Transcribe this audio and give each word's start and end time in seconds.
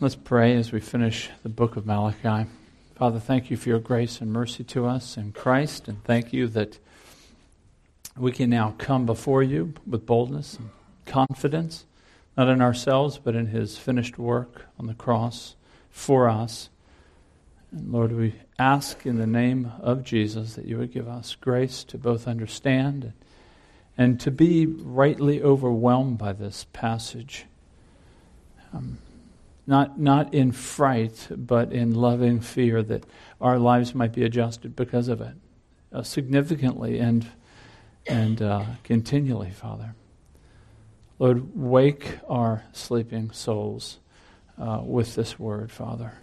Let's 0.00 0.14
pray 0.14 0.54
as 0.54 0.70
we 0.70 0.78
finish 0.78 1.28
the 1.42 1.48
book 1.48 1.74
of 1.74 1.84
Malachi. 1.84 2.48
Father, 2.94 3.18
thank 3.18 3.50
you 3.50 3.56
for 3.56 3.68
your 3.68 3.80
grace 3.80 4.20
and 4.20 4.32
mercy 4.32 4.62
to 4.62 4.86
us 4.86 5.16
in 5.16 5.32
Christ, 5.32 5.88
and 5.88 6.04
thank 6.04 6.32
you 6.32 6.46
that 6.48 6.78
we 8.16 8.30
can 8.30 8.48
now 8.48 8.76
come 8.78 9.06
before 9.06 9.42
you 9.42 9.74
with 9.84 10.06
boldness 10.06 10.54
and 10.54 10.70
confidence, 11.04 11.84
not 12.36 12.48
in 12.48 12.62
ourselves, 12.62 13.18
but 13.18 13.34
in 13.34 13.46
his 13.46 13.76
finished 13.76 14.18
work 14.18 14.66
on 14.78 14.86
the 14.86 14.94
cross 14.94 15.56
for 15.90 16.28
us. 16.28 16.70
And 17.72 17.90
Lord, 17.90 18.12
we 18.12 18.36
ask 18.56 19.04
in 19.04 19.18
the 19.18 19.26
name 19.26 19.72
of 19.80 20.04
Jesus 20.04 20.54
that 20.54 20.66
you 20.66 20.78
would 20.78 20.92
give 20.92 21.08
us 21.08 21.34
grace 21.34 21.82
to 21.82 21.98
both 21.98 22.28
understand 22.28 23.14
and 23.96 24.20
to 24.20 24.30
be 24.30 24.64
rightly 24.64 25.42
overwhelmed 25.42 26.18
by 26.18 26.32
this 26.34 26.66
passage. 26.72 27.46
Um, 28.72 28.98
not, 29.68 30.00
not 30.00 30.32
in 30.32 30.50
fright, 30.50 31.28
but 31.30 31.74
in 31.74 31.94
loving 31.94 32.40
fear 32.40 32.82
that 32.82 33.04
our 33.38 33.58
lives 33.58 33.94
might 33.94 34.14
be 34.14 34.24
adjusted 34.24 34.74
because 34.74 35.08
of 35.08 35.20
it, 35.20 35.34
uh, 35.92 36.02
significantly 36.02 36.98
and, 36.98 37.26
and 38.06 38.40
uh, 38.40 38.64
continually, 38.82 39.50
Father. 39.50 39.94
Lord, 41.18 41.54
wake 41.54 42.18
our 42.30 42.64
sleeping 42.72 43.30
souls 43.30 43.98
uh, 44.58 44.80
with 44.82 45.14
this 45.14 45.38
word, 45.38 45.70
Father. 45.70 46.14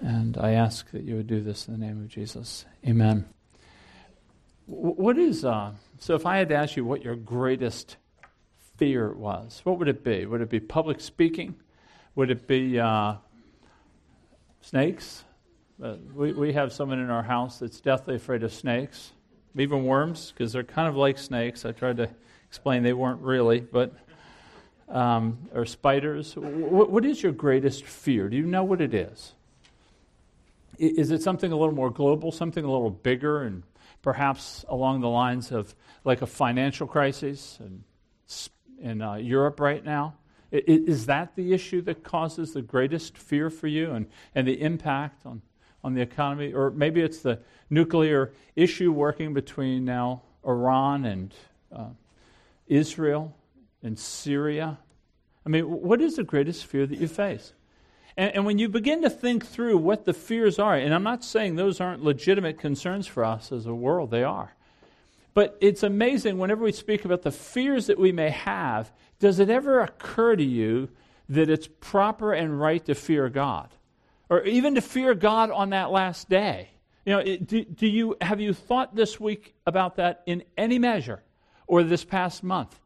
And 0.00 0.36
I 0.36 0.52
ask 0.52 0.90
that 0.90 1.04
you 1.04 1.14
would 1.14 1.28
do 1.28 1.40
this 1.40 1.68
in 1.68 1.78
the 1.78 1.86
name 1.86 2.00
of 2.00 2.08
Jesus. 2.08 2.64
Amen. 2.84 3.26
What 4.66 5.18
is, 5.18 5.44
uh, 5.44 5.70
so 6.00 6.16
if 6.16 6.26
I 6.26 6.38
had 6.38 6.48
to 6.48 6.56
ask 6.56 6.76
you 6.76 6.84
what 6.84 7.04
your 7.04 7.14
greatest 7.14 7.96
fear 8.76 9.12
was, 9.12 9.60
what 9.62 9.78
would 9.78 9.88
it 9.88 10.02
be? 10.02 10.26
Would 10.26 10.40
it 10.40 10.50
be 10.50 10.58
public 10.58 11.00
speaking? 11.00 11.54
Would 12.18 12.32
it 12.32 12.48
be 12.48 12.80
uh, 12.80 13.14
snakes? 14.60 15.22
Uh, 15.80 15.94
we, 16.12 16.32
we 16.32 16.52
have 16.52 16.72
someone 16.72 16.98
in 16.98 17.10
our 17.10 17.22
house 17.22 17.60
that's 17.60 17.80
deathly 17.80 18.16
afraid 18.16 18.42
of 18.42 18.52
snakes, 18.52 19.12
even 19.56 19.84
worms, 19.84 20.32
because 20.32 20.52
they're 20.52 20.64
kind 20.64 20.88
of 20.88 20.96
like 20.96 21.16
snakes. 21.16 21.64
I 21.64 21.70
tried 21.70 21.98
to 21.98 22.10
explain 22.48 22.82
they 22.82 22.92
weren't 22.92 23.20
really, 23.20 23.60
but 23.60 23.94
um, 24.88 25.48
or 25.54 25.64
spiders. 25.64 26.34
W- 26.34 26.90
what 26.90 27.04
is 27.04 27.22
your 27.22 27.30
greatest 27.30 27.84
fear? 27.84 28.28
Do 28.28 28.36
you 28.36 28.46
know 28.46 28.64
what 28.64 28.80
it 28.80 28.94
is? 28.94 29.34
Is 30.76 31.12
it 31.12 31.22
something 31.22 31.52
a 31.52 31.56
little 31.56 31.72
more 31.72 31.90
global, 31.90 32.32
something 32.32 32.64
a 32.64 32.68
little 32.68 32.90
bigger, 32.90 33.42
and 33.42 33.62
perhaps 34.02 34.64
along 34.68 35.02
the 35.02 35.08
lines 35.08 35.52
of 35.52 35.72
like 36.04 36.20
a 36.20 36.26
financial 36.26 36.88
crisis 36.88 37.60
in, 37.60 37.84
in 38.80 39.02
uh, 39.02 39.14
Europe 39.14 39.60
right 39.60 39.84
now? 39.84 40.14
Is 40.50 41.06
that 41.06 41.36
the 41.36 41.52
issue 41.52 41.82
that 41.82 42.02
causes 42.02 42.54
the 42.54 42.62
greatest 42.62 43.18
fear 43.18 43.50
for 43.50 43.66
you 43.66 43.90
and, 43.92 44.06
and 44.34 44.48
the 44.48 44.60
impact 44.60 45.26
on, 45.26 45.42
on 45.84 45.94
the 45.94 46.00
economy? 46.00 46.52
Or 46.52 46.70
maybe 46.70 47.02
it's 47.02 47.20
the 47.20 47.40
nuclear 47.68 48.32
issue 48.56 48.90
working 48.90 49.34
between 49.34 49.84
now 49.84 50.22
Iran 50.46 51.04
and 51.04 51.34
uh, 51.70 51.88
Israel 52.66 53.34
and 53.82 53.98
Syria. 53.98 54.78
I 55.44 55.48
mean, 55.50 55.64
what 55.64 56.00
is 56.00 56.16
the 56.16 56.24
greatest 56.24 56.66
fear 56.66 56.86
that 56.86 56.98
you 56.98 57.08
face? 57.08 57.52
And, 58.16 58.34
and 58.36 58.46
when 58.46 58.58
you 58.58 58.68
begin 58.68 59.02
to 59.02 59.10
think 59.10 59.46
through 59.46 59.78
what 59.78 60.06
the 60.06 60.14
fears 60.14 60.58
are, 60.58 60.74
and 60.74 60.94
I'm 60.94 61.02
not 61.02 61.24
saying 61.24 61.56
those 61.56 61.80
aren't 61.80 62.02
legitimate 62.02 62.58
concerns 62.58 63.06
for 63.06 63.24
us 63.24 63.52
as 63.52 63.66
a 63.66 63.74
world, 63.74 64.10
they 64.10 64.24
are. 64.24 64.54
But 65.34 65.56
it's 65.60 65.82
amazing 65.82 66.38
whenever 66.38 66.64
we 66.64 66.72
speak 66.72 67.04
about 67.04 67.22
the 67.22 67.30
fears 67.30 67.86
that 67.86 67.98
we 67.98 68.10
may 68.10 68.30
have, 68.30 68.90
does 69.18 69.38
it 69.38 69.50
ever 69.50 69.80
occur 69.80 70.36
to 70.36 70.44
you 70.44 70.88
that 71.28 71.50
it's 71.50 71.68
proper 71.80 72.32
and 72.32 72.58
right 72.58 72.84
to 72.86 72.94
fear 72.94 73.28
God? 73.28 73.68
Or 74.30 74.42
even 74.44 74.74
to 74.74 74.80
fear 74.80 75.14
God 75.14 75.50
on 75.50 75.70
that 75.70 75.90
last 75.90 76.28
day? 76.28 76.70
You 77.04 77.12
know, 77.14 77.36
do, 77.36 77.64
do 77.64 77.86
you, 77.86 78.16
have 78.20 78.40
you 78.40 78.52
thought 78.52 78.94
this 78.94 79.18
week 79.18 79.54
about 79.66 79.96
that 79.96 80.22
in 80.26 80.44
any 80.56 80.78
measure 80.78 81.22
or 81.66 81.82
this 81.82 82.04
past 82.04 82.42
month? 82.42 82.78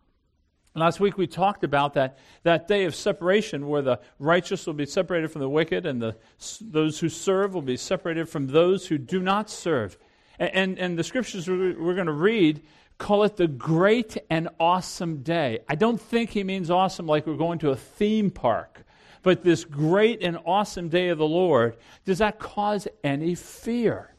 Last 0.75 1.01
week 1.01 1.19
we 1.19 1.27
talked 1.27 1.65
about 1.65 1.95
that, 1.95 2.19
that 2.45 2.67
day 2.67 2.85
of 2.85 2.95
separation 2.95 3.69
where 3.69 3.83
the 3.83 4.01
righteous 4.19 4.67
will 4.67 4.73
be 4.75 4.87
separated 4.87 5.31
from 5.31 5.43
the 5.43 5.49
wicked 5.49 5.85
and 5.85 6.01
the, 6.01 6.17
those 6.63 6.99
who 6.99 7.11
serve 7.11 7.53
will 7.53 7.63
be 7.63 7.77
separated 7.77 8.29
from 8.29 8.47
those 8.47 8.87
who 8.87 8.97
do 8.97 9.21
not 9.21 9.51
serve. 9.51 9.99
And, 10.39 10.55
and, 10.55 10.79
and 10.79 10.99
the 10.99 11.05
scriptures 11.05 11.47
we're 11.47 11.95
going 11.95 12.07
to 12.07 12.13
read 12.13 12.63
call 12.99 13.25
it 13.25 13.37
the 13.37 13.49
great 13.49 14.17
and 14.31 14.49
awesome 14.61 15.23
day. 15.23 15.61
I 15.69 15.75
don't 15.75 16.01
think 16.01 16.31
he 16.31 16.45
means 16.45 16.71
awesome 16.71 17.07
like 17.07 17.27
we're 17.27 17.37
going 17.37 17.59
to 17.61 17.71
a 17.71 17.77
theme 17.77 18.31
park, 18.31 18.85
but 19.23 19.43
this 19.43 19.65
great 19.65 20.23
and 20.23 20.39
awesome 20.45 20.89
day 20.89 21.09
of 21.09 21.19
the 21.19 21.27
Lord, 21.27 21.77
does 22.05 22.19
that 22.19 22.39
cause 22.39 22.87
any 23.03 23.35
fear? 23.35 24.15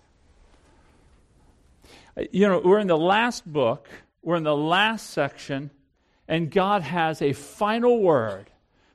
You 2.32 2.48
know, 2.48 2.62
we're 2.64 2.80
in 2.80 2.88
the 2.88 2.98
last 2.98 3.46
book, 3.52 3.90
we're 4.22 4.36
in 4.36 4.44
the 4.44 4.56
last 4.56 5.10
section, 5.10 5.72
and 6.28 6.52
God 6.52 6.84
has 6.84 7.22
a 7.22 7.34
final 7.34 8.02
word 8.02 8.50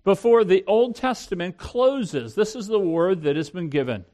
before 0.04 0.44
the 0.44 0.64
Old 0.66 0.96
Testament 0.96 1.56
closes. 1.58 2.34
This 2.34 2.54
is 2.54 2.66
the 2.66 2.78
word 2.78 3.22
that 3.22 3.36
has 3.36 3.50
been 3.50 3.68
given 3.68 4.04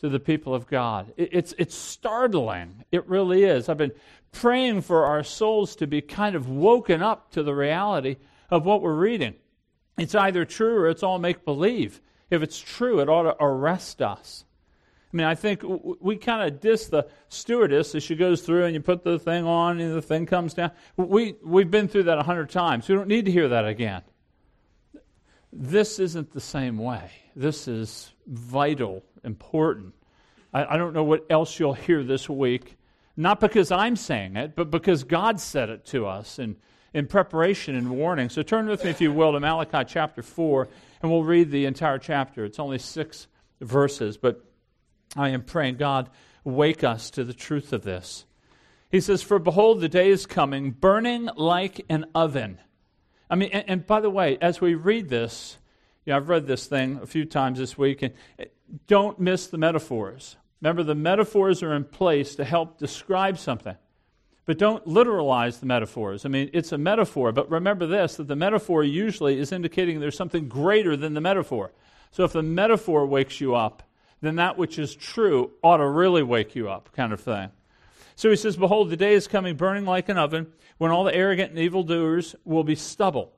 to 0.00 0.08
the 0.08 0.20
people 0.20 0.54
of 0.54 0.66
God. 0.66 1.12
It's, 1.16 1.54
it's 1.58 1.74
startling. 1.74 2.84
It 2.90 3.06
really 3.06 3.44
is. 3.44 3.68
I've 3.68 3.76
been 3.76 3.92
praying 4.32 4.82
for 4.82 5.04
our 5.04 5.22
souls 5.22 5.76
to 5.76 5.86
be 5.86 6.00
kind 6.00 6.34
of 6.34 6.48
woken 6.48 7.02
up 7.02 7.30
to 7.32 7.42
the 7.42 7.54
reality 7.54 8.16
of 8.50 8.64
what 8.64 8.82
we're 8.82 8.94
reading. 8.94 9.34
It's 9.98 10.14
either 10.14 10.44
true 10.44 10.76
or 10.76 10.88
it's 10.88 11.02
all 11.02 11.18
make 11.18 11.44
believe. 11.44 12.00
If 12.30 12.42
it's 12.42 12.58
true, 12.58 13.00
it 13.00 13.08
ought 13.08 13.24
to 13.24 13.36
arrest 13.42 14.00
us. 14.00 14.44
I 15.12 15.16
mean, 15.16 15.26
I 15.26 15.34
think 15.34 15.62
we 16.00 16.16
kind 16.16 16.48
of 16.48 16.60
diss 16.60 16.86
the 16.86 17.08
stewardess 17.28 17.94
as 17.94 18.02
she 18.02 18.14
goes 18.14 18.42
through 18.42 18.64
and 18.64 18.74
you 18.74 18.80
put 18.80 19.02
the 19.02 19.18
thing 19.18 19.44
on 19.44 19.80
and 19.80 19.94
the 19.94 20.02
thing 20.02 20.24
comes 20.24 20.54
down. 20.54 20.70
We, 20.96 21.34
we've 21.44 21.70
been 21.70 21.88
through 21.88 22.04
that 22.04 22.18
a 22.18 22.22
hundred 22.22 22.50
times. 22.50 22.88
We 22.88 22.94
don't 22.94 23.08
need 23.08 23.24
to 23.24 23.32
hear 23.32 23.48
that 23.48 23.66
again. 23.66 24.02
This 25.52 25.98
isn't 25.98 26.32
the 26.32 26.40
same 26.40 26.78
way. 26.78 27.10
This 27.34 27.66
is 27.66 28.12
vital, 28.26 29.02
important. 29.24 29.94
I, 30.52 30.74
I 30.74 30.76
don't 30.76 30.94
know 30.94 31.04
what 31.04 31.26
else 31.30 31.58
you'll 31.58 31.74
hear 31.74 32.02
this 32.02 32.28
week 32.28 32.76
not 33.20 33.38
because 33.38 33.70
I'm 33.70 33.96
saying 33.96 34.36
it, 34.36 34.56
but 34.56 34.70
because 34.70 35.04
God 35.04 35.40
said 35.40 35.68
it 35.68 35.84
to 35.86 36.06
us 36.06 36.38
in, 36.38 36.56
in 36.94 37.06
preparation 37.06 37.74
and 37.74 37.90
warning. 37.90 38.30
So 38.30 38.42
turn 38.42 38.66
with 38.66 38.82
me, 38.82 38.90
if 38.90 39.00
you 39.02 39.12
will, 39.12 39.32
to 39.32 39.40
Malachi 39.40 39.84
chapter 39.86 40.22
4, 40.22 40.68
and 41.02 41.10
we'll 41.10 41.22
read 41.22 41.50
the 41.50 41.66
entire 41.66 41.98
chapter. 41.98 42.46
It's 42.46 42.58
only 42.58 42.78
six 42.78 43.26
verses, 43.60 44.16
but 44.16 44.42
I 45.16 45.28
am 45.30 45.42
praying, 45.42 45.76
God, 45.76 46.08
wake 46.44 46.82
us 46.82 47.10
to 47.10 47.24
the 47.24 47.34
truth 47.34 47.74
of 47.74 47.82
this. 47.82 48.24
He 48.90 49.00
says, 49.02 49.22
For 49.22 49.38
behold, 49.38 49.82
the 49.82 49.88
day 49.90 50.08
is 50.08 50.24
coming, 50.24 50.70
burning 50.70 51.28
like 51.36 51.84
an 51.90 52.06
oven. 52.14 52.58
I 53.28 53.34
mean, 53.34 53.50
and, 53.52 53.64
and 53.68 53.86
by 53.86 54.00
the 54.00 54.10
way, 54.10 54.38
as 54.40 54.62
we 54.62 54.74
read 54.74 55.10
this, 55.10 55.58
yeah, 56.06 56.16
I've 56.16 56.30
read 56.30 56.46
this 56.46 56.66
thing 56.66 57.00
a 57.02 57.06
few 57.06 57.26
times 57.26 57.58
this 57.58 57.76
week, 57.76 58.00
and 58.00 58.14
don't 58.86 59.18
miss 59.18 59.46
the 59.46 59.58
metaphors. 59.58 60.36
Remember, 60.60 60.82
the 60.82 60.94
metaphors 60.94 61.62
are 61.62 61.74
in 61.74 61.84
place 61.84 62.34
to 62.36 62.44
help 62.44 62.78
describe 62.78 63.38
something. 63.38 63.76
But 64.46 64.58
don't 64.58 64.84
literalize 64.84 65.60
the 65.60 65.66
metaphors. 65.66 66.24
I 66.24 66.28
mean, 66.28 66.50
it's 66.52 66.72
a 66.72 66.78
metaphor, 66.78 67.32
but 67.32 67.50
remember 67.50 67.86
this 67.86 68.16
that 68.16 68.26
the 68.26 68.36
metaphor 68.36 68.82
usually 68.82 69.38
is 69.38 69.52
indicating 69.52 70.00
there's 70.00 70.16
something 70.16 70.48
greater 70.48 70.96
than 70.96 71.14
the 71.14 71.20
metaphor. 71.20 71.72
So 72.10 72.24
if 72.24 72.32
the 72.32 72.42
metaphor 72.42 73.06
wakes 73.06 73.40
you 73.40 73.54
up, 73.54 73.82
then 74.20 74.36
that 74.36 74.58
which 74.58 74.78
is 74.78 74.94
true 74.94 75.52
ought 75.62 75.78
to 75.78 75.86
really 75.86 76.22
wake 76.22 76.54
you 76.54 76.68
up, 76.68 76.90
kind 76.92 77.12
of 77.12 77.20
thing. 77.20 77.50
So 78.16 78.28
he 78.28 78.36
says, 78.36 78.56
Behold, 78.56 78.90
the 78.90 78.96
day 78.96 79.14
is 79.14 79.28
coming 79.28 79.56
burning 79.56 79.86
like 79.86 80.08
an 80.08 80.18
oven, 80.18 80.48
when 80.78 80.90
all 80.90 81.04
the 81.04 81.14
arrogant 81.14 81.50
and 81.50 81.58
evildoers 81.58 82.34
will 82.44 82.64
be 82.64 82.74
stubble. 82.74 83.32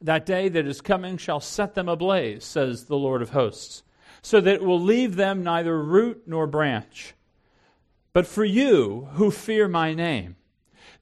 That 0.00 0.26
day 0.26 0.48
that 0.48 0.66
is 0.66 0.80
coming 0.80 1.18
shall 1.18 1.40
set 1.40 1.74
them 1.74 1.88
ablaze, 1.88 2.44
says 2.44 2.86
the 2.86 2.96
Lord 2.96 3.22
of 3.22 3.30
hosts 3.30 3.82
so 4.26 4.40
that 4.40 4.54
it 4.54 4.64
will 4.64 4.80
leave 4.80 5.14
them 5.14 5.44
neither 5.44 5.80
root 5.80 6.20
nor 6.26 6.48
branch. 6.48 7.14
But 8.12 8.26
for 8.26 8.44
you 8.44 9.06
who 9.12 9.30
fear 9.30 9.68
my 9.68 9.94
name, 9.94 10.34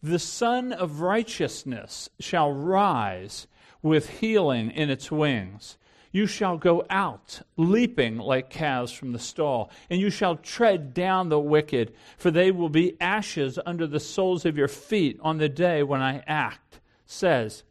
the 0.02 0.18
Sun 0.18 0.74
of 0.74 1.00
Righteousness 1.00 2.10
shall 2.20 2.52
rise 2.52 3.46
with 3.80 4.20
healing 4.20 4.70
in 4.70 4.90
its 4.90 5.10
wings. 5.10 5.78
You 6.12 6.26
shall 6.26 6.58
go 6.58 6.84
out 6.90 7.40
leaping 7.56 8.18
like 8.18 8.50
calves 8.50 8.92
from 8.92 9.12
the 9.12 9.18
stall, 9.18 9.70
and 9.88 9.98
you 9.98 10.10
shall 10.10 10.36
tread 10.36 10.92
down 10.92 11.30
the 11.30 11.40
wicked, 11.40 11.94
for 12.18 12.30
they 12.30 12.50
will 12.50 12.68
be 12.68 12.94
ashes 13.00 13.58
under 13.64 13.86
the 13.86 14.00
soles 14.00 14.44
of 14.44 14.58
your 14.58 14.68
feet 14.68 15.18
on 15.22 15.38
the 15.38 15.48
day 15.48 15.82
when 15.82 16.02
I 16.02 16.22
act, 16.26 16.78
says 17.06 17.64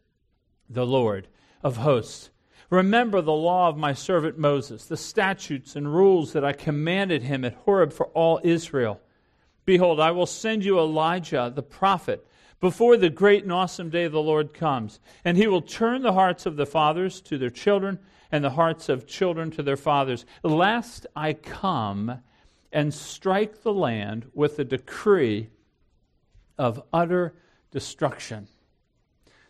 the 0.68 0.84
Lord 0.84 1.28
of 1.62 1.76
hosts. 1.76 2.30
Remember 2.70 3.20
the 3.20 3.32
law 3.32 3.68
of 3.68 3.76
my 3.76 3.92
servant 3.92 4.38
Moses, 4.38 4.86
the 4.86 4.96
statutes 4.96 5.76
and 5.76 5.94
rules 5.94 6.32
that 6.32 6.44
I 6.44 6.52
commanded 6.52 7.22
him 7.22 7.44
at 7.44 7.54
Horeb 7.54 7.92
for 7.92 8.06
all 8.08 8.40
Israel. 8.42 9.00
Behold, 9.64 10.00
I 10.00 10.10
will 10.10 10.26
send 10.26 10.64
you 10.64 10.78
Elijah 10.78 11.52
the 11.54 11.62
prophet 11.62 12.26
before 12.60 12.96
the 12.96 13.10
great 13.10 13.42
and 13.42 13.52
awesome 13.52 13.90
day 13.90 14.04
of 14.04 14.12
the 14.12 14.22
Lord 14.22 14.54
comes. 14.54 15.00
And 15.24 15.36
he 15.36 15.46
will 15.46 15.62
turn 15.62 16.02
the 16.02 16.12
hearts 16.14 16.46
of 16.46 16.56
the 16.56 16.66
fathers 16.66 17.20
to 17.22 17.38
their 17.38 17.50
children, 17.50 17.98
and 18.32 18.42
the 18.42 18.50
hearts 18.50 18.88
of 18.88 19.06
children 19.06 19.50
to 19.52 19.62
their 19.62 19.76
fathers, 19.76 20.26
lest 20.42 21.06
I 21.14 21.34
come 21.34 22.20
and 22.72 22.92
strike 22.92 23.62
the 23.62 23.72
land 23.72 24.30
with 24.34 24.58
a 24.58 24.64
decree 24.64 25.50
of 26.58 26.82
utter 26.92 27.34
destruction. 27.70 28.48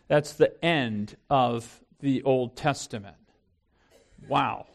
That's 0.07 0.33
the 0.33 0.63
end 0.63 1.15
of 1.29 1.81
the 1.99 2.23
Old 2.23 2.55
Testament. 2.55 3.15
Wow. 4.27 4.67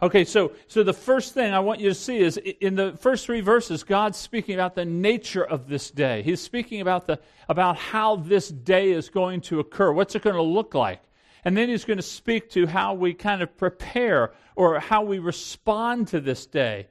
Okay, 0.00 0.24
so, 0.24 0.52
so 0.68 0.84
the 0.84 0.92
first 0.92 1.34
thing 1.34 1.52
I 1.52 1.58
want 1.58 1.80
you 1.80 1.88
to 1.88 1.94
see 1.94 2.18
is 2.18 2.36
in 2.36 2.76
the 2.76 2.92
first 2.92 3.26
three 3.26 3.40
verses, 3.40 3.82
God's 3.82 4.16
speaking 4.16 4.54
about 4.54 4.76
the 4.76 4.84
nature 4.84 5.44
of 5.44 5.68
this 5.68 5.90
day. 5.90 6.22
He's 6.22 6.40
speaking 6.40 6.80
about, 6.80 7.06
the, 7.08 7.18
about 7.48 7.76
how 7.76 8.14
this 8.14 8.48
day 8.48 8.92
is 8.92 9.08
going 9.08 9.40
to 9.42 9.58
occur. 9.58 9.92
What's 9.92 10.14
it 10.14 10.22
going 10.22 10.36
to 10.36 10.42
look 10.42 10.74
like? 10.74 11.02
And 11.44 11.56
then 11.56 11.68
he's 11.68 11.84
going 11.84 11.96
to 11.96 12.02
speak 12.02 12.50
to 12.50 12.66
how 12.66 12.94
we 12.94 13.12
kind 13.12 13.42
of 13.42 13.56
prepare 13.56 14.32
or 14.54 14.78
how 14.78 15.02
we 15.02 15.18
respond 15.18 16.08
to 16.08 16.20
this 16.20 16.46
day. 16.46 16.86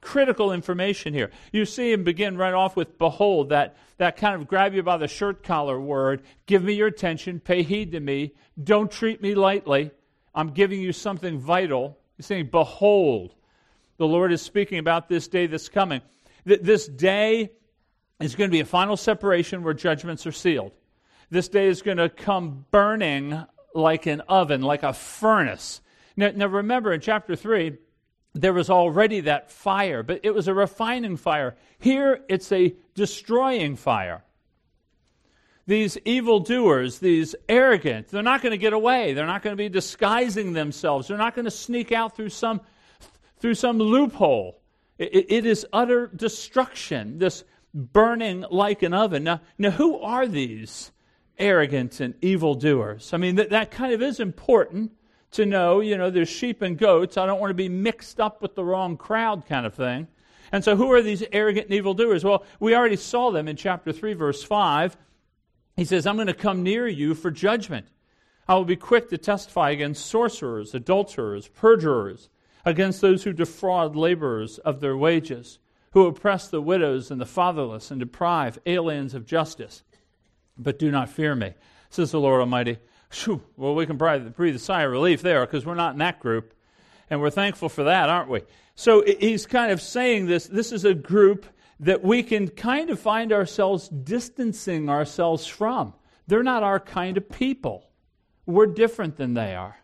Critical 0.00 0.52
information 0.52 1.12
here. 1.12 1.30
You 1.52 1.64
see 1.64 1.92
him 1.92 2.04
begin 2.04 2.36
right 2.36 2.54
off 2.54 2.76
with 2.76 2.98
behold, 2.98 3.48
that, 3.48 3.76
that 3.96 4.16
kind 4.16 4.40
of 4.40 4.46
grab 4.46 4.74
you 4.74 4.82
by 4.82 4.96
the 4.96 5.08
shirt 5.08 5.42
collar 5.42 5.80
word. 5.80 6.22
Give 6.46 6.62
me 6.62 6.74
your 6.74 6.86
attention, 6.86 7.40
pay 7.40 7.62
heed 7.62 7.92
to 7.92 8.00
me, 8.00 8.34
don't 8.62 8.90
treat 8.90 9.20
me 9.20 9.34
lightly. 9.34 9.90
I'm 10.34 10.50
giving 10.50 10.80
you 10.80 10.92
something 10.92 11.38
vital. 11.38 11.98
He's 12.16 12.26
saying, 12.26 12.48
Behold, 12.50 13.34
the 13.96 14.06
Lord 14.06 14.32
is 14.32 14.40
speaking 14.42 14.78
about 14.78 15.08
this 15.08 15.26
day 15.26 15.46
that's 15.46 15.68
coming. 15.68 16.00
Th- 16.46 16.60
this 16.60 16.86
day 16.86 17.50
is 18.20 18.36
going 18.36 18.50
to 18.50 18.52
be 18.52 18.60
a 18.60 18.64
final 18.64 18.96
separation 18.96 19.62
where 19.62 19.74
judgments 19.74 20.26
are 20.26 20.32
sealed. 20.32 20.72
This 21.30 21.48
day 21.48 21.66
is 21.66 21.82
going 21.82 21.98
to 21.98 22.08
come 22.08 22.66
burning 22.70 23.44
like 23.74 24.06
an 24.06 24.22
oven, 24.22 24.62
like 24.62 24.82
a 24.82 24.92
furnace. 24.92 25.80
Now, 26.16 26.30
now 26.34 26.46
remember 26.46 26.92
in 26.92 27.00
chapter 27.00 27.36
3, 27.36 27.76
there 28.40 28.52
was 28.52 28.70
already 28.70 29.20
that 29.20 29.50
fire, 29.50 30.02
but 30.02 30.20
it 30.22 30.32
was 30.32 30.48
a 30.48 30.54
refining 30.54 31.16
fire. 31.16 31.56
Here, 31.78 32.20
it's 32.28 32.50
a 32.52 32.74
destroying 32.94 33.76
fire 33.76 34.22
these 35.68 35.98
evildoers, 36.06 36.98
these 36.98 37.36
arrogant, 37.46 38.08
they're 38.08 38.22
not 38.22 38.40
going 38.40 38.52
to 38.52 38.58
get 38.58 38.72
away. 38.72 39.12
They're 39.12 39.26
not 39.26 39.42
going 39.42 39.52
to 39.52 39.62
be 39.62 39.68
disguising 39.68 40.54
themselves. 40.54 41.06
They're 41.06 41.18
not 41.18 41.34
going 41.34 41.44
to 41.44 41.50
sneak 41.50 41.92
out 41.92 42.16
through 42.16 42.30
some, 42.30 42.62
through 43.38 43.54
some 43.54 43.78
loophole. 43.78 44.62
it, 44.96 45.26
it 45.28 45.46
is 45.46 45.66
utter 45.70 46.06
destruction, 46.06 47.18
this 47.18 47.44
burning 47.74 48.46
like 48.50 48.82
an 48.82 48.94
oven. 48.94 49.24
Now, 49.24 49.42
now 49.58 49.70
who 49.70 50.00
are 50.00 50.26
these 50.26 50.90
arrogant 51.38 52.00
and 52.00 52.14
evildoers? 52.22 53.12
I 53.12 53.18
mean, 53.18 53.34
that, 53.34 53.50
that 53.50 53.70
kind 53.70 53.92
of 53.92 54.00
is 54.00 54.20
important 54.20 54.92
to 55.32 55.46
know. 55.46 55.80
You 55.80 55.96
know, 55.96 56.10
there's 56.10 56.28
sheep 56.28 56.62
and 56.62 56.76
goats. 56.76 57.16
I 57.16 57.26
don't 57.26 57.40
want 57.40 57.50
to 57.50 57.54
be 57.54 57.68
mixed 57.68 58.20
up 58.20 58.42
with 58.42 58.54
the 58.54 58.64
wrong 58.64 58.96
crowd 58.96 59.46
kind 59.46 59.66
of 59.66 59.74
thing. 59.74 60.08
And 60.50 60.64
so, 60.64 60.76
who 60.76 60.90
are 60.92 61.02
these 61.02 61.22
arrogant 61.32 61.66
and 61.66 61.74
evildoers? 61.74 62.24
Well, 62.24 62.44
we 62.58 62.74
already 62.74 62.96
saw 62.96 63.30
them 63.30 63.48
in 63.48 63.56
chapter 63.56 63.92
3, 63.92 64.14
verse 64.14 64.42
5. 64.42 64.96
He 65.76 65.84
says, 65.84 66.06
I'm 66.06 66.16
going 66.16 66.26
to 66.26 66.34
come 66.34 66.62
near 66.62 66.88
you 66.88 67.14
for 67.14 67.30
judgment. 67.30 67.86
I 68.48 68.54
will 68.54 68.64
be 68.64 68.76
quick 68.76 69.10
to 69.10 69.18
testify 69.18 69.70
against 69.70 70.06
sorcerers, 70.06 70.74
adulterers, 70.74 71.48
perjurers, 71.48 72.30
against 72.64 73.00
those 73.00 73.24
who 73.24 73.32
defraud 73.32 73.94
laborers 73.94 74.58
of 74.58 74.80
their 74.80 74.96
wages, 74.96 75.58
who 75.92 76.06
oppress 76.06 76.48
the 76.48 76.62
widows 76.62 77.10
and 77.10 77.20
the 77.20 77.26
fatherless, 77.26 77.90
and 77.90 78.00
deprive 78.00 78.58
aliens 78.64 79.14
of 79.14 79.26
justice. 79.26 79.82
But 80.56 80.78
do 80.78 80.90
not 80.90 81.10
fear 81.10 81.34
me, 81.34 81.54
says 81.90 82.10
the 82.10 82.20
Lord 82.20 82.40
Almighty. 82.40 82.78
Whew, 83.10 83.42
well, 83.56 83.74
we 83.74 83.86
can 83.86 83.96
breathe 83.96 84.56
a 84.56 84.58
sigh 84.58 84.82
of 84.82 84.90
relief 84.90 85.22
there 85.22 85.44
because 85.46 85.64
we're 85.64 85.74
not 85.74 85.92
in 85.92 85.98
that 85.98 86.20
group. 86.20 86.54
And 87.10 87.20
we're 87.20 87.30
thankful 87.30 87.68
for 87.68 87.84
that, 87.84 88.10
aren't 88.10 88.28
we? 88.28 88.42
So 88.74 89.02
he's 89.02 89.46
kind 89.46 89.72
of 89.72 89.80
saying 89.80 90.26
this 90.26 90.46
this 90.46 90.72
is 90.72 90.84
a 90.84 90.94
group 90.94 91.46
that 91.80 92.02
we 92.02 92.22
can 92.22 92.48
kind 92.48 92.90
of 92.90 93.00
find 93.00 93.32
ourselves 93.32 93.88
distancing 93.88 94.88
ourselves 94.88 95.46
from. 95.46 95.94
They're 96.26 96.42
not 96.42 96.62
our 96.62 96.80
kind 96.80 97.16
of 97.16 97.28
people. 97.30 97.88
We're 98.46 98.66
different 98.66 99.16
than 99.16 99.34
they 99.34 99.54
are. 99.54 99.78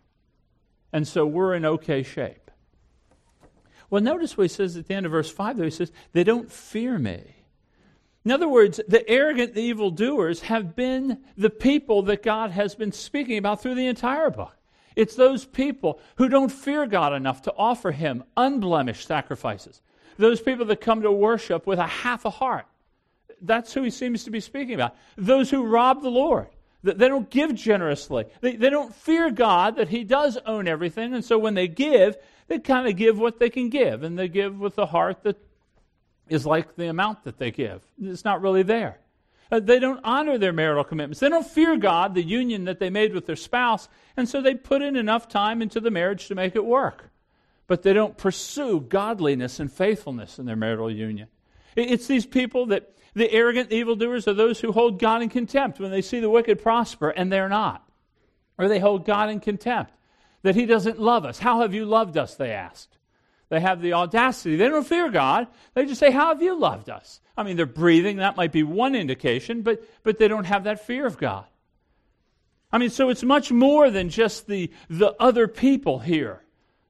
And 0.93 1.07
so 1.07 1.25
we're 1.25 1.55
in 1.55 1.65
okay 1.65 2.03
shape. 2.03 2.51
Well, 3.89 4.01
notice 4.01 4.37
what 4.37 4.45
he 4.45 4.47
says 4.49 4.77
at 4.77 4.87
the 4.87 4.93
end 4.93 5.05
of 5.05 5.11
verse 5.11 5.31
5, 5.31 5.57
though. 5.57 5.63
He 5.63 5.69
says, 5.69 5.91
They 6.13 6.23
don't 6.23 6.51
fear 6.51 6.97
me. 6.97 7.34
In 8.25 8.31
other 8.31 8.49
words, 8.49 8.81
the 8.87 9.07
arrogant, 9.07 9.53
the 9.53 9.61
evildoers 9.61 10.41
have 10.41 10.75
been 10.75 11.19
the 11.37 11.51
people 11.51 12.01
that 12.03 12.23
God 12.23 12.49
has 12.51 12.73
been 12.73 12.91
speaking 12.91 13.37
about 13.37 13.61
through 13.61 13.75
the 13.75 13.85
entire 13.87 14.31
book. 14.31 14.57
It's 14.95 15.15
those 15.15 15.45
people 15.45 15.99
who 16.15 16.27
don't 16.27 16.51
fear 16.51 16.87
God 16.87 17.13
enough 17.13 17.43
to 17.43 17.53
offer 17.55 17.91
Him 17.91 18.23
unblemished 18.35 19.07
sacrifices, 19.07 19.81
those 20.17 20.41
people 20.41 20.65
that 20.65 20.81
come 20.81 21.03
to 21.03 21.11
worship 21.11 21.67
with 21.67 21.77
a 21.77 21.85
half 21.85 22.25
a 22.25 22.29
heart. 22.31 22.65
That's 23.41 23.73
who 23.73 23.83
he 23.83 23.89
seems 23.89 24.23
to 24.23 24.31
be 24.31 24.39
speaking 24.39 24.73
about. 24.73 24.95
Those 25.17 25.51
who 25.51 25.65
rob 25.65 26.01
the 26.01 26.09
Lord. 26.09 26.47
They 26.83 27.07
don't 27.07 27.29
give 27.29 27.53
generously. 27.53 28.25
They, 28.41 28.55
they 28.55 28.69
don't 28.69 28.93
fear 28.93 29.31
God 29.31 29.75
that 29.77 29.89
He 29.89 30.03
does 30.03 30.37
own 30.45 30.67
everything. 30.67 31.13
And 31.13 31.25
so 31.25 31.37
when 31.37 31.55
they 31.55 31.67
give, 31.67 32.15
they 32.47 32.59
kind 32.59 32.87
of 32.87 32.95
give 32.95 33.17
what 33.19 33.39
they 33.39 33.49
can 33.49 33.69
give. 33.69 34.03
And 34.03 34.17
they 34.17 34.27
give 34.27 34.59
with 34.59 34.77
a 34.77 34.85
heart 34.85 35.23
that 35.23 35.37
is 36.29 36.45
like 36.45 36.75
the 36.75 36.87
amount 36.87 37.23
that 37.23 37.37
they 37.37 37.51
give. 37.51 37.81
It's 38.01 38.25
not 38.25 38.41
really 38.41 38.63
there. 38.63 38.99
Uh, 39.51 39.59
they 39.59 39.79
don't 39.79 40.01
honor 40.03 40.37
their 40.37 40.53
marital 40.53 40.83
commitments. 40.83 41.19
They 41.19 41.29
don't 41.29 41.45
fear 41.45 41.77
God, 41.77 42.15
the 42.15 42.23
union 42.23 42.65
that 42.65 42.79
they 42.79 42.89
made 42.89 43.13
with 43.13 43.27
their 43.27 43.35
spouse. 43.35 43.87
And 44.17 44.27
so 44.27 44.41
they 44.41 44.55
put 44.55 44.81
in 44.81 44.95
enough 44.95 45.27
time 45.27 45.61
into 45.61 45.79
the 45.79 45.91
marriage 45.91 46.27
to 46.27 46.35
make 46.35 46.55
it 46.55 46.65
work 46.65 47.11
but 47.67 47.81
they 47.81 47.93
don't 47.93 48.17
pursue 48.17 48.79
godliness 48.79 49.59
and 49.59 49.71
faithfulness 49.71 50.39
in 50.39 50.45
their 50.45 50.55
marital 50.55 50.91
union. 50.91 51.27
It's 51.75 52.07
these 52.07 52.25
people 52.25 52.67
that 52.67 52.91
the 53.13 53.31
arrogant 53.31 53.71
evildoers 53.71 54.27
are 54.27 54.33
those 54.33 54.59
who 54.59 54.71
hold 54.71 54.99
God 54.99 55.21
in 55.21 55.29
contempt 55.29 55.79
when 55.79 55.91
they 55.91 56.01
see 56.01 56.19
the 56.19 56.29
wicked 56.29 56.61
prosper 56.61 57.09
and 57.09 57.31
they're 57.31 57.49
not. 57.49 57.87
Or 58.57 58.67
they 58.67 58.79
hold 58.79 59.05
God 59.05 59.29
in 59.29 59.39
contempt 59.39 59.93
that 60.43 60.55
He 60.55 60.65
doesn't 60.65 60.99
love 60.99 61.25
us. 61.25 61.39
How 61.39 61.61
have 61.61 61.73
you 61.73 61.85
loved 61.85 62.17
us? 62.17 62.35
They 62.35 62.51
asked. 62.51 62.97
They 63.49 63.59
have 63.59 63.81
the 63.81 63.93
audacity. 63.93 64.55
They 64.55 64.67
don't 64.67 64.87
fear 64.87 65.09
God. 65.09 65.47
They 65.73 65.85
just 65.85 65.99
say, 65.99 66.11
How 66.11 66.29
have 66.29 66.41
you 66.41 66.57
loved 66.57 66.89
us? 66.89 67.21
I 67.37 67.43
mean, 67.43 67.57
they're 67.57 67.65
breathing. 67.65 68.17
That 68.17 68.37
might 68.37 68.51
be 68.51 68.63
one 68.63 68.95
indication, 68.95 69.61
but, 69.61 69.83
but 70.03 70.17
they 70.17 70.27
don't 70.27 70.45
have 70.45 70.63
that 70.63 70.85
fear 70.85 71.05
of 71.05 71.17
God. 71.17 71.45
I 72.71 72.77
mean, 72.77 72.89
so 72.89 73.09
it's 73.09 73.23
much 73.23 73.51
more 73.51 73.89
than 73.89 74.09
just 74.09 74.47
the, 74.47 74.71
the 74.89 75.13
other 75.19 75.47
people 75.47 75.99
here. 75.99 76.41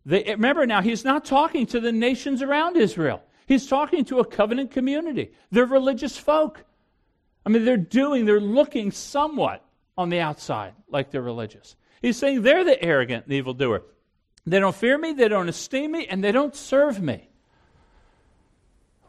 They, 0.06 0.24
remember 0.24 0.66
now, 0.66 0.81
he's 0.81 1.04
not 1.04 1.26
talking 1.26 1.66
to 1.68 1.80
the 1.80 1.92
nations 1.92 2.42
around 2.42 2.78
Israel. 2.78 3.24
He's 3.47 3.68
talking 3.68 4.06
to 4.06 4.19
a 4.19 4.26
covenant 4.26 4.71
community. 4.71 5.31
They're 5.52 5.66
religious 5.66 6.18
folk. 6.18 6.64
I 7.45 7.50
mean, 7.50 7.66
they're 7.66 7.78
doing, 7.78 8.26
they're 8.26 8.40
looking 8.40 8.92
somewhat 8.92 9.64
on 9.97 10.09
the 10.09 10.19
outside 10.19 10.74
like 10.90 11.12
they're 11.12 11.21
religious. 11.21 11.76
He's 12.02 12.18
saying 12.18 12.42
they're 12.42 12.64
the 12.64 12.81
arrogant 12.83 13.26
and 13.26 13.33
evildoer. 13.33 13.83
They 14.47 14.59
don't 14.59 14.75
fear 14.75 14.97
me, 14.97 15.14
they 15.14 15.28
don't 15.28 15.49
esteem 15.49 15.92
me, 15.92 16.06
and 16.07 16.23
they 16.23 16.31
don't 16.31 16.56
serve 16.56 17.02
me. 17.02 17.28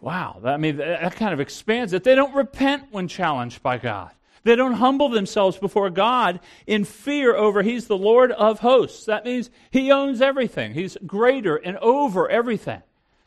Wow, 0.01 0.39
that, 0.43 0.55
I 0.55 0.57
mean, 0.57 0.77
that 0.77 1.17
kind 1.17 1.33
of 1.33 1.41
expands 1.41 1.93
it. 1.93 2.05
They 2.05 2.15
don't 2.15 2.35
repent 2.35 2.85
when 2.91 3.09
challenged 3.09 3.63
by 3.63 3.79
God. 3.79 4.11
They 4.45 4.55
don't 4.55 4.75
humble 4.75 5.09
themselves 5.09 5.59
before 5.59 5.91
God 5.91 6.39
in 6.67 6.85
fear 6.85 7.35
over 7.35 7.63
He's 7.63 7.89
the 7.89 7.99
Lord 7.99 8.31
of 8.31 8.61
hosts. 8.61 9.07
That 9.07 9.25
means 9.25 9.51
He 9.73 9.91
owns 9.91 10.23
everything. 10.23 10.73
He's 10.73 10.97
greater 11.05 11.57
and 11.57 11.77
over 11.79 12.29
everything. 12.29 12.83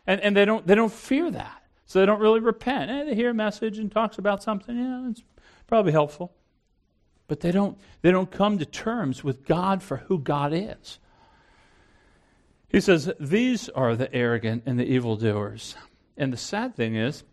And, 0.07 0.21
and 0.21 0.35
they, 0.35 0.45
don't, 0.45 0.65
they 0.65 0.75
don't 0.75 0.93
fear 0.93 1.29
that. 1.29 1.61
So 1.85 1.99
they 1.99 2.05
don't 2.05 2.21
really 2.21 2.39
repent. 2.39 2.89
Eh, 2.89 3.03
they 3.03 3.15
hear 3.15 3.31
a 3.31 3.33
message 3.33 3.79
and 3.79 3.91
talks 3.91 4.17
about 4.17 4.41
something. 4.41 4.77
Yeah, 4.77 5.09
it's 5.09 5.23
probably 5.67 5.91
helpful. 5.91 6.31
But 7.27 7.41
they 7.41 7.51
don't, 7.51 7.77
they 8.01 8.11
don't 8.11 8.31
come 8.31 8.57
to 8.59 8.65
terms 8.65 9.21
with 9.23 9.45
God 9.45 9.83
for 9.83 9.97
who 9.97 10.19
God 10.19 10.53
is. 10.53 10.99
He 12.69 12.79
says, 12.79 13.11
These 13.19 13.69
are 13.69 13.95
the 13.95 14.13
arrogant 14.13 14.63
and 14.65 14.79
the 14.79 14.85
evildoers. 14.85 15.75
And 16.15 16.31
the 16.31 16.37
sad 16.37 16.75
thing 16.75 16.95
is, 16.95 17.23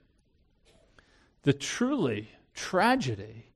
the 1.43 1.53
truly 1.53 2.31
tragedy 2.55 3.53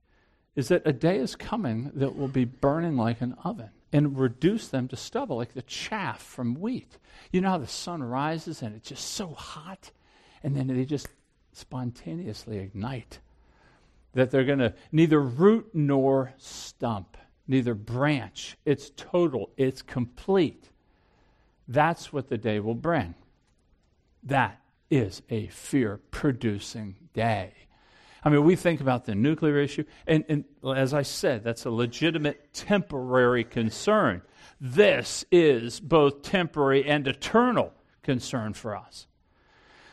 is 0.54 0.68
that 0.68 0.82
a 0.84 0.92
day 0.92 1.16
is 1.16 1.34
coming 1.36 1.90
that 1.94 2.16
will 2.16 2.28
be 2.28 2.44
burning 2.44 2.96
like 2.96 3.20
an 3.20 3.34
oven 3.44 3.70
and 3.92 4.18
reduce 4.18 4.68
them 4.68 4.88
to 4.88 4.96
stubble, 4.96 5.36
like 5.36 5.54
the 5.54 5.62
chaff 5.62 6.22
from 6.22 6.54
wheat. 6.54 6.98
You 7.32 7.40
know 7.40 7.50
how 7.50 7.58
the 7.58 7.66
sun 7.66 8.02
rises 8.02 8.62
and 8.62 8.76
it's 8.76 8.88
just 8.88 9.12
so 9.12 9.28
hot, 9.28 9.90
and 10.42 10.56
then 10.56 10.68
they 10.68 10.84
just 10.84 11.08
spontaneously 11.52 12.58
ignite. 12.58 13.20
That 14.12 14.30
they're 14.30 14.44
going 14.44 14.58
to 14.58 14.74
neither 14.92 15.20
root 15.20 15.70
nor 15.72 16.34
stump, 16.36 17.16
neither 17.46 17.74
branch. 17.74 18.56
It's 18.64 18.90
total, 18.96 19.50
it's 19.56 19.82
complete. 19.82 20.68
That's 21.70 22.12
what 22.12 22.28
the 22.28 22.36
day 22.36 22.58
will 22.58 22.74
bring. 22.74 23.14
That 24.24 24.60
is 24.90 25.22
a 25.30 25.46
fear 25.46 26.00
producing 26.10 26.96
day. 27.14 27.52
I 28.24 28.28
mean, 28.28 28.44
we 28.44 28.56
think 28.56 28.80
about 28.80 29.04
the 29.04 29.14
nuclear 29.14 29.56
issue, 29.60 29.84
and, 30.04 30.24
and 30.28 30.44
as 30.76 30.92
I 30.92 31.02
said, 31.02 31.44
that's 31.44 31.64
a 31.64 31.70
legitimate 31.70 32.52
temporary 32.52 33.44
concern. 33.44 34.20
This 34.60 35.24
is 35.30 35.78
both 35.78 36.22
temporary 36.22 36.84
and 36.84 37.06
eternal 37.06 37.72
concern 38.02 38.52
for 38.52 38.76
us. 38.76 39.06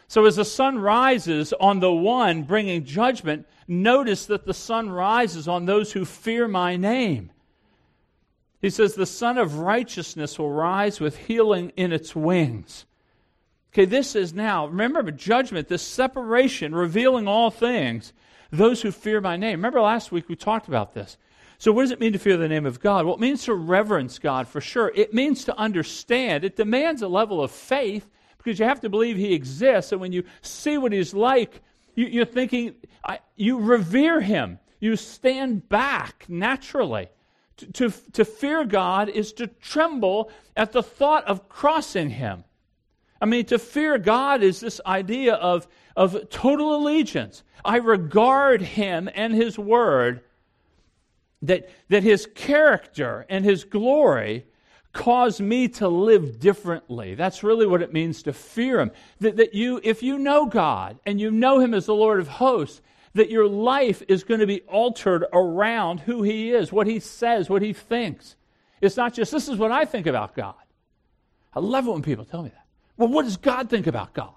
So, 0.08 0.26
as 0.26 0.38
the 0.38 0.46
sun 0.46 0.80
rises 0.80 1.54
on 1.54 1.80
the 1.80 1.92
one 1.92 2.42
bringing 2.42 2.86
judgment, 2.86 3.46
notice 3.68 4.26
that 4.26 4.46
the 4.46 4.54
sun 4.54 4.90
rises 4.90 5.48
on 5.48 5.66
those 5.66 5.92
who 5.92 6.06
fear 6.06 6.48
my 6.48 6.76
name. 6.76 7.32
He 8.62 8.70
says, 8.70 8.96
The 8.96 9.06
Sun 9.06 9.38
of 9.38 9.60
Righteousness 9.60 10.40
will 10.40 10.52
rise 10.52 11.00
with 11.00 11.18
healing 11.18 11.72
in 11.76 11.94
its 11.94 12.16
wings. 12.16 12.86
Okay, 13.74 13.86
this 13.86 14.16
is 14.16 14.34
now, 14.34 14.68
remember, 14.68 15.12
judgment, 15.12 15.68
this 15.68 15.84
separation, 15.84 16.74
revealing 16.74 17.28
all 17.28 17.52
things, 17.52 18.14
those 18.52 18.82
who 18.82 18.92
fear 18.92 19.22
my 19.22 19.38
name. 19.38 19.60
Remember 19.60 19.82
last 19.82 20.12
week 20.12 20.28
we 20.28 20.36
talked 20.36 20.68
about 20.68 20.94
this. 20.94 21.18
So, 21.60 21.72
what 21.72 21.84
does 21.84 21.92
it 21.92 22.00
mean 22.00 22.14
to 22.14 22.20
fear 22.20 22.38
the 22.38 22.48
name 22.48 22.66
of 22.66 22.80
God? 22.80 23.06
Well, 23.06 23.16
it 23.16 23.20
means 23.20 23.44
to 23.46 23.54
reverence 23.54 24.20
God 24.20 24.48
for 24.48 24.62
sure. 24.62 24.92
It 24.96 25.14
means 25.14 25.46
to 25.46 25.58
understand. 25.58 26.44
It 26.44 26.56
demands 26.56 27.02
a 27.02 27.08
level 27.08 27.44
of 27.44 27.52
faith 27.52 28.08
because 28.38 28.60
you 28.60 28.66
have 28.66 28.82
to 28.82 28.90
believe 28.90 29.18
He 29.18 29.34
exists. 29.34 29.92
And 29.92 30.00
when 30.00 30.12
you 30.12 30.24
see 30.42 30.78
what 30.78 30.92
He's 30.92 31.14
like, 31.14 31.62
you, 31.96 32.22
are 32.22 32.26
thinking, 32.26 32.76
I, 33.04 33.20
you 33.36 33.60
revere 33.60 34.22
Him. 34.22 34.60
You 34.80 34.96
stand 34.96 35.68
back 35.68 36.26
naturally. 36.28 37.10
To, 37.74 37.90
to, 38.14 38.24
fear 38.24 38.66
God 38.66 39.10
is 39.10 39.34
to 39.34 39.48
tremble 39.48 40.32
at 40.56 40.72
the 40.72 40.84
thought 40.84 41.26
of 41.26 41.50
crossing 41.50 42.12
Him. 42.12 42.44
I 43.20 43.26
mean, 43.26 43.46
to 43.46 43.58
fear 43.58 43.98
God 43.98 44.44
is 44.44 44.60
this 44.60 44.80
idea 44.86 45.34
of, 45.34 45.68
of 45.96 46.30
total 46.30 46.76
allegiance. 46.76 47.44
I 47.66 47.78
regard 47.78 48.62
Him 48.62 49.10
and 49.14 49.34
His 49.34 49.58
Word, 49.58 50.22
that, 51.42 51.70
that 51.90 52.04
His 52.04 52.28
character 52.36 53.26
and 53.28 53.44
His 53.44 53.64
glory 53.64 54.46
cause 54.94 55.42
me 55.42 55.68
to 55.68 55.88
live 55.88 56.40
differently. 56.40 57.16
That's 57.16 57.44
really 57.44 57.66
what 57.66 57.82
it 57.82 57.94
means 57.94 58.24
to 58.24 58.34
fear 58.34 58.80
Him. 58.80 58.92
That, 59.20 59.38
that 59.38 59.54
you, 59.54 59.80
if 59.84 60.04
you 60.04 60.20
know 60.20 60.46
God 60.46 61.00
and 61.06 61.20
you 61.20 61.32
know 61.32 61.60
Him 61.60 61.74
as 61.74 61.86
the 61.88 61.96
Lord 61.96 62.20
of 62.20 62.28
hosts, 62.28 62.82
that 63.18 63.30
your 63.30 63.48
life 63.48 64.02
is 64.08 64.24
going 64.24 64.40
to 64.40 64.48
be 64.48 64.62
altered 64.62 65.26
around 65.34 66.00
who 66.02 66.24
He 66.24 66.52
is, 66.52 66.72
what 66.72 66.88
He 66.88 67.00
says, 67.00 67.50
what 67.50 67.62
He 67.62 67.74
thinks. 67.74 68.36
It's 68.82 68.98
not 68.98 69.14
just, 69.14 69.32
this 69.32 69.48
is 69.48 69.58
what 69.58 69.72
I 69.72 69.86
think 69.86 70.08
about 70.08 70.36
God. 70.36 70.56
I 71.54 71.60
love 71.60 71.88
it 71.88 71.92
when 71.92 72.02
people 72.02 72.26
tell 72.26 72.44
me 72.44 72.50
that. 72.50 72.66
Well, 72.98 73.10
what 73.10 73.24
does 73.24 73.38
God 73.38 73.70
think 73.70 73.88
about 73.88 74.14
God? 74.14 74.34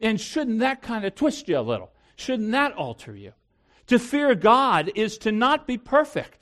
And 0.00 0.20
shouldn't 0.20 0.60
that 0.60 0.82
kind 0.82 1.04
of 1.04 1.14
twist 1.14 1.48
you 1.48 1.58
a 1.58 1.60
little? 1.60 1.90
Shouldn't 2.16 2.52
that 2.52 2.72
alter 2.72 3.14
you? 3.16 3.32
To 3.88 3.98
fear 3.98 4.34
God 4.34 4.90
is 4.94 5.18
to 5.18 5.32
not 5.32 5.66
be 5.66 5.78
perfect, 5.78 6.38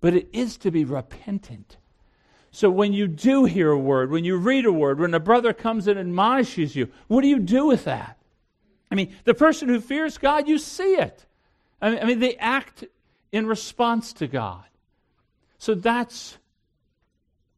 but 0.00 0.14
it 0.14 0.28
is 0.32 0.56
to 0.58 0.70
be 0.70 0.84
repentant. 0.84 1.76
So 2.50 2.70
when 2.70 2.92
you 2.92 3.08
do 3.08 3.44
hear 3.44 3.70
a 3.70 3.78
word, 3.78 4.10
when 4.10 4.24
you 4.24 4.36
read 4.36 4.64
a 4.64 4.72
word, 4.72 5.00
when 5.00 5.14
a 5.14 5.20
brother 5.20 5.52
comes 5.52 5.86
and 5.86 5.98
admonishes 5.98 6.76
you, 6.76 6.88
what 7.06 7.22
do 7.22 7.28
you 7.28 7.38
do 7.38 7.66
with 7.66 7.84
that? 7.84 8.17
I 8.90 8.94
mean, 8.94 9.14
the 9.24 9.34
person 9.34 9.68
who 9.68 9.80
fears 9.80 10.18
God, 10.18 10.48
you 10.48 10.58
see 10.58 10.94
it. 10.94 11.26
I 11.80 11.90
mean, 11.90 11.98
I 12.00 12.04
mean, 12.04 12.18
they 12.20 12.36
act 12.36 12.84
in 13.30 13.46
response 13.46 14.12
to 14.14 14.26
God. 14.26 14.64
So 15.58 15.74
that's 15.74 16.38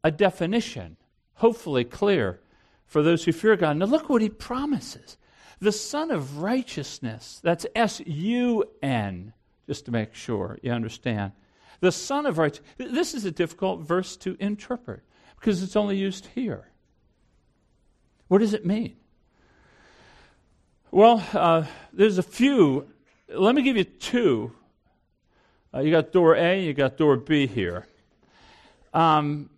a 0.03 0.11
definition, 0.11 0.97
hopefully 1.35 1.85
clear 1.85 2.41
for 2.87 3.03
those 3.03 3.25
who 3.25 3.33
fear 3.33 3.57
God. 3.57 3.77
Now, 3.77 3.87
look 3.87 4.09
what 4.09 4.23
he 4.23 4.29
promises 4.29 5.17
the 5.61 5.73
Son 5.73 6.11
of 6.11 6.39
Righteousness, 6.39 7.39
that's 7.43 7.67
S 7.75 8.01
U 8.07 8.65
N, 8.83 9.35
just 9.67 9.85
to 9.85 9.91
make 9.91 10.15
sure 10.15 10.59
you 10.63 10.73
understand. 10.73 11.33
The 11.81 11.93
Son 11.93 12.27
of 12.27 12.39
Righteousness. 12.39 12.69
This 12.79 13.15
is 13.15 13.25
a 13.27 13.31
difficult 13.31 13.81
verse 13.81 14.17
to 14.19 14.37
interpret 14.41 15.03
because 15.37 15.63
it's 15.63 15.77
only 15.77 15.97
used 15.97 16.27
here. 16.35 16.69
What 18.29 18.39
does 18.39 18.55
it 18.55 18.65
mean? 18.65 18.97
Well, 20.93 21.25
uh, 21.33 21.67
there's 21.93 22.19
a 22.19 22.23
few. 22.23 22.89
Let 23.29 23.55
me 23.55 23.63
give 23.63 23.77
you 23.77 23.85
two. 23.85 24.53
Uh, 25.73 25.81
you 25.81 25.93
got 25.93 26.11
door 26.11 26.35
A, 26.35 26.65
you 26.65 26.75
got 26.75 26.97
door 26.97 27.17
B 27.17 27.47
here. 27.47 27.87
Um, 28.93 29.51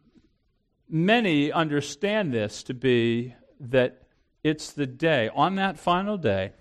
many 0.91 1.51
understand 1.51 2.35
this 2.35 2.63
to 2.65 2.75
be 2.75 3.35
that 3.61 4.03
it's 4.45 4.73
the 4.73 4.87
day, 4.87 5.31
on 5.35 5.55
that 5.55 5.79
final 5.79 6.19
day, 6.19 6.53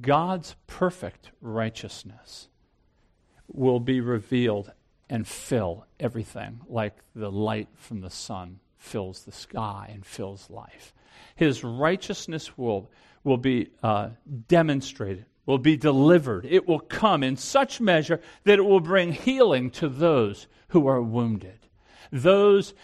God's 0.00 0.56
perfect 0.66 1.30
righteousness 1.42 2.48
will 3.46 3.80
be 3.80 4.00
revealed 4.00 4.72
and 5.10 5.28
fill 5.28 5.84
everything 6.00 6.60
like 6.66 6.96
the 7.14 7.30
light 7.30 7.68
from 7.74 8.00
the 8.00 8.10
sun 8.10 8.60
fills 8.78 9.24
the 9.24 9.32
sky 9.32 9.90
and 9.92 10.06
fills 10.06 10.48
life. 10.48 10.94
His 11.34 11.62
righteousness 11.62 12.56
will 12.56 12.90
will 13.24 13.36
be 13.36 13.70
uh, 13.82 14.10
demonstrated, 14.46 15.26
will 15.46 15.58
be 15.58 15.76
delivered. 15.76 16.46
It 16.46 16.66
will 16.66 16.80
come 16.80 17.22
in 17.22 17.36
such 17.36 17.80
measure 17.80 18.20
that 18.44 18.58
it 18.58 18.62
will 18.62 18.80
bring 18.80 19.12
healing 19.12 19.70
to 19.72 19.88
those 19.88 20.46
who 20.68 20.86
are 20.86 21.02
wounded. 21.02 21.58
Those 22.10 22.74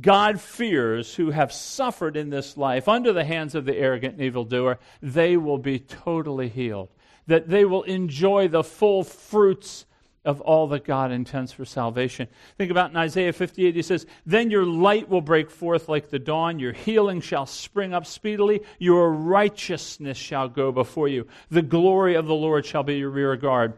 God 0.00 0.40
fears 0.40 1.14
who 1.14 1.30
have 1.30 1.52
suffered 1.52 2.16
in 2.16 2.30
this 2.30 2.56
life 2.56 2.88
under 2.88 3.12
the 3.12 3.24
hands 3.24 3.54
of 3.54 3.64
the 3.64 3.76
arrogant 3.76 4.14
and 4.14 4.22
evildoer, 4.22 4.78
they 5.00 5.36
will 5.36 5.58
be 5.58 5.78
totally 5.78 6.48
healed. 6.48 6.88
That 7.28 7.48
they 7.48 7.64
will 7.64 7.82
enjoy 7.84 8.48
the 8.48 8.64
full 8.64 9.04
fruits 9.04 9.86
of 10.26 10.40
all 10.40 10.66
that 10.68 10.84
God 10.84 11.12
intends 11.12 11.52
for 11.52 11.64
salvation. 11.64 12.26
Think 12.58 12.70
about 12.70 12.90
in 12.90 12.96
Isaiah 12.96 13.32
58, 13.32 13.76
he 13.76 13.82
says, 13.82 14.06
Then 14.26 14.50
your 14.50 14.66
light 14.66 15.08
will 15.08 15.20
break 15.20 15.50
forth 15.50 15.88
like 15.88 16.10
the 16.10 16.18
dawn, 16.18 16.58
your 16.58 16.72
healing 16.72 17.20
shall 17.20 17.46
spring 17.46 17.94
up 17.94 18.04
speedily, 18.04 18.60
your 18.78 19.12
righteousness 19.12 20.18
shall 20.18 20.48
go 20.48 20.72
before 20.72 21.08
you, 21.08 21.26
the 21.48 21.62
glory 21.62 22.16
of 22.16 22.26
the 22.26 22.34
Lord 22.34 22.66
shall 22.66 22.82
be 22.82 22.98
your 22.98 23.10
rear 23.10 23.36
guard. 23.36 23.74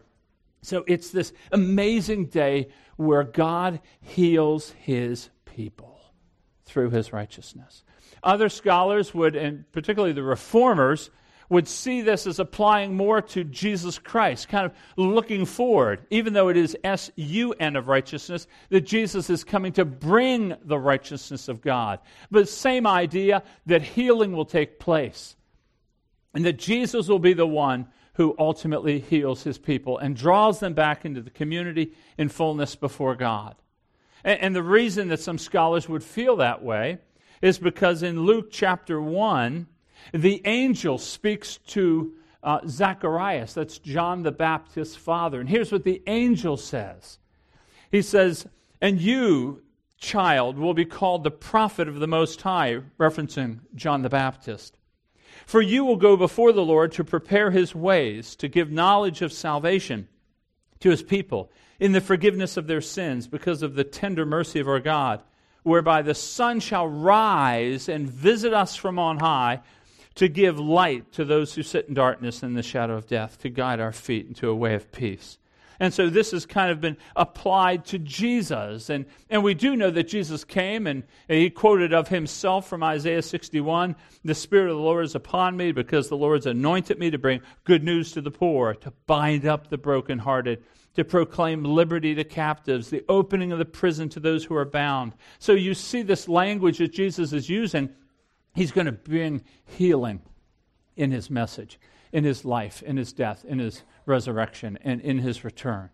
So 0.63 0.85
it's 0.89 1.11
this 1.11 1.33
amazing 1.53 2.27
day 2.27 2.69
where 2.97 3.23
God 3.23 3.81
heals 4.01 4.71
his 4.81 5.31
people 5.45 6.01
through 6.65 6.91
his 6.91 7.13
righteousness. 7.13 7.85
Other 8.23 8.49
scholars 8.49 9.15
would, 9.15 9.37
and 9.37 9.71
particularly 9.71 10.13
the 10.13 10.23
reformers, 10.23 11.11
would 11.49 11.67
see 11.67 12.03
this 12.03 12.27
as 12.27 12.39
applying 12.39 12.95
more 12.95 13.23
to 13.23 13.45
Jesus 13.45 13.99
Christ, 13.99 14.49
kind 14.49 14.67
of 14.67 14.73
looking 14.97 15.47
forward, 15.47 16.07
even 16.11 16.33
though 16.33 16.49
it 16.49 16.57
is 16.57 16.77
S 16.85 17.11
U 17.17 17.55
N 17.59 17.77
of 17.77 17.89
righteousness, 17.89 18.47
that 18.69 18.83
Jesus 18.83 19.31
is 19.31 19.45
coming 19.45 19.73
to 19.73 19.85
bring 19.85 20.55
the 20.65 20.79
righteousness 20.79 21.49
of 21.49 21.63
God. 21.63 22.01
But 22.31 22.49
same 22.49 22.87
idea 22.87 23.43
that 23.67 23.83
healing 23.83 24.33
will 24.33 24.45
take 24.45 24.79
place 24.79 25.37
and 26.35 26.45
that 26.45 26.59
Jesus 26.59 27.09
will 27.09 27.19
be 27.19 27.33
the 27.33 27.47
one 27.47 27.89
who 28.15 28.35
ultimately 28.39 28.99
heals 28.99 29.45
his 29.45 29.59
people 29.59 29.97
and 29.99 30.17
draws 30.17 30.61
them 30.61 30.75
back 30.75 31.05
into 31.05 31.23
the 31.23 31.31
community 31.31 31.95
in 32.19 32.29
fullness 32.29 32.75
before 32.75 33.15
God. 33.15 33.55
And, 34.25 34.41
and 34.41 34.57
the 34.57 34.63
reason 34.63 35.09
that 35.09 35.21
some 35.21 35.39
scholars 35.39 35.89
would 35.89 36.03
feel 36.03 36.37
that 36.37 36.63
way 36.63 36.99
is 37.41 37.59
because 37.59 38.03
in 38.03 38.23
Luke 38.23 38.51
chapter 38.51 39.01
1, 39.01 39.67
the 40.13 40.43
angel 40.45 40.99
speaks 40.99 41.59
to 41.69 42.15
uh, 42.43 42.61
Zacharias, 42.67 43.55
that's 43.55 43.79
John 43.79 44.23
the 44.23 44.33
Baptist's 44.33 44.97
father. 44.97 45.41
And 45.41 45.49
here's 45.49 45.73
what 45.73 45.85
the 45.85 46.03
angel 46.07 46.57
says 46.57 47.19
He 47.91 48.03
says, 48.03 48.47
And 48.81 49.01
you, 49.01 49.63
child, 49.99 50.59
will 50.59 50.75
be 50.75 50.85
called 50.85 51.25
the 51.25 51.31
prophet 51.31 51.89
of 51.89 52.01
the 52.01 52.09
Most 52.09 52.41
High, 52.43 52.81
referencing 52.99 53.61
John 53.75 54.03
the 54.03 54.09
Baptist. 54.09 54.79
For 55.47 55.63
you 55.63 55.85
will 55.85 55.97
go 55.97 56.17
before 56.17 56.53
the 56.53 56.65
Lord 56.65 56.93
to 56.93 57.05
prepare 57.05 57.51
his 57.51 57.75
ways, 57.75 58.37
to 58.37 58.49
give 58.49 58.71
knowledge 58.71 59.23
of 59.23 59.33
salvation 59.33 60.09
to 60.81 60.91
his 60.91 61.03
people 61.03 61.51
in 61.81 61.93
the 61.93 62.01
forgiveness 62.01 62.57
of 62.57 62.67
their 62.67 62.81
sins 62.81 63.27
because 63.27 63.63
of 63.63 63.75
the 63.75 63.85
tender 63.85 64.27
mercy 64.27 64.61
of 64.61 64.69
our 64.69 64.81
God, 64.81 65.23
whereby 65.63 66.03
the 66.03 66.15
sun 66.15 66.61
shall 66.61 66.87
rise 66.87 67.89
and 67.89 68.09
visit 68.09 68.53
us 68.53 68.77
from 68.77 68.99
on 68.99 69.19
high 69.19 69.61
to 70.19 70.29
give 70.29 70.59
light 70.59 71.13
to 71.13 71.25
those 71.25 71.55
who 71.55 71.63
sit 71.63 71.87
in 71.87 71.95
darkness 71.95 72.43
and 72.43 72.57
the 72.57 72.63
shadow 72.63 72.97
of 72.97 73.07
death, 73.07 73.39
to 73.39 73.49
guide 73.49 73.79
our 73.79 73.93
feet 73.93 74.27
into 74.27 74.49
a 74.49 74.55
way 74.55 74.75
of 74.75 74.91
peace. 74.91 75.39
And 75.79 75.95
so 75.95 76.11
this 76.11 76.33
has 76.33 76.45
kind 76.45 76.73
of 76.73 76.81
been 76.81 76.97
applied 77.15 77.85
to 77.87 78.01
Jesus. 78.01 78.91
And, 78.91 79.07
and 79.31 79.45
we 79.45 79.55
do 79.55 79.77
know 79.77 79.93
that 79.93 80.09
Jesus 80.09 80.43
came 80.43 80.89
and 80.89 81.05
he 81.29 81.51
quoted 81.51 81.93
of 81.93 82.09
himself 82.09 82.67
from 82.67 82.83
Isaiah 82.83 83.23
61 83.23 83.95
The 84.25 84.35
Spirit 84.35 84.71
of 84.71 84.77
the 84.77 84.83
Lord 84.83 85.05
is 85.05 85.15
upon 85.15 85.57
me 85.57 85.71
because 85.71 86.09
the 86.09 86.17
Lord's 86.17 86.47
anointed 86.47 86.99
me 86.99 87.13
to 87.13 87.19
bring 87.19 87.41
good 87.63 87.85
news 87.85 88.11
to 88.13 88.21
the 88.21 88.33
poor, 88.33 88.75
to 88.75 88.93
bind 89.07 89.47
up 89.47 89.71
the 89.71 89.79
brokenhearted, 89.79 90.65
to 90.95 91.05
proclaim 91.05 91.63
liberty 91.63 92.17
to 92.17 92.25
captives, 92.25 92.91
the 92.91 93.05
opening 93.09 93.53
of 93.53 93.61
the 93.61 93.65
prison 93.65 94.09
to 94.09 94.19
those 94.19 94.45
who 94.45 94.57
are 94.57 94.65
bound. 94.65 95.15
So 95.39 95.53
you 95.53 95.75
see 95.75 96.03
this 96.03 96.27
language 96.27 96.79
that 96.79 96.93
Jesus 96.93 97.33
is 97.33 97.49
using 97.49 97.91
He's 98.55 98.73
going 98.73 98.87
to 98.87 98.93
bring 98.93 99.45
healing 99.65 100.23
in 100.97 101.11
his 101.11 101.31
message. 101.31 101.79
in 102.13 102.25
his 102.25 102.45
life, 102.45 102.83
in 102.83 102.97
his 102.97 103.13
death, 103.13 103.45
in 103.45 103.59
his 103.59 103.83
resurrection, 104.07 104.79
and 104.83 105.01
in 105.01 105.19
his 105.19 105.45
return. 105.45 105.91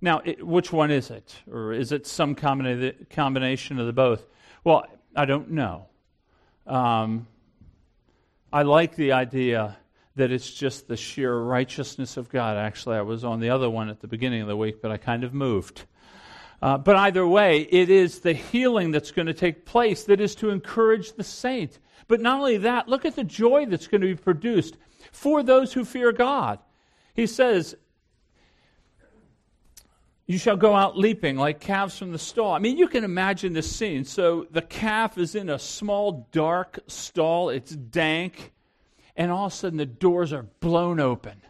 Now, 0.00 0.20
it, 0.24 0.46
which 0.46 0.72
one 0.72 0.90
is 0.90 1.10
it? 1.10 1.34
Or 1.50 1.72
is 1.72 1.92
it 1.92 2.06
some 2.06 2.34
combina- 2.34 3.08
combination 3.10 3.78
of 3.78 3.86
the 3.86 3.92
both? 3.92 4.26
Well, 4.64 4.86
I 5.14 5.24
don't 5.24 5.50
know. 5.50 5.86
Um, 6.66 7.26
I 8.52 8.62
like 8.62 8.96
the 8.96 9.12
idea 9.12 9.76
that 10.16 10.30
it's 10.30 10.50
just 10.50 10.88
the 10.88 10.96
sheer 10.96 11.34
righteousness 11.34 12.16
of 12.16 12.28
God. 12.28 12.56
Actually, 12.56 12.96
I 12.96 13.02
was 13.02 13.24
on 13.24 13.40
the 13.40 13.50
other 13.50 13.70
one 13.70 13.88
at 13.88 14.00
the 14.00 14.08
beginning 14.08 14.42
of 14.42 14.48
the 14.48 14.56
week, 14.56 14.82
but 14.82 14.90
I 14.90 14.96
kind 14.96 15.24
of 15.24 15.32
moved. 15.32 15.84
Uh, 16.62 16.76
but 16.76 16.96
either 16.96 17.26
way, 17.26 17.60
it 17.70 17.88
is 17.88 18.20
the 18.20 18.34
healing 18.34 18.90
that's 18.90 19.10
going 19.10 19.26
to 19.26 19.34
take 19.34 19.64
place 19.64 20.04
that 20.04 20.20
is 20.20 20.34
to 20.36 20.50
encourage 20.50 21.12
the 21.12 21.24
saint. 21.24 21.78
But 22.06 22.20
not 22.20 22.38
only 22.38 22.58
that, 22.58 22.88
look 22.88 23.04
at 23.04 23.16
the 23.16 23.24
joy 23.24 23.66
that's 23.66 23.86
going 23.86 24.02
to 24.02 24.06
be 24.06 24.14
produced 24.14 24.76
for 25.10 25.42
those 25.42 25.72
who 25.72 25.84
fear 25.84 26.12
God. 26.12 26.58
He 27.14 27.26
says, 27.26 27.76
You 30.26 30.36
shall 30.36 30.56
go 30.56 30.74
out 30.74 30.98
leaping 30.98 31.36
like 31.36 31.60
calves 31.60 31.98
from 31.98 32.12
the 32.12 32.18
stall. 32.18 32.52
I 32.52 32.58
mean, 32.58 32.76
you 32.76 32.88
can 32.88 33.04
imagine 33.04 33.54
this 33.54 33.74
scene. 33.74 34.04
So 34.04 34.46
the 34.50 34.62
calf 34.62 35.16
is 35.16 35.34
in 35.34 35.48
a 35.48 35.58
small, 35.58 36.28
dark 36.30 36.80
stall, 36.88 37.48
it's 37.48 37.74
dank, 37.74 38.52
and 39.16 39.30
all 39.30 39.46
of 39.46 39.52
a 39.52 39.56
sudden 39.56 39.78
the 39.78 39.86
doors 39.86 40.32
are 40.34 40.46
blown 40.60 41.00
open 41.00 41.40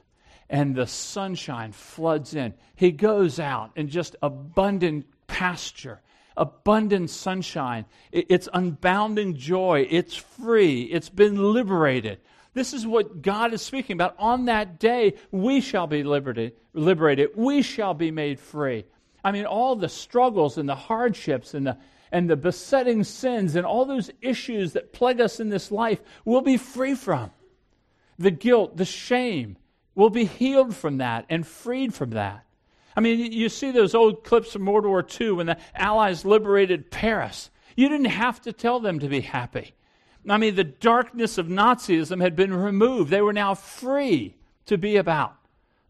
and 0.50 0.75
the 0.75 0.87
sunshine 0.87 1.71
floods 1.73 2.35
in. 2.35 2.52
He 2.75 2.90
goes 2.90 3.38
out 3.38 3.71
in 3.76 3.88
just 3.88 4.16
abundant 4.21 5.07
pasture, 5.28 6.00
abundant 6.37 7.09
sunshine. 7.09 7.87
It's 8.11 8.49
unbounding 8.49 9.37
joy. 9.37 9.87
It's 9.88 10.16
free. 10.16 10.83
It's 10.83 11.09
been 11.09 11.52
liberated. 11.52 12.19
This 12.52 12.75
is 12.75 12.85
what 12.85 13.23
God 13.23 13.54
is 13.54 13.62
speaking 13.62 13.95
about. 13.95 14.16
On 14.19 14.47
that 14.47 14.80
day, 14.80 15.14
we 15.30 15.61
shall 15.61 15.87
be 15.87 16.02
liberated. 16.02 16.54
liberated. 16.75 17.30
We 17.37 17.62
shall 17.62 17.95
be 17.95 18.11
made 18.11 18.40
free. 18.40 18.85
I 19.23 19.30
mean, 19.30 19.47
all 19.47 19.76
the 19.76 19.88
struggles 19.88 20.59
and 20.59 20.69
the 20.69 20.75
hardships 20.75 21.54
and 21.54 21.64
the, 21.64 21.78
and 22.11 22.28
the 22.28 22.37
besetting 22.37 23.04
sins 23.04 23.54
and 23.54 23.64
all 23.64 23.85
those 23.85 24.11
issues 24.21 24.73
that 24.73 24.92
plague 24.92 25.21
us 25.21 25.38
in 25.38 25.49
this 25.49 25.71
life, 25.71 26.00
we'll 26.25 26.40
be 26.40 26.57
free 26.57 26.97
from. 26.97 27.30
The 28.19 28.33
guilt, 28.33 28.76
the 28.76 28.85
shame, 28.85 29.57
will 30.00 30.11
be 30.11 30.25
healed 30.25 30.75
from 30.75 30.97
that 30.97 31.26
and 31.28 31.47
freed 31.47 31.92
from 31.92 32.11
that. 32.11 32.42
I 32.97 33.00
mean, 33.00 33.30
you 33.33 33.50
see 33.50 33.71
those 33.71 33.95
old 33.95 34.25
clips 34.25 34.54
from 34.54 34.64
World 34.64 34.87
War 34.87 35.07
II 35.21 35.33
when 35.33 35.47
the 35.47 35.59
Allies 35.75 36.25
liberated 36.25 36.90
Paris. 36.90 37.50
You 37.76 37.90
didn't 37.90 38.07
have 38.07 38.40
to 38.42 38.52
tell 38.52 38.80
them 38.80 38.99
to 39.00 39.09
be 39.09 39.21
happy. 39.21 39.75
I 40.26 40.38
mean, 40.38 40.54
the 40.54 40.64
darkness 40.64 41.37
of 41.37 41.49
Nazism 41.49 42.21
had 42.23 42.35
been 42.35 42.54
removed. 42.54 43.11
They 43.11 43.21
were 43.21 43.35
now 43.35 43.54
free 43.54 44.37
to 44.66 44.78
be 44.78 44.97
about 44.97 45.35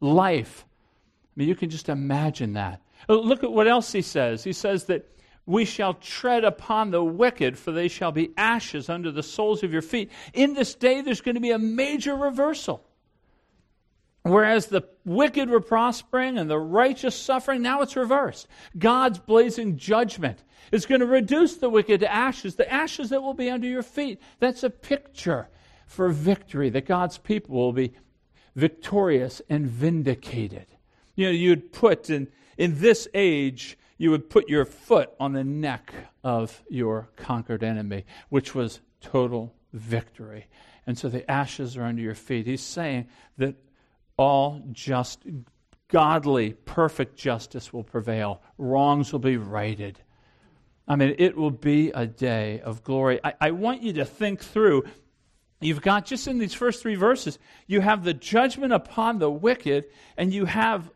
life. 0.00 0.67
I 0.67 1.33
mean, 1.37 1.49
you 1.49 1.55
can 1.55 1.71
just 1.71 1.88
imagine 1.88 2.55
that. 2.55 2.83
Uh, 3.09 3.14
look 3.14 3.45
at 3.45 3.52
what 3.52 3.69
else 3.69 3.93
he 3.93 4.02
says. 4.02 4.43
He 4.43 4.52
says 4.52 4.87
that 4.87 5.09
we 5.47 5.64
shall 5.64 5.95
tread 5.95 6.43
upon 6.43 6.90
the 6.90 7.02
wicked, 7.02 7.57
for 7.57 7.71
they 7.71 7.87
shall 7.87 8.11
be 8.11 8.33
ashes 8.37 8.88
under 8.88 9.12
the 9.12 9.23
soles 9.23 9.62
of 9.62 9.73
your 9.73 9.83
feet. 9.83 10.11
In 10.35 10.55
this 10.55 10.75
day, 10.75 11.00
there's 11.00 11.21
going 11.21 11.37
to 11.37 11.40
be 11.40 11.52
a 11.52 11.59
major 11.59 12.17
reversal. 12.17 12.85
Whereas 14.23 14.67
the 14.67 14.83
wicked 15.05 15.49
were 15.49 15.61
prospering 15.61 16.37
and 16.37 16.50
the 16.50 16.59
righteous 16.59 17.17
suffering, 17.17 17.62
now 17.62 17.81
it's 17.81 17.97
reversed. 17.97 18.49
God's 18.77 19.19
blazing 19.19 19.79
judgment 19.79 20.45
is 20.73 20.85
going 20.85 21.00
to 21.00 21.07
reduce 21.07 21.57
the 21.57 21.71
wicked 21.71 22.00
to 22.00 22.12
ashes, 22.12 22.57
the 22.57 22.71
ashes 22.71 23.09
that 23.11 23.23
will 23.23 23.35
be 23.35 23.50
under 23.50 23.67
your 23.67 23.83
feet. 23.83 24.21
That's 24.39 24.62
a 24.62 24.71
picture 24.71 25.49
for 25.87 26.11
victory, 26.11 26.69
that 26.71 26.87
God's 26.87 27.19
people 27.19 27.57
will 27.57 27.73
be 27.73 27.95
victorious 28.55 29.41
and 29.49 29.67
vindicated. 29.67 30.67
You 31.15 31.27
know, 31.27 31.33
you'd 31.33 31.73
put 31.73 32.11
in, 32.11 32.29
in 32.59 32.79
this 32.79 33.09
age, 33.15 33.79
you 33.97 34.11
would 34.11 34.29
put 34.29 34.49
your 34.49 34.65
foot 34.65 35.11
on 35.19 35.33
the 35.33 35.45
neck 35.45 35.93
of 36.23 36.62
your 36.69 37.09
conquered 37.17 37.65
enemy, 37.65 38.05
which 38.29 38.55
was 38.55 38.81
total 39.00 39.55
victory. 39.73 40.47
And 40.87 40.99
so 40.99 41.09
the 41.09 41.29
ashes 41.31 41.76
are 41.76 41.85
under 41.85 42.02
your 42.02 42.15
feet. 42.15 42.47
He's 42.47 42.63
saying 42.63 43.09
that 43.39 43.56
all 44.21 44.63
just, 44.73 45.25
godly, 45.89 46.52
perfect 46.52 47.17
justice 47.17 47.73
will 47.73 47.83
prevail. 47.83 48.43
Wrongs 48.59 49.13
will 49.13 49.21
be 49.21 49.37
righted. 49.37 49.99
I 50.87 50.97
mean, 50.97 51.15
it 51.19 51.37
will 51.37 51.50
be 51.50 51.91
a 51.91 52.06
day 52.06 52.61
of 52.61 52.85
glory. 52.85 53.21
I, 53.25 53.35
I 53.41 53.50
want 53.52 53.83
you 53.83 53.95
to 53.95 54.04
think 54.04 54.41
through. 54.41 54.85
You've 55.61 55.83
got 55.83 56.06
just 56.06 56.26
in 56.26 56.39
these 56.39 56.54
first 56.54 56.83
three 56.83 56.95
verses, 56.95 57.39
you 57.67 57.80
have 57.80 58.04
the 58.04 58.15
judgment 58.15 58.73
upon 58.73 59.19
the 59.19 59.30
wicked, 59.30 59.87
and 60.17 60.33
you 60.33 60.47
have 60.47 60.91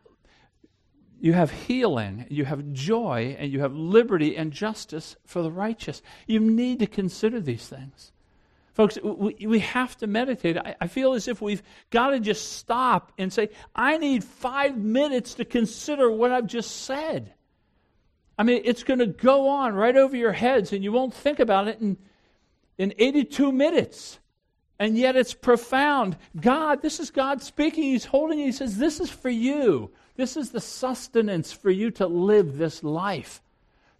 you 1.19 1.33
have 1.33 1.49
healing, 1.49 2.27
you 2.29 2.45
have 2.45 2.73
joy, 2.73 3.35
and 3.39 3.51
you 3.51 3.61
have 3.61 3.73
liberty 3.73 4.35
and 4.35 4.51
justice 4.51 5.15
for 5.25 5.41
the 5.41 5.49
righteous. 5.49 6.01
You 6.27 6.39
need 6.39 6.79
to 6.79 6.87
consider 6.87 7.39
these 7.39 7.67
things. 7.67 8.11
Folks, 8.75 8.99
we, 9.01 9.47
we 9.47 9.59
have 9.59 9.95
to 9.97 10.07
meditate. 10.07 10.57
I, 10.57 10.75
I 10.81 10.87
feel 10.87 11.13
as 11.13 11.29
if 11.29 11.41
we've 11.41 11.63
got 11.91 12.09
to 12.09 12.19
just 12.19 12.57
stop 12.57 13.13
and 13.17 13.31
say, 13.31 13.49
I 13.73 13.97
need 13.97 14.23
five 14.23 14.77
minutes 14.77 15.35
to 15.35 15.45
consider 15.45 16.11
what 16.11 16.31
I've 16.31 16.45
just 16.45 16.83
said. 16.83 17.33
I 18.37 18.43
mean, 18.43 18.61
it's 18.65 18.83
going 18.83 18.99
to 18.99 19.07
go 19.07 19.47
on 19.47 19.75
right 19.75 19.95
over 19.95 20.17
your 20.17 20.33
heads, 20.33 20.73
and 20.73 20.83
you 20.83 20.91
won't 20.91 21.13
think 21.13 21.39
about 21.39 21.69
it 21.69 21.79
in, 21.79 21.97
in 22.77 22.93
82 22.97 23.53
minutes. 23.53 24.19
And 24.77 24.97
yet 24.97 25.15
it's 25.15 25.33
profound. 25.33 26.17
God, 26.37 26.81
this 26.81 26.99
is 26.99 27.11
God 27.11 27.41
speaking. 27.41 27.85
He's 27.85 28.03
holding 28.03 28.39
He 28.39 28.51
says, 28.51 28.77
This 28.77 28.99
is 28.99 29.09
for 29.09 29.29
you. 29.29 29.89
This 30.17 30.35
is 30.35 30.51
the 30.51 30.59
sustenance 30.59 31.53
for 31.53 31.69
you 31.69 31.91
to 31.91 32.07
live 32.07 32.57
this 32.57 32.83
life, 32.83 33.41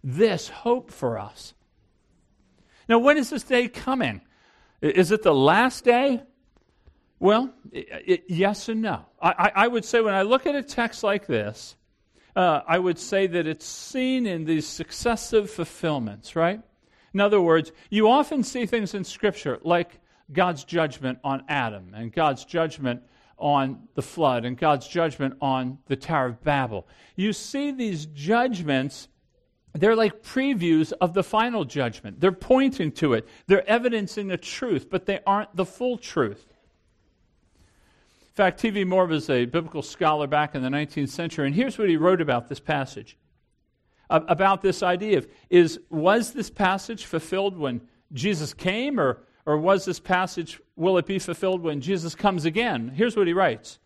this 0.04 0.50
hope 0.50 0.90
for 0.90 1.18
us. 1.18 1.54
Now, 2.90 2.98
when 2.98 3.16
is 3.16 3.30
this 3.30 3.42
day 3.42 3.68
coming? 3.68 4.20
Is 4.80 5.10
it 5.10 5.22
the 5.22 5.34
last 5.34 5.84
day? 5.84 6.22
Well, 7.18 7.52
it, 7.72 7.88
it, 8.06 8.24
yes 8.28 8.68
and 8.68 8.82
no. 8.82 9.06
I, 9.20 9.50
I, 9.54 9.68
would 9.68 9.84
say 9.84 10.00
when 10.02 10.14
I 10.14 10.22
look 10.22 10.46
at 10.46 10.54
a 10.54 10.62
text 10.62 11.02
like 11.02 11.26
this, 11.26 11.76
uh, 12.34 12.60
I 12.68 12.78
would 12.78 12.98
say 12.98 13.26
that 13.26 13.46
it's 13.46 13.64
seen 13.64 14.26
in 14.26 14.44
these 14.44 14.66
successive 14.66 15.50
fulfillments, 15.50 16.36
right? 16.36 16.60
In 17.14 17.20
other 17.20 17.40
words, 17.40 17.72
you 17.88 18.10
often 18.10 18.42
see 18.42 18.66
things 18.66 18.92
in 18.92 19.04
Scripture 19.04 19.58
like 19.62 19.98
God's 20.30 20.64
judgment 20.64 21.18
on 21.24 21.44
Adam 21.48 21.94
and 21.94 22.12
God's 22.12 22.44
judgment 22.44 23.02
on 23.38 23.88
the 23.94 24.02
flood 24.02 24.44
and 24.44 24.58
God's 24.58 24.86
judgment 24.86 25.38
on 25.40 25.78
the 25.86 25.96
Tower 25.96 26.26
of 26.26 26.42
Babel. 26.42 26.86
You 27.16 27.32
see 27.32 27.70
these 27.70 28.04
judgments 28.06 29.08
they're 29.80 29.96
like 29.96 30.22
previews 30.22 30.92
of 31.00 31.14
the 31.14 31.22
final 31.22 31.64
judgment. 31.64 32.20
They're 32.20 32.32
pointing 32.32 32.92
to 32.92 33.14
it. 33.14 33.26
They're 33.46 33.68
evidencing 33.68 34.28
the 34.28 34.36
truth, 34.36 34.88
but 34.90 35.06
they 35.06 35.20
aren't 35.26 35.54
the 35.56 35.64
full 35.64 35.98
truth. 35.98 36.46
In 38.20 38.34
fact, 38.34 38.60
T.V. 38.60 38.84
Moore 38.84 39.06
was 39.06 39.30
a 39.30 39.46
biblical 39.46 39.82
scholar 39.82 40.26
back 40.26 40.54
in 40.54 40.62
the 40.62 40.68
19th 40.68 41.08
century, 41.08 41.46
and 41.46 41.54
here's 41.54 41.78
what 41.78 41.88
he 41.88 41.96
wrote 41.96 42.20
about 42.20 42.48
this 42.48 42.60
passage. 42.60 43.16
About 44.08 44.62
this 44.62 44.82
idea 44.84 45.18
of 45.18 45.26
is 45.50 45.80
was 45.90 46.32
this 46.32 46.48
passage 46.48 47.06
fulfilled 47.06 47.56
when 47.56 47.80
Jesus 48.12 48.54
came, 48.54 49.00
or, 49.00 49.22
or 49.46 49.56
was 49.56 49.84
this 49.84 49.98
passage, 49.98 50.60
will 50.76 50.96
it 50.98 51.06
be 51.06 51.18
fulfilled 51.18 51.60
when 51.60 51.80
Jesus 51.80 52.14
comes 52.14 52.44
again? 52.44 52.92
Here's 52.94 53.16
what 53.16 53.26
he 53.26 53.32
writes 53.32 53.80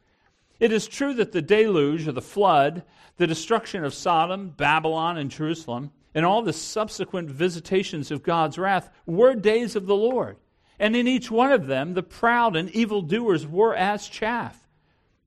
It 0.60 0.72
is 0.72 0.86
true 0.86 1.14
that 1.14 1.32
the 1.32 1.40
deluge, 1.40 2.06
or 2.06 2.12
the 2.12 2.20
flood, 2.20 2.84
the 3.16 3.26
destruction 3.26 3.82
of 3.82 3.94
Sodom, 3.94 4.50
Babylon, 4.50 5.16
and 5.16 5.30
Jerusalem, 5.30 5.90
and 6.14 6.26
all 6.26 6.42
the 6.42 6.52
subsequent 6.52 7.30
visitations 7.30 8.10
of 8.10 8.22
God's 8.22 8.58
wrath 8.58 8.90
were 9.06 9.34
days 9.34 9.74
of 9.74 9.86
the 9.86 9.96
Lord. 9.96 10.36
And 10.78 10.94
in 10.94 11.08
each 11.08 11.30
one 11.30 11.50
of 11.50 11.66
them, 11.66 11.94
the 11.94 12.02
proud 12.02 12.56
and 12.56 12.70
evil 12.70 13.00
doers 13.00 13.46
were 13.46 13.74
as 13.74 14.06
chaff. 14.06 14.68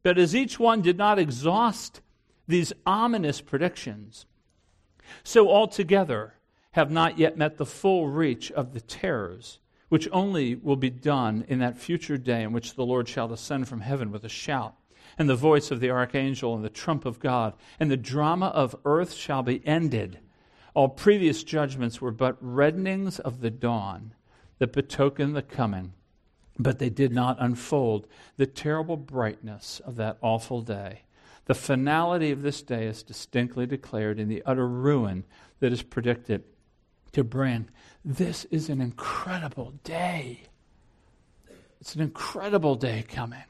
But 0.03 0.19
as 0.19 0.35
each 0.35 0.59
one 0.59 0.81
did 0.81 0.97
not 0.97 1.19
exhaust 1.19 2.01
these 2.47 2.73
ominous 2.85 3.41
predictions, 3.41 4.25
so 5.23 5.49
altogether 5.49 6.35
have 6.71 6.91
not 6.91 7.17
yet 7.17 7.37
met 7.37 7.57
the 7.57 7.65
full 7.65 8.07
reach 8.07 8.51
of 8.51 8.73
the 8.73 8.81
terrors, 8.81 9.59
which 9.89 10.09
only 10.11 10.55
will 10.55 10.75
be 10.75 10.89
done 10.89 11.45
in 11.47 11.59
that 11.59 11.77
future 11.77 12.17
day 12.17 12.43
in 12.43 12.51
which 12.51 12.75
the 12.75 12.85
Lord 12.85 13.07
shall 13.07 13.27
descend 13.27 13.67
from 13.67 13.81
heaven 13.81 14.11
with 14.11 14.25
a 14.25 14.29
shout 14.29 14.75
and 15.17 15.29
the 15.29 15.35
voice 15.35 15.71
of 15.71 15.79
the 15.79 15.89
archangel 15.89 16.55
and 16.55 16.63
the 16.63 16.69
trump 16.69 17.05
of 17.05 17.19
God, 17.19 17.53
and 17.79 17.89
the 17.89 17.97
drama 17.97 18.47
of 18.47 18.75
earth 18.85 19.13
shall 19.13 19.43
be 19.43 19.65
ended. 19.65 20.19
All 20.73 20.89
previous 20.89 21.43
judgments 21.43 22.01
were 22.01 22.11
but 22.11 22.43
reddenings 22.43 23.19
of 23.19 23.41
the 23.41 23.51
dawn 23.51 24.13
that 24.59 24.73
betoken 24.73 25.33
the 25.33 25.41
coming, 25.41 25.93
but 26.57 26.79
they 26.79 26.89
did 26.89 27.11
not 27.11 27.37
unfold 27.39 28.07
the 28.37 28.45
terrible 28.45 28.97
brightness 28.97 29.81
of 29.85 29.95
that 29.97 30.17
awful 30.21 30.61
day. 30.61 31.01
The 31.45 31.53
finality 31.53 32.31
of 32.31 32.41
this 32.41 32.61
day 32.61 32.85
is 32.85 33.03
distinctly 33.03 33.65
declared 33.65 34.19
in 34.19 34.29
the 34.29 34.41
utter 34.45 34.67
ruin 34.67 35.25
that 35.59 35.73
is 35.73 35.83
predicted 35.83 36.43
to 37.11 37.23
bring. 37.23 37.69
This 38.03 38.45
is 38.45 38.69
an 38.69 38.81
incredible 38.81 39.73
day. 39.83 40.43
It's 41.81 41.95
an 41.95 42.01
incredible 42.01 42.75
day 42.75 43.03
coming. 43.07 43.43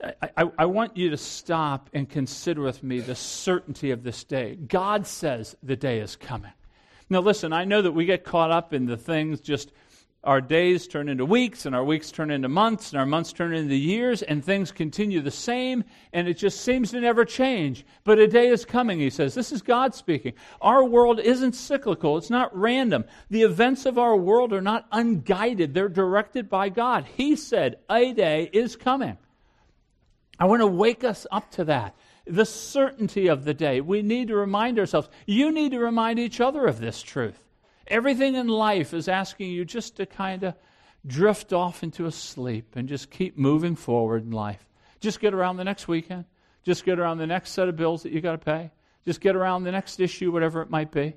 I, 0.00 0.50
I, 0.58 0.66
want 0.66 0.96
you 0.96 1.10
to 1.10 1.16
stop 1.16 1.90
and 1.92 2.08
consider 2.08 2.62
with 2.62 2.84
me 2.84 3.00
the 3.00 3.16
certainty 3.16 3.90
of 3.90 4.04
this 4.04 4.22
day. 4.22 4.54
God 4.54 5.08
says 5.08 5.56
the 5.62 5.74
day 5.74 5.98
is 5.98 6.14
coming. 6.14 6.52
Now, 7.10 7.20
listen, 7.20 7.52
I 7.52 7.64
know 7.64 7.82
that 7.82 7.92
we 7.92 8.04
get 8.04 8.22
caught 8.22 8.52
up 8.52 8.72
in 8.72 8.86
the 8.86 8.96
things 8.96 9.40
just 9.40 9.72
our 10.24 10.40
days 10.40 10.88
turn 10.88 11.08
into 11.08 11.24
weeks, 11.24 11.64
and 11.64 11.74
our 11.74 11.84
weeks 11.84 12.10
turn 12.10 12.30
into 12.30 12.48
months, 12.48 12.92
and 12.92 12.98
our 12.98 13.06
months 13.06 13.32
turn 13.32 13.54
into 13.54 13.74
years, 13.74 14.22
and 14.22 14.44
things 14.44 14.72
continue 14.72 15.20
the 15.20 15.30
same, 15.30 15.84
and 16.12 16.28
it 16.28 16.34
just 16.34 16.60
seems 16.60 16.90
to 16.90 17.00
never 17.00 17.24
change. 17.24 17.86
But 18.02 18.18
a 18.18 18.26
day 18.26 18.48
is 18.48 18.64
coming, 18.64 18.98
he 18.98 19.10
says. 19.10 19.34
This 19.34 19.52
is 19.52 19.62
God 19.62 19.94
speaking. 19.94 20.34
Our 20.60 20.84
world 20.84 21.20
isn't 21.20 21.54
cyclical, 21.54 22.18
it's 22.18 22.30
not 22.30 22.56
random. 22.56 23.04
The 23.30 23.42
events 23.42 23.86
of 23.86 23.96
our 23.96 24.16
world 24.16 24.52
are 24.52 24.60
not 24.60 24.86
unguided, 24.90 25.72
they're 25.72 25.88
directed 25.88 26.48
by 26.48 26.68
God. 26.68 27.06
He 27.16 27.36
said, 27.36 27.78
A 27.88 28.12
day 28.12 28.50
is 28.52 28.76
coming. 28.76 29.18
I 30.38 30.44
want 30.46 30.60
to 30.62 30.66
wake 30.66 31.04
us 31.04 31.26
up 31.30 31.50
to 31.52 31.64
that. 31.64 31.94
The 32.26 32.44
certainty 32.44 33.28
of 33.28 33.44
the 33.44 33.54
day. 33.54 33.80
We 33.80 34.02
need 34.02 34.28
to 34.28 34.36
remind 34.36 34.78
ourselves. 34.78 35.08
You 35.26 35.50
need 35.50 35.72
to 35.72 35.80
remind 35.80 36.18
each 36.18 36.40
other 36.40 36.66
of 36.66 36.78
this 36.78 37.02
truth. 37.02 37.42
Everything 37.86 38.34
in 38.34 38.48
life 38.48 38.92
is 38.92 39.08
asking 39.08 39.50
you 39.50 39.64
just 39.64 39.96
to 39.96 40.06
kind 40.06 40.44
of 40.44 40.54
drift 41.06 41.52
off 41.52 41.82
into 41.82 42.06
a 42.06 42.12
sleep 42.12 42.76
and 42.76 42.88
just 42.88 43.10
keep 43.10 43.38
moving 43.38 43.74
forward 43.74 44.24
in 44.24 44.30
life. 44.30 44.66
Just 45.00 45.20
get 45.20 45.32
around 45.32 45.56
the 45.56 45.64
next 45.64 45.88
weekend. 45.88 46.24
Just 46.64 46.84
get 46.84 46.98
around 46.98 47.18
the 47.18 47.26
next 47.26 47.52
set 47.52 47.68
of 47.68 47.76
bills 47.76 48.02
that 48.02 48.12
you 48.12 48.20
got 48.20 48.32
to 48.32 48.38
pay. 48.38 48.70
Just 49.06 49.20
get 49.20 49.36
around 49.36 49.64
the 49.64 49.72
next 49.72 50.00
issue, 50.00 50.30
whatever 50.30 50.60
it 50.60 50.70
might 50.70 50.90
be. 50.90 51.14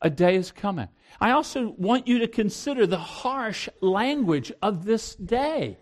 A 0.00 0.08
day 0.08 0.36
is 0.36 0.50
coming. 0.50 0.88
I 1.20 1.32
also 1.32 1.74
want 1.76 2.06
you 2.06 2.20
to 2.20 2.28
consider 2.28 2.86
the 2.86 2.98
harsh 2.98 3.68
language 3.80 4.52
of 4.62 4.84
this 4.84 5.14
day. 5.16 5.76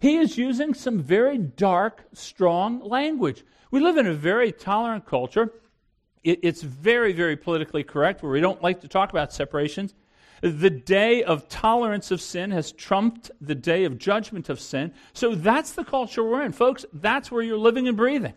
He 0.00 0.16
is 0.16 0.38
using 0.38 0.74
some 0.74 1.00
very 1.00 1.38
dark, 1.38 2.04
strong 2.12 2.80
language. 2.80 3.44
We 3.70 3.80
live 3.80 3.96
in 3.96 4.06
a 4.06 4.14
very 4.14 4.52
tolerant 4.52 5.06
culture. 5.06 5.52
It, 6.22 6.40
it's 6.42 6.62
very, 6.62 7.12
very 7.12 7.36
politically 7.36 7.82
correct 7.82 8.22
where 8.22 8.32
we 8.32 8.40
don't 8.40 8.62
like 8.62 8.80
to 8.82 8.88
talk 8.88 9.10
about 9.10 9.32
separations. 9.32 9.94
The 10.40 10.70
day 10.70 11.24
of 11.24 11.48
tolerance 11.48 12.12
of 12.12 12.20
sin 12.20 12.52
has 12.52 12.70
trumped 12.70 13.30
the 13.40 13.56
day 13.56 13.84
of 13.84 13.98
judgment 13.98 14.48
of 14.48 14.60
sin. 14.60 14.92
So 15.12 15.34
that's 15.34 15.72
the 15.72 15.84
culture 15.84 16.22
we're 16.22 16.44
in. 16.44 16.52
Folks, 16.52 16.84
that's 16.92 17.30
where 17.30 17.42
you're 17.42 17.58
living 17.58 17.88
and 17.88 17.96
breathing. 17.96 18.34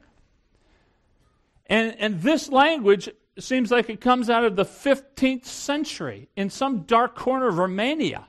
And, 1.67 1.95
and 1.99 2.21
this 2.21 2.49
language 2.49 3.07
seems 3.39 3.69
like 3.69 3.89
it 3.89 4.01
comes 4.01 4.29
out 4.29 4.43
of 4.43 4.55
the 4.55 4.65
15th 4.65 5.45
century 5.45 6.27
in 6.35 6.49
some 6.49 6.81
dark 6.81 7.15
corner 7.15 7.47
of 7.47 7.59
Romania. 7.59 8.27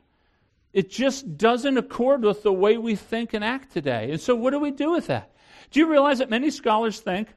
It 0.73 0.91
just 0.91 1.37
doesn't 1.37 1.77
accord 1.77 2.23
with 2.23 2.43
the 2.43 2.53
way 2.53 2.79
we 2.79 2.97
think 2.97 3.35
and 3.35 3.45
act 3.45 3.73
today. 3.73 4.11
And 4.11 4.21
so, 4.21 4.35
what 4.35 4.51
do 4.51 4.59
we 4.59 4.71
do 4.71 4.93
with 4.93 5.09
that? 5.09 5.33
Do 5.71 5.81
you 5.81 5.91
realize 5.91 6.19
that 6.19 6.31
many 6.31 6.51
scholars 6.51 7.01
think 7.01 7.29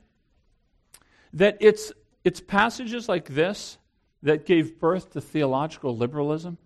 that 1.34 1.58
it's, 1.60 1.91
it's 2.24 2.39
passages 2.39 3.10
like 3.10 3.28
this 3.28 3.78
that 4.24 4.45
gave 4.45 4.80
birth 4.80 5.12
to 5.13 5.21
theological 5.21 5.95
liberalism? 5.95 6.58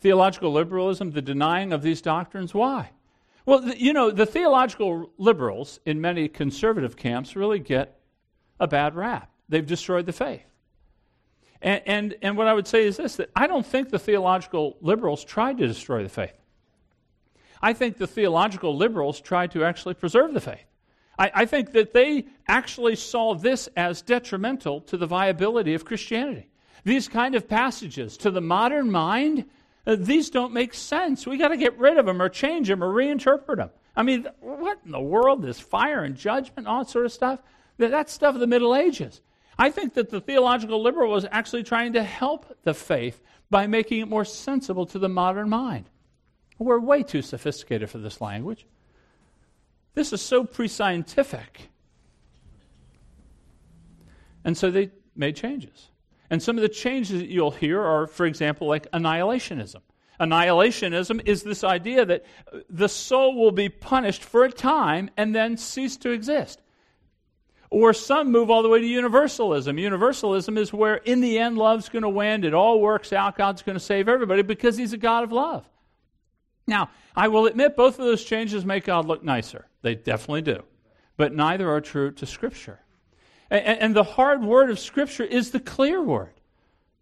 Theological 0.00 0.52
liberalism, 0.52 1.10
the 1.10 1.22
denying 1.22 1.72
of 1.72 1.82
these 1.82 2.02
doctrines, 2.02 2.54
why? 2.54 2.90
Well, 3.46 3.74
you 3.74 3.92
know, 3.92 4.10
the 4.10 4.26
theological 4.26 5.10
liberals 5.18 5.80
in 5.84 6.00
many 6.00 6.28
conservative 6.28 6.96
camps 6.96 7.36
really 7.36 7.58
get 7.58 8.00
a 8.58 8.66
bad 8.66 8.94
rap. 8.94 9.30
They've 9.48 9.66
destroyed 9.66 10.06
the 10.06 10.12
faith. 10.12 10.53
And, 11.64 11.82
and, 11.86 12.14
and 12.20 12.36
what 12.36 12.46
I 12.46 12.52
would 12.52 12.66
say 12.66 12.86
is 12.86 12.98
this 12.98 13.16
that 13.16 13.30
I 13.34 13.46
don't 13.46 13.66
think 13.66 13.88
the 13.88 13.98
theological 13.98 14.76
liberals 14.82 15.24
tried 15.24 15.58
to 15.58 15.66
destroy 15.66 16.02
the 16.02 16.10
faith. 16.10 16.34
I 17.60 17.72
think 17.72 17.96
the 17.96 18.06
theological 18.06 18.76
liberals 18.76 19.18
tried 19.18 19.52
to 19.52 19.64
actually 19.64 19.94
preserve 19.94 20.34
the 20.34 20.42
faith. 20.42 20.66
I, 21.18 21.30
I, 21.34 21.46
think 21.46 21.72
that 21.72 21.94
they 21.94 22.26
actually 22.46 22.96
saw 22.96 23.34
this 23.34 23.68
as 23.76 24.02
detrimental 24.02 24.82
to 24.82 24.98
the 24.98 25.06
viability 25.06 25.72
of 25.72 25.86
Christianity. 25.86 26.50
These 26.84 27.08
kind 27.08 27.34
of 27.34 27.48
passages, 27.48 28.18
to 28.18 28.30
the 28.30 28.42
modern 28.42 28.90
mind, 28.90 29.46
uh, 29.86 29.96
these 29.98 30.28
don't 30.28 30.52
make 30.52 30.74
sense. 30.74 31.26
We 31.26 31.38
got 31.38 31.48
to 31.48 31.56
get 31.56 31.78
rid 31.78 31.96
of 31.96 32.04
them 32.04 32.20
or 32.20 32.28
change 32.28 32.68
them 32.68 32.84
or 32.84 32.92
reinterpret 32.92 33.56
them. 33.56 33.70
I 33.96 34.02
mean, 34.02 34.26
what 34.40 34.80
in 34.84 34.90
the 34.90 35.00
world? 35.00 35.40
This 35.40 35.60
fire 35.60 36.02
and 36.02 36.14
judgment, 36.14 36.66
all 36.66 36.80
that 36.80 36.90
sort 36.90 37.06
of 37.06 37.12
stuff? 37.12 37.40
That's 37.78 38.12
stuff 38.12 38.34
of 38.34 38.40
the 38.40 38.46
Middle 38.46 38.76
Ages. 38.76 39.22
I 39.58 39.70
think 39.70 39.94
that 39.94 40.10
the 40.10 40.20
theological 40.20 40.82
liberal 40.82 41.10
was 41.10 41.26
actually 41.30 41.62
trying 41.62 41.92
to 41.92 42.02
help 42.02 42.56
the 42.64 42.74
faith 42.74 43.22
by 43.50 43.66
making 43.66 44.00
it 44.00 44.08
more 44.08 44.24
sensible 44.24 44.86
to 44.86 44.98
the 44.98 45.08
modern 45.08 45.48
mind. 45.48 45.88
We're 46.58 46.80
way 46.80 47.02
too 47.02 47.22
sophisticated 47.22 47.90
for 47.90 47.98
this 47.98 48.20
language. 48.20 48.66
This 49.94 50.12
is 50.12 50.20
so 50.20 50.44
pre 50.44 50.68
scientific. 50.68 51.68
And 54.44 54.56
so 54.56 54.70
they 54.70 54.90
made 55.16 55.36
changes. 55.36 55.88
And 56.30 56.42
some 56.42 56.56
of 56.56 56.62
the 56.62 56.68
changes 56.68 57.20
that 57.20 57.28
you'll 57.28 57.50
hear 57.50 57.80
are, 57.80 58.06
for 58.06 58.26
example, 58.26 58.66
like 58.66 58.90
annihilationism. 58.92 59.80
Annihilationism 60.20 61.26
is 61.26 61.42
this 61.42 61.64
idea 61.64 62.04
that 62.04 62.24
the 62.68 62.88
soul 62.88 63.34
will 63.34 63.52
be 63.52 63.68
punished 63.68 64.22
for 64.22 64.44
a 64.44 64.50
time 64.50 65.10
and 65.16 65.34
then 65.34 65.56
cease 65.56 65.96
to 65.98 66.10
exist. 66.10 66.60
Or 67.74 67.92
some 67.92 68.30
move 68.30 68.50
all 68.50 68.62
the 68.62 68.68
way 68.68 68.78
to 68.78 68.86
universalism. 68.86 69.78
Universalism 69.78 70.56
is 70.56 70.72
where, 70.72 70.94
in 70.94 71.20
the 71.20 71.40
end, 71.40 71.58
love's 71.58 71.88
going 71.88 72.04
to 72.04 72.08
win. 72.08 72.44
It 72.44 72.54
all 72.54 72.80
works 72.80 73.12
out. 73.12 73.36
God's 73.36 73.62
going 73.62 73.74
to 73.74 73.84
save 73.84 74.08
everybody 74.08 74.42
because 74.42 74.76
He's 74.76 74.92
a 74.92 74.96
God 74.96 75.24
of 75.24 75.32
love. 75.32 75.68
Now, 76.68 76.90
I 77.16 77.26
will 77.26 77.46
admit 77.46 77.74
both 77.74 77.98
of 77.98 78.04
those 78.04 78.22
changes 78.22 78.64
make 78.64 78.84
God 78.84 79.06
look 79.06 79.24
nicer. 79.24 79.66
They 79.82 79.96
definitely 79.96 80.42
do. 80.42 80.62
But 81.16 81.34
neither 81.34 81.68
are 81.68 81.80
true 81.80 82.12
to 82.12 82.26
Scripture. 82.26 82.78
And, 83.50 83.80
and, 83.80 83.96
the 83.96 84.04
hard 84.04 84.44
word 84.44 84.70
of 84.70 84.78
Scripture 84.78 85.24
is 85.24 85.50
the 85.50 85.58
clear 85.58 86.00
word. 86.00 86.32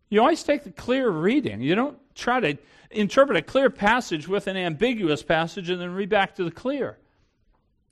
You 0.08 0.22
always 0.22 0.42
take 0.42 0.64
the 0.64 0.72
clear 0.72 1.10
reading. 1.10 1.60
You 1.60 1.74
don't 1.74 1.98
try 2.14 2.40
to 2.40 2.56
interpret 2.90 3.36
a 3.36 3.42
clear 3.42 3.68
passage 3.68 4.26
with 4.26 4.46
an 4.46 4.56
ambiguous 4.56 5.22
passage 5.22 5.68
and 5.68 5.82
then 5.82 5.92
read 5.92 6.08
back 6.08 6.36
to 6.36 6.44
the 6.44 6.50
clear. 6.50 6.96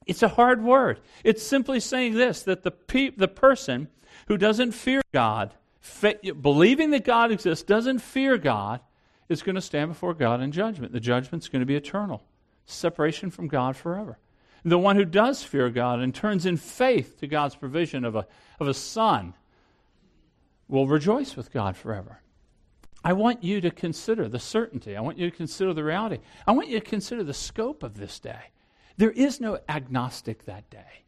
It's 0.06 0.22
a 0.22 0.28
hard 0.28 0.62
word. 0.62 1.00
It's 1.24 1.42
simply 1.42 1.80
saying 1.80 2.14
this 2.14 2.42
that 2.42 2.62
the, 2.62 2.70
pe- 2.70 3.10
the 3.10 3.28
person 3.28 3.88
who 4.28 4.36
doesn't 4.36 4.72
fear 4.72 5.02
God, 5.12 5.54
fe- 5.80 6.32
believing 6.32 6.90
that 6.90 7.04
God 7.04 7.30
exists, 7.30 7.64
doesn't 7.64 8.00
fear 8.00 8.38
God, 8.38 8.80
is 9.28 9.42
going 9.42 9.54
to 9.54 9.60
stand 9.60 9.90
before 9.90 10.14
God 10.14 10.40
in 10.40 10.52
judgment. 10.52 10.92
The 10.92 11.00
judgment's 11.00 11.48
going 11.48 11.60
to 11.60 11.66
be 11.66 11.76
eternal, 11.76 12.22
separation 12.66 13.30
from 13.30 13.48
God 13.48 13.76
forever. 13.76 14.18
The 14.64 14.78
one 14.78 14.96
who 14.96 15.04
does 15.04 15.42
fear 15.42 15.70
God 15.70 16.00
and 16.00 16.14
turns 16.14 16.44
in 16.44 16.56
faith 16.56 17.18
to 17.20 17.26
God's 17.26 17.54
provision 17.54 18.04
of 18.04 18.14
a, 18.14 18.26
of 18.58 18.68
a 18.68 18.74
son 18.74 19.34
will 20.68 20.86
rejoice 20.86 21.36
with 21.36 21.52
God 21.52 21.76
forever. 21.76 22.20
I 23.02 23.14
want 23.14 23.42
you 23.42 23.60
to 23.62 23.70
consider 23.70 24.28
the 24.28 24.38
certainty. 24.38 24.96
I 24.96 25.00
want 25.00 25.16
you 25.16 25.30
to 25.30 25.36
consider 25.36 25.72
the 25.72 25.84
reality. 25.84 26.18
I 26.46 26.52
want 26.52 26.68
you 26.68 26.78
to 26.78 26.84
consider 26.84 27.24
the 27.24 27.32
scope 27.32 27.82
of 27.82 27.96
this 27.96 28.18
day. 28.20 28.50
There 29.00 29.10
is 29.10 29.40
no 29.40 29.58
agnostic 29.66 30.44
that 30.44 30.68
day. 30.68 31.04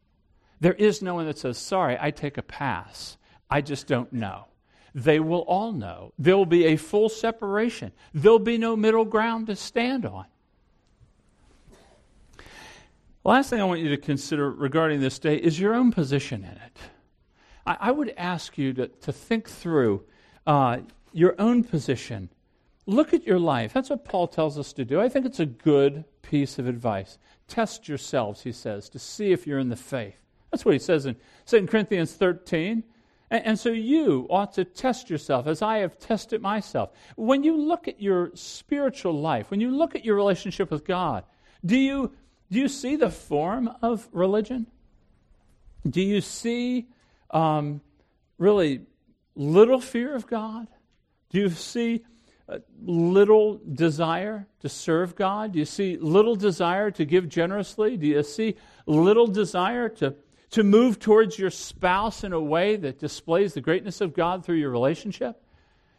There 0.61 0.73
is 0.73 1.03
no 1.03 1.17
one 1.17 1.27
that 1.27 1.37
says, 1.37 1.59
Sorry, 1.59 1.99
I 2.01 2.11
take 2.11 2.39
a 2.39 2.43
pass. 2.43 3.19
I 3.51 3.61
just 3.61 3.87
don't 3.87 4.11
know. 4.15 4.47
They 4.95 5.21
will 5.21 5.41
all 5.41 5.73
know. 5.73 6.15
There 6.19 6.35
will 6.35 6.47
be 6.47 6.65
a 6.65 6.77
full 6.77 7.11
separation. 7.11 7.93
There'll 8.15 8.39
be 8.39 8.57
no 8.57 8.77
middle 8.77 9.05
ground 9.05 9.49
to 9.49 9.57
stand 9.57 10.07
on. 10.07 10.25
Last 13.25 13.51
thing 13.51 13.61
I 13.61 13.65
want 13.65 13.81
you 13.81 13.91
to 13.91 13.99
consider 13.99 14.51
regarding 14.51 15.03
this 15.03 15.19
day 15.19 15.37
is 15.37 15.61
your 15.61 15.75
own 15.75 15.93
position 15.93 16.45
in 16.45 16.53
it. 16.53 16.79
I, 17.67 17.77
I 17.79 17.91
would 17.91 18.15
ask 18.17 18.57
you 18.57 18.73
to, 18.73 18.89
to 18.89 19.13
think 19.13 19.51
through 19.51 20.03
uh, 20.47 20.79
your 21.13 21.35
own 21.39 21.63
position. 21.63 22.31
Look 22.87 23.13
at 23.13 23.27
your 23.27 23.39
life. 23.39 23.75
That's 23.75 23.91
what 23.91 24.07
Paul 24.07 24.29
tells 24.29 24.59
us 24.59 24.73
to 24.73 24.87
do. 24.87 24.99
I 24.99 25.11
think 25.11 25.27
it's 25.27 25.41
a 25.41 25.47
good 25.47 26.07
piece 26.23 26.59
of 26.59 26.67
advice. 26.67 27.19
Test 27.53 27.87
yourselves, 27.87 28.41
he 28.41 28.51
says, 28.51 28.88
to 28.88 28.99
see 28.99 29.31
if 29.31 29.47
you're 29.47 29.59
in 29.59 29.69
the 29.69 29.77
faith. 29.77 30.23
That's 30.51 30.65
what 30.65 30.73
he 30.73 30.79
says 30.79 31.05
in 31.05 31.17
2 31.45 31.67
Corinthians 31.67 32.15
13. 32.15 32.83
And, 33.31 33.45
and 33.45 33.59
so 33.59 33.69
you 33.69 34.27
ought 34.31 34.55
to 34.55 34.65
test 34.65 35.11
yourself 35.11 35.47
as 35.47 35.61
I 35.61 35.81
have 35.81 35.99
tested 35.99 36.41
myself. 36.41 36.93
When 37.15 37.45
you 37.45 37.55
look 37.55 37.88
at 37.88 38.01
your 38.01 38.31
spiritual 38.33 39.21
life, 39.21 39.51
when 39.51 39.61
you 39.61 39.71
look 39.71 39.95
at 39.95 40.03
your 40.03 40.17
relationship 40.17 40.71
with 40.71 40.87
God, 40.87 41.25
do 41.62 41.77
you, 41.77 42.12
do 42.51 42.59
you 42.59 42.69
see 42.69 42.97
the 42.97 43.11
form 43.11 43.71
of 43.83 44.09
religion? 44.12 44.67
Do 45.87 46.01
you 46.01 46.23
see 46.23 46.87
um, 47.33 47.83
really 48.38 48.81
little 49.35 49.79
fear 49.79 50.15
of 50.15 50.27
God? 50.27 50.69
Do 51.29 51.38
you 51.38 51.51
see 51.51 52.07
little 52.85 53.61
desire 53.73 54.47
to 54.61 54.69
serve 54.69 55.15
God? 55.15 55.53
Do 55.53 55.59
you 55.59 55.65
see 55.65 55.97
little 55.97 56.37
desire 56.37 56.91
to 56.93 57.05
give 57.05 57.29
generously? 57.29 57.97
Do 57.97 58.07
you 58.07 58.23
see 58.23 58.57
little 58.87 59.27
desire 59.27 59.88
to, 59.88 60.15
to 60.51 60.62
move 60.62 60.99
towards 60.99 61.38
your 61.38 61.51
spouse 61.51 62.25
in 62.25 62.33
a 62.33 62.41
way 62.41 62.77
that 62.77 62.99
displays 62.99 63.55
the 63.55 63.61
greatness 63.61 64.01
of 64.01 64.15
God 64.15 64.45
through 64.45 64.57
your 64.57 64.71
relationship? 64.71 65.43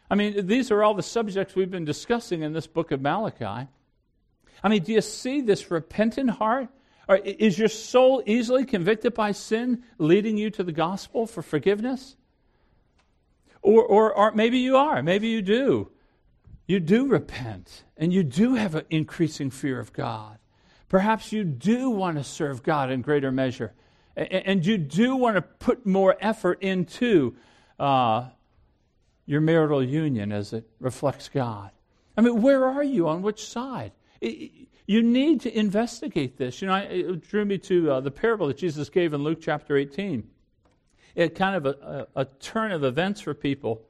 I 0.10 0.16
mean, 0.16 0.46
these 0.48 0.72
are 0.72 0.84
all 0.84 0.94
the 0.94 1.04
subjects 1.04 1.56
we've 1.56 1.72
been 1.72 1.86
discussing 1.86 2.42
in 2.42 2.54
this 2.54 2.68
book 2.68 2.92
of 2.92 3.02
Malachi. 3.02 3.68
I 4.64 4.70
mean, 4.70 4.84
do 4.84 4.94
you 4.94 5.02
see 5.02 5.42
this 5.42 5.72
repentant 5.72 6.30
heart? 6.30 6.70
Or 7.08 7.18
is 7.18 7.60
your 7.60 7.68
soul 7.68 8.24
easily 8.26 8.66
convicted 8.66 9.14
by 9.14 9.34
sin, 9.34 9.84
leading 9.98 10.38
you 10.38 10.50
to 10.52 10.64
the 10.64 10.72
gospel 10.72 11.28
for 11.28 11.42
forgiveness? 11.42 12.16
Or, 13.62 13.84
or, 13.84 14.14
or 14.14 14.32
maybe 14.34 14.60
you 14.60 14.78
are. 14.78 15.04
Maybe 15.04 15.28
you 15.28 15.42
do. 15.42 15.92
You 16.66 16.80
do 16.80 17.08
repent, 17.08 17.84
and 17.98 18.14
you 18.14 18.24
do 18.24 18.56
have 18.56 18.76
an 18.76 18.86
increasing 18.90 19.50
fear 19.50 19.80
of 19.80 19.92
God. 19.92 20.38
Perhaps 20.88 21.32
you 21.32 21.44
do 21.44 21.90
want 21.90 22.18
to 22.18 22.24
serve 22.24 22.64
God 22.64 22.90
in 22.90 23.02
greater 23.02 23.32
measure, 23.32 23.74
and 24.16 24.66
you 24.66 24.78
do 24.78 25.16
want 25.16 25.36
to 25.36 25.42
put 25.42 25.86
more 25.86 26.16
effort 26.22 26.62
into 26.62 27.36
uh, 27.80 28.26
your 29.26 29.42
marital 29.42 29.84
union 29.84 30.32
as 30.32 30.54
it 30.54 30.70
reflects 30.80 31.30
God. 31.30 31.72
I 32.16 32.22
mean, 32.22 32.42
where 32.42 32.66
are 32.66 32.84
you 32.84 33.08
on 33.08 33.22
which 33.22 33.46
side? 33.46 33.92
You 34.22 35.02
need 35.02 35.42
to 35.42 35.58
investigate 35.58 36.38
this. 36.38 36.62
You 36.62 36.68
know, 36.68 36.76
it 36.76 37.22
drew 37.22 37.46
me 37.46 37.58
to 37.60 37.92
uh, 37.92 38.00
the 38.02 38.12
parable 38.12 38.48
that 38.48 38.58
Jesus 38.58 38.90
gave 38.90 39.14
in 39.14 39.24
Luke 39.24 39.40
chapter 39.42 39.78
18. 39.78 40.30
It 41.16 41.36
kind 41.36 41.56
of 41.56 41.66
a, 41.66 42.08
a, 42.16 42.22
a 42.22 42.26
turn 42.26 42.72
of 42.72 42.84
events 42.84 43.22
for 43.22 43.34
people. 43.34 43.86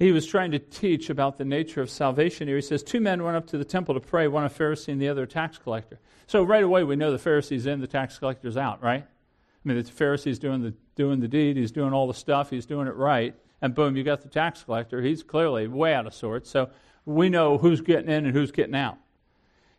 He 0.00 0.12
was 0.12 0.26
trying 0.26 0.50
to 0.52 0.58
teach 0.58 1.10
about 1.10 1.36
the 1.36 1.44
nature 1.44 1.82
of 1.82 1.90
salvation 1.90 2.48
here. 2.48 2.56
He 2.56 2.62
says, 2.62 2.82
Two 2.82 3.00
men 3.00 3.22
went 3.22 3.36
up 3.36 3.46
to 3.48 3.58
the 3.58 3.66
temple 3.66 3.92
to 3.94 4.00
pray, 4.00 4.26
one 4.28 4.44
a 4.44 4.48
Pharisee 4.48 4.88
and 4.88 5.00
the 5.00 5.10
other 5.10 5.24
a 5.24 5.26
tax 5.26 5.58
collector. 5.58 6.00
So 6.26 6.42
right 6.42 6.64
away 6.64 6.84
we 6.84 6.96
know 6.96 7.12
the 7.12 7.18
Pharisee's 7.18 7.66
in, 7.66 7.80
the 7.80 7.86
tax 7.86 8.18
collector's 8.18 8.56
out, 8.56 8.82
right? 8.82 9.04
I 9.04 9.68
mean, 9.68 9.76
the 9.76 9.84
Pharisee's 9.84 10.38
doing 10.38 10.62
the, 10.62 10.72
doing 10.96 11.20
the 11.20 11.28
deed, 11.28 11.58
he's 11.58 11.70
doing 11.70 11.92
all 11.92 12.06
the 12.06 12.14
stuff, 12.14 12.48
he's 12.48 12.64
doing 12.64 12.88
it 12.88 12.96
right. 12.96 13.34
And 13.60 13.74
boom, 13.74 13.94
you 13.94 14.02
got 14.02 14.22
the 14.22 14.30
tax 14.30 14.62
collector. 14.62 15.02
He's 15.02 15.22
clearly 15.22 15.68
way 15.68 15.92
out 15.92 16.06
of 16.06 16.14
sorts. 16.14 16.48
So 16.48 16.70
we 17.04 17.28
know 17.28 17.58
who's 17.58 17.82
getting 17.82 18.08
in 18.08 18.24
and 18.24 18.34
who's 18.34 18.52
getting 18.52 18.74
out. 18.74 18.96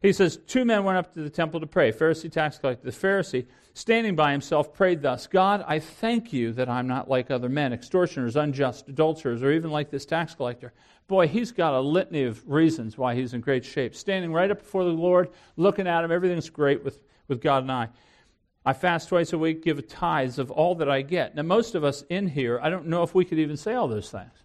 He 0.01 0.13
says, 0.13 0.37
Two 0.47 0.65
men 0.65 0.83
went 0.83 0.97
up 0.97 1.13
to 1.13 1.21
the 1.21 1.29
temple 1.29 1.59
to 1.59 1.67
pray 1.67 1.91
Pharisee, 1.91 2.31
tax 2.31 2.57
collector. 2.57 2.89
The 2.89 2.95
Pharisee, 2.95 3.45
standing 3.73 4.15
by 4.15 4.31
himself, 4.31 4.73
prayed 4.73 5.01
thus 5.01 5.27
God, 5.27 5.63
I 5.67 5.79
thank 5.79 6.33
you 6.33 6.51
that 6.53 6.69
I'm 6.69 6.87
not 6.87 7.09
like 7.09 7.29
other 7.29 7.49
men, 7.49 7.71
extortioners, 7.71 8.35
unjust, 8.35 8.87
adulterers, 8.87 9.43
or 9.43 9.51
even 9.51 9.69
like 9.69 9.91
this 9.91 10.05
tax 10.05 10.33
collector. 10.33 10.73
Boy, 11.07 11.27
he's 11.27 11.51
got 11.51 11.73
a 11.73 11.79
litany 11.79 12.23
of 12.23 12.47
reasons 12.49 12.97
why 12.97 13.13
he's 13.15 13.33
in 13.33 13.41
great 13.41 13.65
shape. 13.65 13.95
Standing 13.95 14.33
right 14.33 14.49
up 14.49 14.59
before 14.59 14.85
the 14.85 14.89
Lord, 14.89 15.29
looking 15.55 15.87
at 15.87 16.03
him, 16.03 16.11
everything's 16.11 16.49
great 16.49 16.83
with, 16.83 16.99
with 17.27 17.41
God 17.41 17.63
and 17.63 17.71
I. 17.71 17.89
I 18.65 18.73
fast 18.73 19.09
twice 19.09 19.33
a 19.33 19.37
week, 19.37 19.63
give 19.63 19.87
tithes 19.87 20.37
of 20.39 20.51
all 20.51 20.75
that 20.75 20.89
I 20.89 21.01
get. 21.01 21.35
Now, 21.35 21.41
most 21.41 21.73
of 21.75 21.83
us 21.83 22.03
in 22.09 22.27
here, 22.27 22.59
I 22.61 22.69
don't 22.69 22.87
know 22.87 23.01
if 23.03 23.15
we 23.15 23.25
could 23.25 23.39
even 23.39 23.57
say 23.57 23.73
all 23.73 23.87
those 23.87 24.09
things. 24.09 24.40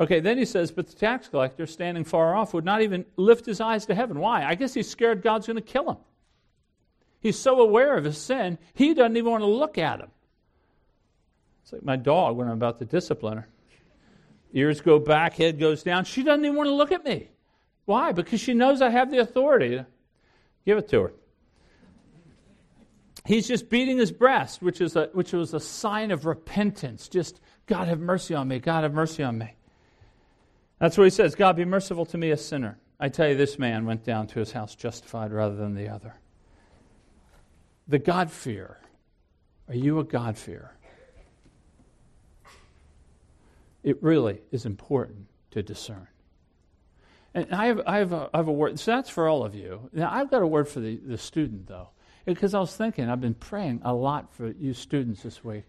Okay, 0.00 0.20
then 0.20 0.38
he 0.38 0.44
says, 0.44 0.70
but 0.70 0.86
the 0.86 0.94
tax 0.94 1.28
collector, 1.28 1.66
standing 1.66 2.04
far 2.04 2.34
off, 2.34 2.54
would 2.54 2.64
not 2.64 2.82
even 2.82 3.04
lift 3.16 3.46
his 3.46 3.60
eyes 3.60 3.86
to 3.86 3.94
heaven. 3.94 4.20
Why? 4.20 4.44
I 4.44 4.54
guess 4.54 4.74
he's 4.74 4.88
scared 4.88 5.22
God's 5.22 5.46
going 5.46 5.56
to 5.56 5.62
kill 5.62 5.90
him. 5.90 5.96
He's 7.20 7.38
so 7.38 7.60
aware 7.60 7.96
of 7.96 8.04
his 8.04 8.16
sin, 8.16 8.58
he 8.74 8.94
doesn't 8.94 9.16
even 9.16 9.30
want 9.30 9.42
to 9.42 9.48
look 9.48 9.76
at 9.76 10.00
him. 10.00 10.10
It's 11.62 11.72
like 11.72 11.84
my 11.84 11.96
dog 11.96 12.36
when 12.36 12.46
I'm 12.46 12.54
about 12.54 12.78
to 12.78 12.84
discipline 12.84 13.38
her. 13.38 13.48
Ears 14.54 14.80
go 14.80 14.98
back, 14.98 15.34
head 15.34 15.58
goes 15.58 15.82
down. 15.82 16.04
She 16.04 16.22
doesn't 16.22 16.44
even 16.44 16.56
want 16.56 16.68
to 16.68 16.74
look 16.74 16.92
at 16.92 17.04
me. 17.04 17.28
Why? 17.84 18.12
Because 18.12 18.40
she 18.40 18.54
knows 18.54 18.80
I 18.80 18.90
have 18.90 19.10
the 19.10 19.18
authority. 19.18 19.84
Give 20.64 20.78
it 20.78 20.88
to 20.88 21.02
her. 21.02 21.12
He's 23.26 23.46
just 23.46 23.68
beating 23.68 23.98
his 23.98 24.10
breast, 24.10 24.62
which, 24.62 24.80
is 24.80 24.96
a, 24.96 25.10
which 25.12 25.32
was 25.32 25.52
a 25.52 25.60
sign 25.60 26.10
of 26.10 26.24
repentance. 26.24 27.08
Just, 27.08 27.40
God 27.66 27.88
have 27.88 28.00
mercy 28.00 28.34
on 28.34 28.48
me. 28.48 28.58
God 28.58 28.84
have 28.84 28.94
mercy 28.94 29.22
on 29.22 29.36
me. 29.36 29.54
That's 30.78 30.96
what 30.96 31.04
he 31.04 31.10
says 31.10 31.34
God 31.34 31.56
be 31.56 31.64
merciful 31.64 32.06
to 32.06 32.18
me, 32.18 32.30
a 32.30 32.36
sinner. 32.36 32.78
I 33.00 33.08
tell 33.08 33.28
you, 33.28 33.36
this 33.36 33.58
man 33.58 33.86
went 33.86 34.04
down 34.04 34.26
to 34.28 34.40
his 34.40 34.52
house 34.52 34.74
justified 34.74 35.32
rather 35.32 35.54
than 35.54 35.74
the 35.74 35.88
other. 35.88 36.14
The 37.86 37.98
God 37.98 38.30
fear. 38.30 38.78
Are 39.68 39.74
you 39.74 39.98
a 39.98 40.04
God 40.04 40.36
fear? 40.36 40.72
It 43.82 44.02
really 44.02 44.40
is 44.50 44.66
important 44.66 45.26
to 45.52 45.62
discern. 45.62 46.08
And 47.34 47.54
I 47.54 47.66
have, 47.66 47.82
I 47.86 47.98
have, 47.98 48.12
a, 48.12 48.30
I 48.34 48.38
have 48.38 48.48
a 48.48 48.52
word. 48.52 48.78
So 48.80 48.90
that's 48.90 49.08
for 49.08 49.28
all 49.28 49.44
of 49.44 49.54
you. 49.54 49.88
Now, 49.92 50.10
I've 50.12 50.30
got 50.30 50.42
a 50.42 50.46
word 50.46 50.68
for 50.68 50.80
the, 50.80 50.96
the 50.96 51.18
student, 51.18 51.66
though. 51.66 51.90
Because 52.24 52.52
I 52.52 52.60
was 52.60 52.74
thinking, 52.74 53.08
I've 53.08 53.20
been 53.20 53.34
praying 53.34 53.80
a 53.84 53.94
lot 53.94 54.34
for 54.34 54.48
you 54.48 54.74
students 54.74 55.22
this 55.22 55.44
week. 55.44 55.64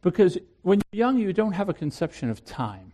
Because 0.00 0.38
when 0.62 0.80
you're 0.90 1.06
young, 1.06 1.18
you 1.18 1.32
don't 1.32 1.52
have 1.52 1.68
a 1.68 1.74
conception 1.74 2.30
of 2.30 2.44
time. 2.44 2.91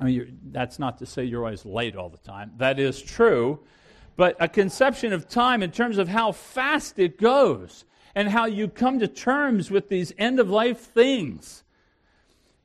I 0.00 0.04
mean, 0.04 0.38
that's 0.50 0.78
not 0.78 0.98
to 0.98 1.06
say 1.06 1.24
you're 1.24 1.44
always 1.44 1.64
late 1.64 1.96
all 1.96 2.08
the 2.08 2.18
time. 2.18 2.52
That 2.56 2.78
is 2.78 3.00
true. 3.00 3.60
But 4.16 4.36
a 4.40 4.48
conception 4.48 5.12
of 5.12 5.28
time 5.28 5.62
in 5.62 5.70
terms 5.70 5.98
of 5.98 6.08
how 6.08 6.32
fast 6.32 6.98
it 6.98 7.18
goes 7.18 7.84
and 8.14 8.28
how 8.28 8.46
you 8.46 8.68
come 8.68 9.00
to 9.00 9.08
terms 9.08 9.70
with 9.70 9.88
these 9.88 10.12
end 10.18 10.38
of 10.38 10.48
life 10.48 10.78
things. 10.78 11.64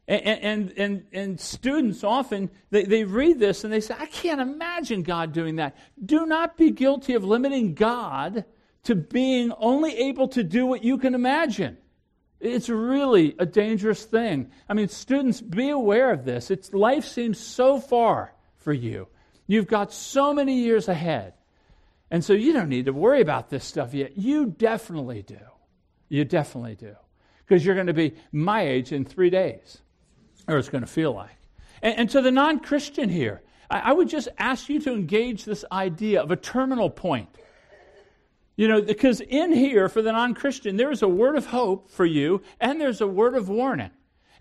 And, 0.08 0.26
and, 0.26 0.74
and, 0.78 1.06
and, 1.12 1.40
students 1.40 2.04
often, 2.04 2.50
they, 2.72 2.84
they 2.84 3.04
read 3.04 3.38
this 3.38 3.64
and 3.64 3.72
they 3.72 3.80
say, 3.80 3.96
I 3.98 4.08
can't 4.08 4.42
imagine 4.42 5.04
God 5.04 5.34
doing 5.34 5.58
that. 5.58 5.78
Do 6.04 6.26
not 6.26 6.58
be 6.58 6.72
guilty 6.72 7.14
of 7.14 7.24
limiting 7.24 7.76
God 7.76 8.44
to 8.84 8.96
being 8.96 9.52
only 9.60 9.96
able 9.96 10.28
to 10.30 10.44
do 10.44 10.66
what 10.66 10.84
you 10.84 10.98
can 10.98 11.14
imagine. 11.14 11.78
It's 12.40 12.70
really 12.70 13.36
a 13.38 13.46
dangerous 13.46 14.04
thing. 14.04 14.52
I 14.70 14.74
mean, 14.74 14.88
students, 14.88 15.42
be 15.42 15.70
aware 15.70 16.12
of 16.12 16.24
this. 16.24 16.50
It's, 16.52 16.74
life 16.74 17.06
seems 17.06 17.38
so 17.38 17.80
far 17.80 18.34
for 18.58 18.72
you. 18.72 19.08
You've 19.46 19.68
got 19.68 19.92
so 19.92 20.34
many 20.34 20.60
years 20.60 20.88
ahead. 20.88 21.34
And 22.12 22.24
so 22.24 22.34
you 22.34 22.54
don't 22.54 22.70
need 22.70 22.86
to 22.86 22.94
worry 22.94 23.22
about 23.22 23.50
this 23.50 23.66
stuff 23.66 23.94
yet. 23.94 24.18
You 24.18 24.46
definitely 24.46 25.22
do. 25.22 25.40
You 26.08 26.26
definitely 26.26 26.76
do. 26.76 26.96
Because 27.46 27.66
you're 27.66 27.76
going 27.76 27.88
to 27.88 27.94
be 27.94 28.16
my 28.32 28.62
age 28.62 28.92
in 28.92 29.06
three 29.06 29.30
days, 29.30 29.80
or 30.48 30.58
it's 30.58 30.70
going 30.70 30.84
to 30.84 30.88
feel 30.88 31.14
like. 31.14 31.36
And, 31.82 31.98
and 31.98 32.10
to 32.12 32.22
the 32.22 32.32
non 32.32 32.60
Christian 32.60 33.10
here, 33.10 33.42
I, 33.70 33.80
I 33.80 33.94
would 33.94 34.10
just 34.10 34.28
ask 34.38 34.70
you 34.70 34.80
to 34.82 34.94
engage 34.94 35.46
this 35.46 35.66
idea 35.72 36.22
of 36.22 36.32
a 36.32 36.36
terminal 36.36 36.90
point. 36.90 37.30
You 38.60 38.68
know, 38.68 38.82
because 38.82 39.22
in 39.22 39.54
here, 39.54 39.88
for 39.88 40.02
the 40.02 40.12
non 40.12 40.34
Christian, 40.34 40.76
there's 40.76 41.02
a 41.02 41.08
word 41.08 41.38
of 41.38 41.46
hope 41.46 41.90
for 41.90 42.06
you, 42.06 42.42
and 42.60 42.82
there's 42.82 43.00
a 43.00 43.08
word 43.08 43.36
of 43.36 43.48
warning. 43.48 43.92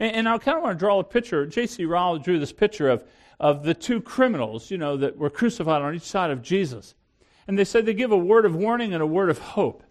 And, 0.00 0.12
and 0.12 0.28
I 0.28 0.36
kind 0.38 0.56
of 0.56 0.64
want 0.64 0.76
to 0.76 0.84
draw 0.84 0.98
a 0.98 1.04
picture. 1.04 1.46
J.C. 1.46 1.84
Ryle 1.84 2.18
drew 2.18 2.40
this 2.40 2.50
picture 2.50 2.88
of, 2.88 3.04
of 3.38 3.62
the 3.62 3.74
two 3.74 4.00
criminals, 4.00 4.72
you 4.72 4.76
know, 4.76 4.96
that 4.96 5.16
were 5.16 5.30
crucified 5.30 5.82
on 5.82 5.94
each 5.94 6.02
side 6.02 6.32
of 6.32 6.42
Jesus. 6.42 6.96
And 7.46 7.56
they 7.56 7.64
said 7.64 7.86
they 7.86 7.94
give 7.94 8.10
a 8.10 8.18
word 8.18 8.44
of 8.44 8.56
warning 8.56 8.92
and 8.92 9.00
a 9.00 9.06
word 9.06 9.30
of 9.30 9.38
hope. 9.38 9.84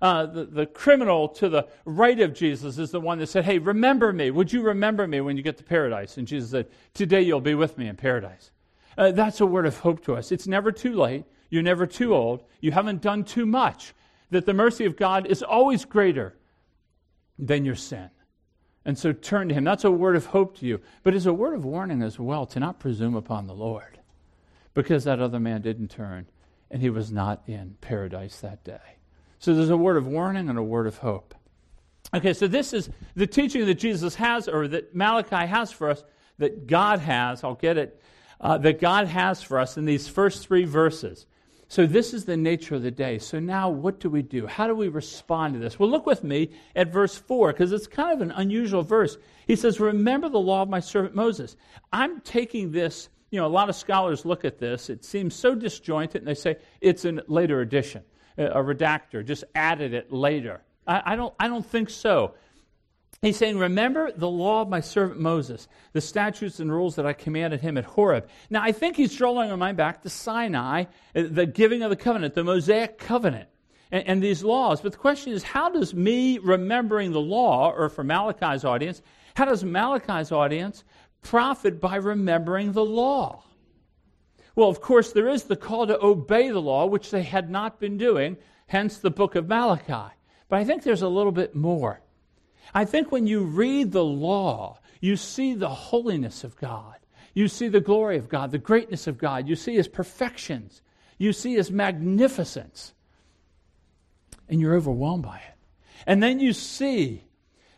Uh, 0.00 0.26
the, 0.26 0.44
the 0.44 0.66
criminal 0.66 1.26
to 1.30 1.48
the 1.48 1.66
right 1.84 2.20
of 2.20 2.34
Jesus 2.34 2.78
is 2.78 2.92
the 2.92 3.00
one 3.00 3.18
that 3.18 3.26
said, 3.26 3.44
Hey, 3.44 3.58
remember 3.58 4.12
me. 4.12 4.30
Would 4.30 4.52
you 4.52 4.62
remember 4.62 5.08
me 5.08 5.20
when 5.20 5.36
you 5.36 5.42
get 5.42 5.56
to 5.56 5.64
paradise? 5.64 6.18
And 6.18 6.28
Jesus 6.28 6.50
said, 6.50 6.68
Today 6.94 7.22
you'll 7.22 7.40
be 7.40 7.56
with 7.56 7.78
me 7.78 7.88
in 7.88 7.96
paradise. 7.96 8.52
Uh, 8.96 9.10
that's 9.10 9.40
a 9.40 9.46
word 9.46 9.66
of 9.66 9.76
hope 9.80 10.04
to 10.04 10.14
us. 10.14 10.30
It's 10.30 10.46
never 10.46 10.70
too 10.70 10.94
late. 10.94 11.24
You're 11.50 11.62
never 11.62 11.86
too 11.86 12.14
old. 12.14 12.44
You 12.60 12.72
haven't 12.72 13.02
done 13.02 13.24
too 13.24 13.46
much. 13.46 13.94
That 14.30 14.44
the 14.44 14.54
mercy 14.54 14.84
of 14.84 14.96
God 14.96 15.26
is 15.26 15.42
always 15.42 15.84
greater 15.84 16.36
than 17.38 17.64
your 17.64 17.76
sin. 17.76 18.10
And 18.84 18.98
so 18.98 19.12
turn 19.12 19.48
to 19.48 19.54
Him. 19.54 19.64
That's 19.64 19.84
a 19.84 19.90
word 19.90 20.16
of 20.16 20.26
hope 20.26 20.58
to 20.58 20.66
you. 20.66 20.80
But 21.02 21.14
it's 21.14 21.26
a 21.26 21.32
word 21.32 21.54
of 21.54 21.64
warning 21.64 22.02
as 22.02 22.18
well 22.18 22.46
to 22.46 22.60
not 22.60 22.78
presume 22.78 23.14
upon 23.14 23.46
the 23.46 23.54
Lord. 23.54 23.98
Because 24.74 25.04
that 25.04 25.20
other 25.20 25.40
man 25.40 25.62
didn't 25.62 25.88
turn 25.88 26.26
and 26.70 26.82
he 26.82 26.90
was 26.90 27.10
not 27.10 27.42
in 27.46 27.76
paradise 27.80 28.40
that 28.40 28.64
day. 28.64 28.96
So 29.38 29.54
there's 29.54 29.70
a 29.70 29.76
word 29.76 29.96
of 29.96 30.06
warning 30.06 30.48
and 30.48 30.58
a 30.58 30.62
word 30.62 30.86
of 30.86 30.98
hope. 30.98 31.34
Okay, 32.14 32.32
so 32.32 32.46
this 32.46 32.72
is 32.72 32.90
the 33.14 33.26
teaching 33.26 33.66
that 33.66 33.74
Jesus 33.74 34.14
has, 34.16 34.48
or 34.48 34.66
that 34.68 34.94
Malachi 34.94 35.46
has 35.46 35.70
for 35.70 35.90
us, 35.90 36.02
that 36.38 36.66
God 36.66 37.00
has. 37.00 37.44
I'll 37.44 37.54
get 37.54 37.76
it. 37.76 38.02
Uh, 38.40 38.56
that 38.58 38.80
God 38.80 39.08
has 39.08 39.42
for 39.42 39.58
us 39.58 39.76
in 39.76 39.84
these 39.84 40.06
first 40.06 40.46
three 40.46 40.64
verses. 40.64 41.26
So, 41.70 41.84
this 41.84 42.14
is 42.14 42.24
the 42.24 42.36
nature 42.36 42.76
of 42.76 42.82
the 42.82 42.90
day. 42.90 43.18
So, 43.18 43.38
now 43.38 43.68
what 43.68 44.00
do 44.00 44.08
we 44.08 44.22
do? 44.22 44.46
How 44.46 44.66
do 44.66 44.74
we 44.74 44.88
respond 44.88 45.52
to 45.52 45.60
this? 45.60 45.78
Well, 45.78 45.90
look 45.90 46.06
with 46.06 46.24
me 46.24 46.50
at 46.74 46.90
verse 46.90 47.16
4, 47.16 47.52
because 47.52 47.72
it's 47.72 47.86
kind 47.86 48.10
of 48.10 48.22
an 48.22 48.30
unusual 48.30 48.82
verse. 48.82 49.18
He 49.46 49.54
says, 49.54 49.78
Remember 49.78 50.30
the 50.30 50.40
law 50.40 50.62
of 50.62 50.70
my 50.70 50.80
servant 50.80 51.14
Moses. 51.14 51.56
I'm 51.92 52.22
taking 52.22 52.72
this, 52.72 53.10
you 53.30 53.38
know, 53.38 53.46
a 53.46 53.48
lot 53.48 53.68
of 53.68 53.76
scholars 53.76 54.24
look 54.24 54.46
at 54.46 54.58
this. 54.58 54.88
It 54.88 55.04
seems 55.04 55.34
so 55.34 55.54
disjointed, 55.54 56.22
and 56.22 56.26
they 56.26 56.34
say 56.34 56.56
it's 56.80 57.04
a 57.04 57.22
later 57.26 57.60
addition, 57.60 58.02
a 58.38 58.62
redactor, 58.62 59.22
just 59.22 59.44
added 59.54 59.92
it 59.92 60.10
later. 60.10 60.62
I, 60.86 61.02
I 61.12 61.16
don't, 61.16 61.34
I 61.38 61.48
don't 61.48 61.66
think 61.66 61.90
so. 61.90 62.34
He's 63.20 63.36
saying, 63.36 63.58
Remember 63.58 64.12
the 64.12 64.28
law 64.28 64.62
of 64.62 64.68
my 64.68 64.80
servant 64.80 65.20
Moses, 65.20 65.66
the 65.92 66.00
statutes 66.00 66.60
and 66.60 66.70
rules 66.70 66.94
that 66.96 67.06
I 67.06 67.12
commanded 67.12 67.60
him 67.60 67.76
at 67.76 67.84
Horeb. 67.84 68.28
Now, 68.48 68.62
I 68.62 68.70
think 68.70 68.96
he's 68.96 69.14
drawing 69.14 69.50
our 69.50 69.56
mind 69.56 69.76
back 69.76 70.02
to 70.02 70.08
Sinai, 70.08 70.84
uh, 71.16 71.24
the 71.28 71.46
giving 71.46 71.82
of 71.82 71.90
the 71.90 71.96
covenant, 71.96 72.34
the 72.34 72.44
Mosaic 72.44 72.98
covenant, 72.98 73.48
and, 73.90 74.06
and 74.06 74.22
these 74.22 74.44
laws. 74.44 74.80
But 74.80 74.92
the 74.92 74.98
question 74.98 75.32
is, 75.32 75.42
how 75.42 75.68
does 75.68 75.94
me 75.94 76.38
remembering 76.38 77.10
the 77.10 77.20
law, 77.20 77.72
or 77.72 77.88
for 77.88 78.04
Malachi's 78.04 78.64
audience, 78.64 79.02
how 79.34 79.46
does 79.46 79.64
Malachi's 79.64 80.30
audience 80.30 80.84
profit 81.22 81.80
by 81.80 81.96
remembering 81.96 82.70
the 82.70 82.84
law? 82.84 83.42
Well, 84.54 84.68
of 84.68 84.80
course, 84.80 85.12
there 85.12 85.28
is 85.28 85.44
the 85.44 85.56
call 85.56 85.88
to 85.88 86.00
obey 86.00 86.50
the 86.50 86.60
law, 86.60 86.86
which 86.86 87.10
they 87.10 87.22
had 87.22 87.50
not 87.50 87.80
been 87.80 87.98
doing. 87.98 88.36
hence 88.68 88.98
the 88.98 89.10
book 89.10 89.34
of 89.34 89.48
Malachi. 89.48 90.14
But 90.48 90.58
I 90.58 90.64
think 90.64 90.82
there's 90.82 91.02
a 91.02 91.08
little 91.08 91.32
bit 91.32 91.54
more. 91.54 92.00
I 92.74 92.84
think 92.84 93.10
when 93.10 93.26
you 93.26 93.42
read 93.42 93.92
the 93.92 94.04
law, 94.04 94.78
you 95.00 95.16
see 95.16 95.54
the 95.54 95.68
holiness 95.68 96.44
of 96.44 96.56
God. 96.56 96.96
You 97.34 97.48
see 97.48 97.68
the 97.68 97.80
glory 97.80 98.18
of 98.18 98.28
God, 98.28 98.50
the 98.50 98.58
greatness 98.58 99.06
of 99.06 99.18
God. 99.18 99.48
You 99.48 99.56
see 99.56 99.76
his 99.76 99.88
perfections. 99.88 100.82
You 101.18 101.32
see 101.32 101.54
his 101.54 101.70
magnificence. 101.70 102.94
And 104.48 104.60
you're 104.60 104.74
overwhelmed 104.74 105.24
by 105.24 105.36
it. 105.38 105.54
And 106.06 106.22
then 106.22 106.40
you 106.40 106.52
see, 106.52 107.24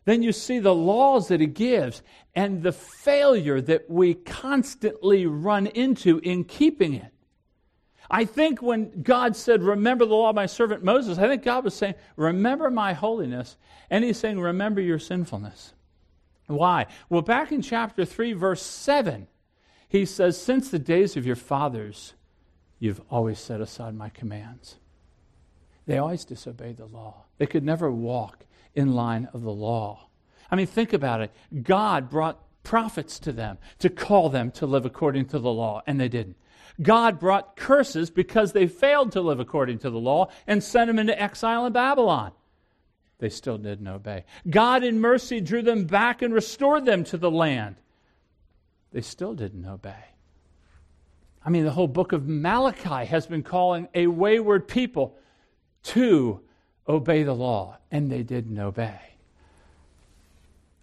then 0.04 0.22
you 0.22 0.32
see 0.32 0.58
the 0.58 0.74
laws 0.74 1.28
that 1.28 1.40
he 1.40 1.46
gives 1.46 2.02
and 2.34 2.62
the 2.62 2.72
failure 2.72 3.60
that 3.60 3.90
we 3.90 4.14
constantly 4.14 5.26
run 5.26 5.66
into 5.66 6.18
in 6.18 6.44
keeping 6.44 6.94
it. 6.94 7.09
I 8.10 8.24
think 8.24 8.60
when 8.60 9.02
God 9.02 9.36
said, 9.36 9.62
Remember 9.62 10.04
the 10.04 10.14
law 10.14 10.30
of 10.30 10.36
my 10.36 10.46
servant 10.46 10.82
Moses, 10.82 11.18
I 11.18 11.28
think 11.28 11.42
God 11.42 11.64
was 11.64 11.74
saying, 11.74 11.94
Remember 12.16 12.70
my 12.70 12.92
holiness. 12.92 13.56
And 13.88 14.04
he's 14.04 14.18
saying, 14.18 14.40
Remember 14.40 14.80
your 14.80 14.98
sinfulness. 14.98 15.74
Why? 16.46 16.86
Well, 17.08 17.22
back 17.22 17.52
in 17.52 17.62
chapter 17.62 18.04
3, 18.04 18.32
verse 18.32 18.62
7, 18.62 19.28
he 19.88 20.04
says, 20.04 20.40
Since 20.40 20.70
the 20.70 20.78
days 20.78 21.16
of 21.16 21.24
your 21.24 21.36
fathers, 21.36 22.14
you've 22.80 23.00
always 23.10 23.38
set 23.38 23.60
aside 23.60 23.94
my 23.94 24.08
commands. 24.08 24.76
They 25.86 25.98
always 25.98 26.24
disobeyed 26.24 26.78
the 26.78 26.86
law. 26.86 27.24
They 27.38 27.46
could 27.46 27.64
never 27.64 27.90
walk 27.90 28.44
in 28.74 28.94
line 28.94 29.28
of 29.32 29.42
the 29.42 29.52
law. 29.52 30.08
I 30.50 30.56
mean, 30.56 30.66
think 30.66 30.92
about 30.92 31.20
it. 31.20 31.32
God 31.62 32.10
brought 32.10 32.40
prophets 32.62 33.18
to 33.20 33.32
them 33.32 33.58
to 33.78 33.88
call 33.88 34.28
them 34.28 34.50
to 34.52 34.66
live 34.66 34.84
according 34.84 35.26
to 35.26 35.38
the 35.38 35.50
law, 35.50 35.82
and 35.86 36.00
they 36.00 36.08
didn't. 36.08 36.36
God 36.80 37.18
brought 37.18 37.56
curses 37.56 38.10
because 38.10 38.52
they 38.52 38.66
failed 38.66 39.12
to 39.12 39.20
live 39.20 39.40
according 39.40 39.78
to 39.80 39.90
the 39.90 39.98
law 39.98 40.28
and 40.46 40.62
sent 40.62 40.88
them 40.88 40.98
into 40.98 41.20
exile 41.20 41.66
in 41.66 41.72
Babylon. 41.72 42.32
They 43.18 43.28
still 43.28 43.58
didn't 43.58 43.86
obey. 43.86 44.24
God, 44.48 44.82
in 44.82 45.00
mercy, 45.00 45.40
drew 45.40 45.62
them 45.62 45.84
back 45.84 46.22
and 46.22 46.32
restored 46.32 46.86
them 46.86 47.04
to 47.04 47.18
the 47.18 47.30
land. 47.30 47.76
They 48.92 49.02
still 49.02 49.34
didn't 49.34 49.66
obey. 49.66 50.04
I 51.44 51.50
mean, 51.50 51.64
the 51.64 51.70
whole 51.70 51.88
book 51.88 52.12
of 52.12 52.26
Malachi 52.26 53.06
has 53.06 53.26
been 53.26 53.42
calling 53.42 53.88
a 53.94 54.06
wayward 54.06 54.68
people 54.68 55.18
to 55.84 56.40
obey 56.88 57.22
the 57.22 57.34
law, 57.34 57.78
and 57.90 58.10
they 58.10 58.22
didn't 58.22 58.58
obey. 58.58 59.00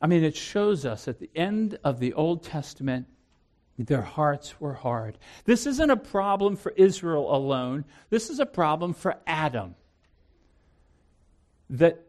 I 0.01 0.07
mean, 0.07 0.23
it 0.23 0.35
shows 0.35 0.85
us 0.85 1.07
at 1.07 1.19
the 1.19 1.29
end 1.35 1.79
of 1.83 1.99
the 1.99 2.13
Old 2.13 2.43
Testament, 2.43 3.07
their 3.77 4.01
hearts 4.01 4.59
were 4.59 4.73
hard. 4.73 5.17
This 5.45 5.67
isn't 5.67 5.89
a 5.89 5.97
problem 5.97 6.55
for 6.55 6.71
Israel 6.75 7.35
alone, 7.35 7.85
this 8.09 8.29
is 8.29 8.39
a 8.39 8.45
problem 8.45 8.93
for 8.93 9.15
Adam. 9.25 9.75
That 11.69 12.05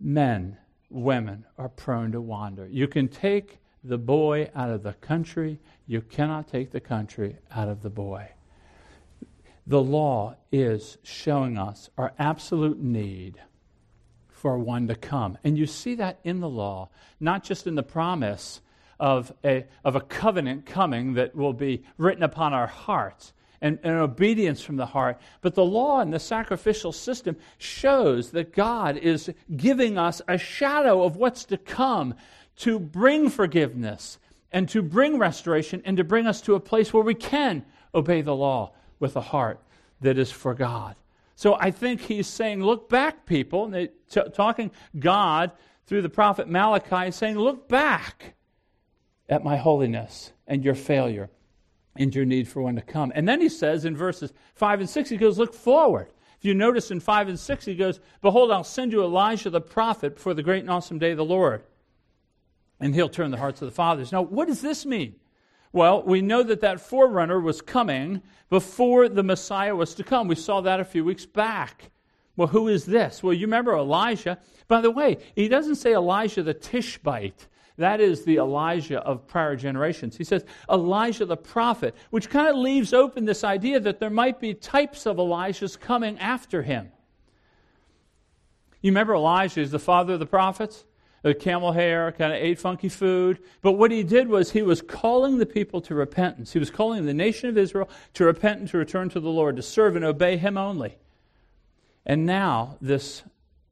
men, 0.00 0.58
women 0.90 1.44
are 1.56 1.68
prone 1.68 2.12
to 2.12 2.20
wander. 2.20 2.66
You 2.66 2.88
can 2.88 3.08
take 3.08 3.58
the 3.82 3.98
boy 3.98 4.50
out 4.54 4.70
of 4.70 4.82
the 4.82 4.94
country, 4.94 5.60
you 5.86 6.00
cannot 6.00 6.48
take 6.48 6.72
the 6.72 6.80
country 6.80 7.36
out 7.50 7.68
of 7.68 7.82
the 7.82 7.90
boy. 7.90 8.28
The 9.66 9.82
law 9.82 10.36
is 10.52 10.98
showing 11.02 11.56
us 11.56 11.88
our 11.96 12.12
absolute 12.18 12.78
need 12.78 13.40
for 14.28 14.58
one 14.58 14.86
to 14.88 14.94
come. 14.94 15.38
And 15.42 15.56
you 15.56 15.66
see 15.66 15.94
that 15.96 16.20
in 16.22 16.40
the 16.40 16.48
law, 16.48 16.90
not 17.18 17.42
just 17.42 17.66
in 17.66 17.74
the 17.74 17.82
promise 17.82 18.60
of 18.98 19.32
a, 19.44 19.66
of 19.84 19.96
a 19.96 20.00
covenant 20.00 20.66
coming 20.66 21.14
that 21.14 21.34
will 21.34 21.52
be 21.52 21.82
written 21.98 22.22
upon 22.22 22.54
our 22.54 22.66
hearts 22.66 23.32
and, 23.60 23.78
and 23.82 23.94
obedience 23.94 24.62
from 24.62 24.76
the 24.76 24.86
heart, 24.86 25.18
but 25.40 25.54
the 25.54 25.64
law 25.64 26.00
and 26.00 26.12
the 26.12 26.18
sacrificial 26.18 26.92
system 26.92 27.36
shows 27.58 28.30
that 28.30 28.52
God 28.52 28.96
is 28.96 29.30
giving 29.56 29.98
us 29.98 30.20
a 30.28 30.38
shadow 30.38 31.02
of 31.02 31.16
what's 31.16 31.44
to 31.46 31.56
come 31.56 32.14
to 32.56 32.78
bring 32.78 33.28
forgiveness 33.28 34.18
and 34.52 34.68
to 34.68 34.82
bring 34.82 35.18
restoration 35.18 35.82
and 35.84 35.96
to 35.96 36.04
bring 36.04 36.26
us 36.26 36.40
to 36.42 36.54
a 36.54 36.60
place 36.60 36.92
where 36.92 37.02
we 37.02 37.14
can 37.14 37.64
obey 37.94 38.22
the 38.22 38.34
law 38.34 38.72
with 39.00 39.16
a 39.16 39.20
heart 39.20 39.60
that 40.00 40.18
is 40.18 40.30
for 40.30 40.54
God. 40.54 40.96
So 41.34 41.56
I 41.58 41.70
think 41.70 42.00
he's 42.00 42.26
saying, 42.26 42.62
look 42.62 42.88
back, 42.88 43.26
people. 43.26 43.70
T- 43.70 44.20
talking 44.34 44.70
God 44.98 45.52
through 45.86 46.02
the 46.02 46.08
prophet 46.08 46.48
Malachi, 46.48 47.08
is 47.08 47.16
saying, 47.16 47.38
look 47.38 47.68
back 47.68 48.35
at 49.28 49.44
my 49.44 49.56
holiness 49.56 50.32
and 50.46 50.64
your 50.64 50.74
failure 50.74 51.30
and 51.96 52.14
your 52.14 52.24
need 52.24 52.46
for 52.48 52.62
one 52.62 52.76
to 52.76 52.82
come. 52.82 53.12
And 53.14 53.28
then 53.28 53.40
he 53.40 53.48
says 53.48 53.84
in 53.84 53.96
verses 53.96 54.32
5 54.54 54.80
and 54.80 54.90
6, 54.90 55.08
he 55.08 55.16
goes, 55.16 55.38
look 55.38 55.54
forward. 55.54 56.08
If 56.38 56.44
you 56.44 56.54
notice 56.54 56.90
in 56.90 57.00
5 57.00 57.28
and 57.28 57.40
6, 57.40 57.64
he 57.64 57.74
goes, 57.74 58.00
Behold, 58.20 58.50
I'll 58.50 58.64
send 58.64 58.92
you 58.92 59.02
Elijah 59.02 59.50
the 59.50 59.60
prophet 59.60 60.16
before 60.16 60.34
the 60.34 60.42
great 60.42 60.60
and 60.60 60.70
awesome 60.70 60.98
day 60.98 61.12
of 61.12 61.16
the 61.16 61.24
Lord. 61.24 61.62
And 62.78 62.94
he'll 62.94 63.08
turn 63.08 63.30
the 63.30 63.38
hearts 63.38 63.62
of 63.62 63.66
the 63.66 63.74
fathers. 63.74 64.12
Now, 64.12 64.22
what 64.22 64.48
does 64.48 64.60
this 64.60 64.84
mean? 64.84 65.16
Well, 65.72 66.02
we 66.02 66.20
know 66.20 66.42
that 66.42 66.60
that 66.60 66.80
forerunner 66.80 67.40
was 67.40 67.62
coming 67.62 68.22
before 68.50 69.08
the 69.08 69.22
Messiah 69.22 69.74
was 69.74 69.94
to 69.94 70.04
come. 70.04 70.28
We 70.28 70.34
saw 70.34 70.60
that 70.60 70.80
a 70.80 70.84
few 70.84 71.04
weeks 71.04 71.24
back. 71.24 71.90
Well, 72.36 72.48
who 72.48 72.68
is 72.68 72.84
this? 72.84 73.22
Well, 73.22 73.32
you 73.32 73.46
remember 73.46 73.74
Elijah. 73.74 74.38
By 74.68 74.82
the 74.82 74.90
way, 74.90 75.18
he 75.34 75.48
doesn't 75.48 75.76
say 75.76 75.94
Elijah 75.94 76.42
the 76.42 76.54
Tishbite. 76.54 77.48
That 77.78 78.00
is 78.00 78.24
the 78.24 78.36
Elijah 78.36 79.00
of 79.00 79.26
prior 79.26 79.54
generations. 79.54 80.16
He 80.16 80.24
says 80.24 80.44
Elijah 80.70 81.26
the 81.26 81.36
prophet, 81.36 81.94
which 82.10 82.30
kind 82.30 82.48
of 82.48 82.56
leaves 82.56 82.92
open 82.92 83.24
this 83.24 83.44
idea 83.44 83.80
that 83.80 84.00
there 84.00 84.10
might 84.10 84.40
be 84.40 84.54
types 84.54 85.06
of 85.06 85.16
Elijahs 85.16 85.78
coming 85.78 86.18
after 86.18 86.62
him. 86.62 86.90
You 88.80 88.90
remember 88.90 89.14
Elijah 89.14 89.60
is 89.60 89.70
the 89.70 89.78
father 89.78 90.14
of 90.14 90.20
the 90.20 90.26
prophets? 90.26 90.84
the 91.26 91.34
camel 91.34 91.72
hair, 91.72 92.12
kind 92.12 92.32
of 92.32 92.40
ate 92.40 92.56
funky 92.56 92.88
food. 92.88 93.40
But 93.60 93.72
what 93.72 93.90
he 93.90 94.04
did 94.04 94.28
was 94.28 94.52
he 94.52 94.62
was 94.62 94.80
calling 94.80 95.38
the 95.38 95.46
people 95.46 95.80
to 95.82 95.94
repentance. 95.94 96.52
He 96.52 96.60
was 96.60 96.70
calling 96.70 97.04
the 97.04 97.14
nation 97.14 97.48
of 97.48 97.58
Israel 97.58 97.88
to 98.14 98.24
repent 98.24 98.60
and 98.60 98.68
to 98.68 98.78
return 98.78 99.08
to 99.08 99.18
the 99.18 99.28
Lord, 99.28 99.56
to 99.56 99.62
serve 99.62 99.96
and 99.96 100.04
obey 100.04 100.36
him 100.36 100.56
only. 100.56 100.96
And 102.04 102.26
now 102.26 102.76
this 102.80 103.24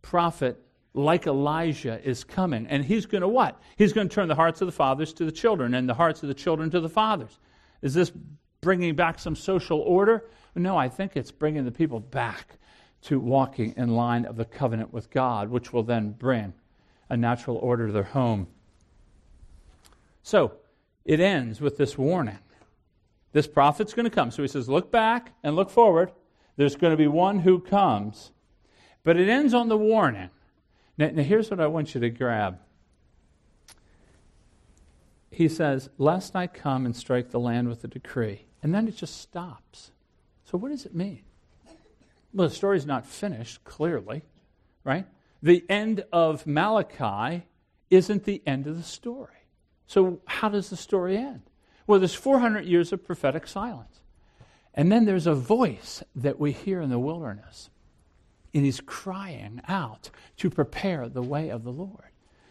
prophet, 0.02 0.60
like 0.94 1.26
Elijah, 1.26 2.00
is 2.08 2.22
coming. 2.24 2.66
And 2.68 2.84
he's 2.84 3.04
going 3.04 3.22
to 3.22 3.28
what? 3.28 3.60
He's 3.76 3.92
going 3.92 4.08
to 4.08 4.14
turn 4.14 4.28
the 4.28 4.34
hearts 4.34 4.60
of 4.60 4.66
the 4.66 4.72
fathers 4.72 5.12
to 5.14 5.24
the 5.24 5.32
children 5.32 5.74
and 5.74 5.88
the 5.88 5.94
hearts 5.94 6.22
of 6.22 6.28
the 6.28 6.34
children 6.34 6.70
to 6.70 6.80
the 6.80 6.88
fathers. 6.88 7.38
Is 7.82 7.94
this 7.94 8.12
bringing 8.60 8.94
back 8.94 9.18
some 9.18 9.34
social 9.34 9.80
order? 9.80 10.24
No, 10.54 10.76
I 10.76 10.88
think 10.88 11.16
it's 11.16 11.32
bringing 11.32 11.64
the 11.64 11.72
people 11.72 11.98
back 11.98 12.58
to 13.02 13.18
walking 13.18 13.74
in 13.76 13.90
line 13.90 14.24
of 14.24 14.36
the 14.36 14.44
covenant 14.44 14.92
with 14.92 15.10
God, 15.10 15.50
which 15.50 15.72
will 15.72 15.82
then 15.82 16.12
bring 16.12 16.54
a 17.10 17.16
natural 17.16 17.56
order 17.56 17.88
to 17.88 17.92
their 17.92 18.04
home. 18.04 18.46
So 20.22 20.52
it 21.04 21.20
ends 21.20 21.60
with 21.60 21.76
this 21.76 21.98
warning. 21.98 22.38
This 23.32 23.46
prophet's 23.46 23.92
going 23.92 24.04
to 24.04 24.14
come. 24.14 24.30
So 24.30 24.42
he 24.42 24.48
says, 24.48 24.68
Look 24.68 24.90
back 24.90 25.34
and 25.42 25.56
look 25.56 25.70
forward. 25.70 26.12
There's 26.56 26.76
going 26.76 26.92
to 26.92 26.96
be 26.96 27.08
one 27.08 27.40
who 27.40 27.58
comes. 27.58 28.30
But 29.02 29.18
it 29.18 29.28
ends 29.28 29.52
on 29.52 29.68
the 29.68 29.76
warning. 29.76 30.30
Now, 30.96 31.10
now 31.12 31.22
here's 31.22 31.50
what 31.50 31.60
I 31.60 31.66
want 31.66 31.94
you 31.94 32.00
to 32.00 32.10
grab. 32.10 32.58
He 35.30 35.48
says, 35.48 35.90
Lest 35.98 36.36
I 36.36 36.46
come 36.46 36.86
and 36.86 36.94
strike 36.94 37.30
the 37.30 37.40
land 37.40 37.68
with 37.68 37.82
a 37.84 37.88
decree. 37.88 38.46
And 38.62 38.74
then 38.74 38.88
it 38.88 38.96
just 38.96 39.20
stops. 39.20 39.90
So 40.44 40.56
what 40.56 40.70
does 40.70 40.86
it 40.86 40.94
mean? 40.94 41.22
Well, 42.32 42.48
the 42.48 42.54
story's 42.54 42.86
not 42.86 43.06
finished, 43.06 43.64
clearly, 43.64 44.22
right? 44.82 45.06
the 45.44 45.62
end 45.68 46.02
of 46.10 46.46
Malachi 46.46 47.44
isn't 47.90 48.24
the 48.24 48.42
end 48.46 48.66
of 48.66 48.78
the 48.78 48.82
story. 48.82 49.28
So, 49.86 50.20
how 50.24 50.48
does 50.48 50.70
the 50.70 50.76
story 50.76 51.18
end? 51.18 51.42
Well, 51.86 52.00
there's 52.00 52.14
400 52.14 52.64
years 52.64 52.94
of 52.94 53.04
prophetic 53.04 53.46
silence. 53.46 54.00
And 54.72 54.90
then 54.90 55.04
there's 55.04 55.26
a 55.26 55.34
voice 55.34 56.02
that 56.16 56.40
we 56.40 56.52
hear 56.52 56.80
in 56.80 56.88
the 56.88 56.98
wilderness. 56.98 57.68
And 58.54 58.64
he's 58.64 58.80
crying 58.80 59.60
out 59.68 60.10
to 60.38 60.48
prepare 60.48 61.08
the 61.08 61.22
way 61.22 61.48
of 61.48 61.64
the 61.64 61.72
Lord. 61.72 62.10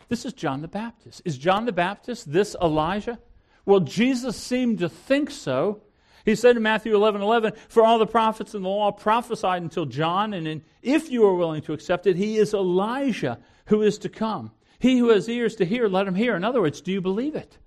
This 0.10 0.26
is 0.26 0.34
John 0.34 0.62
the 0.62 0.68
Baptist. 0.68 1.22
Is 1.26 1.38
John 1.38 1.66
the 1.66 1.72
Baptist 1.72 2.32
this 2.32 2.56
Elijah? 2.62 3.20
Well, 3.66 3.80
Jesus 3.80 4.36
seemed 4.36 4.80
to 4.80 4.90
think 4.90 5.32
so 5.32 5.82
he 6.26 6.36
said 6.36 6.56
in 6.56 6.64
Matthew 6.64 6.96
11 6.96 7.22
11, 7.22 7.54
For 7.68 7.84
all 7.84 8.00
the 8.00 8.08
prophets 8.08 8.54
and 8.54 8.64
the 8.64 8.70
law 8.70 8.92
prophesied 8.92 9.62
until 9.62 9.86
John, 9.86 10.34
and 10.34 10.48
in, 10.48 10.64
if 10.82 11.12
you 11.12 11.26
are 11.26 11.36
willing 11.36 11.62
to 11.64 11.74
accept 11.74 12.08
it, 12.08 12.16
he 12.16 12.38
is 12.38 12.54
Elijah 12.54 13.40
who 13.66 13.82
is 13.82 13.98
to 14.00 14.10
come. 14.10 14.52
He 14.80 14.98
who 14.98 15.10
has 15.10 15.30
ears 15.30 15.56
to 15.58 15.66
hear, 15.66 15.88
let 15.88 16.08
him 16.08 16.16
hear. 16.16 16.36
In 16.36 16.44
other 16.44 16.62
words, 16.62 16.82
do 16.82 16.92
you 16.92 17.02
believe 17.02 17.36
it? 17.36 17.58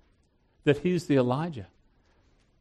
That 0.63 0.79
he's 0.79 1.05
the 1.05 1.17
Elijah. 1.17 1.67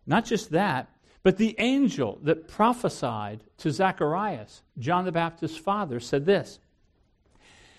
Not 0.07 0.25
just 0.25 0.51
that, 0.51 0.89
but 1.27 1.39
the 1.39 1.57
angel 1.59 2.21
that 2.23 2.47
prophesied 2.47 3.43
to 3.59 3.73
Zacharias, 3.73 4.63
John 4.79 5.05
the 5.05 5.11
Baptist's 5.11 5.59
father, 5.59 5.99
said 5.99 6.25
this 6.25 6.61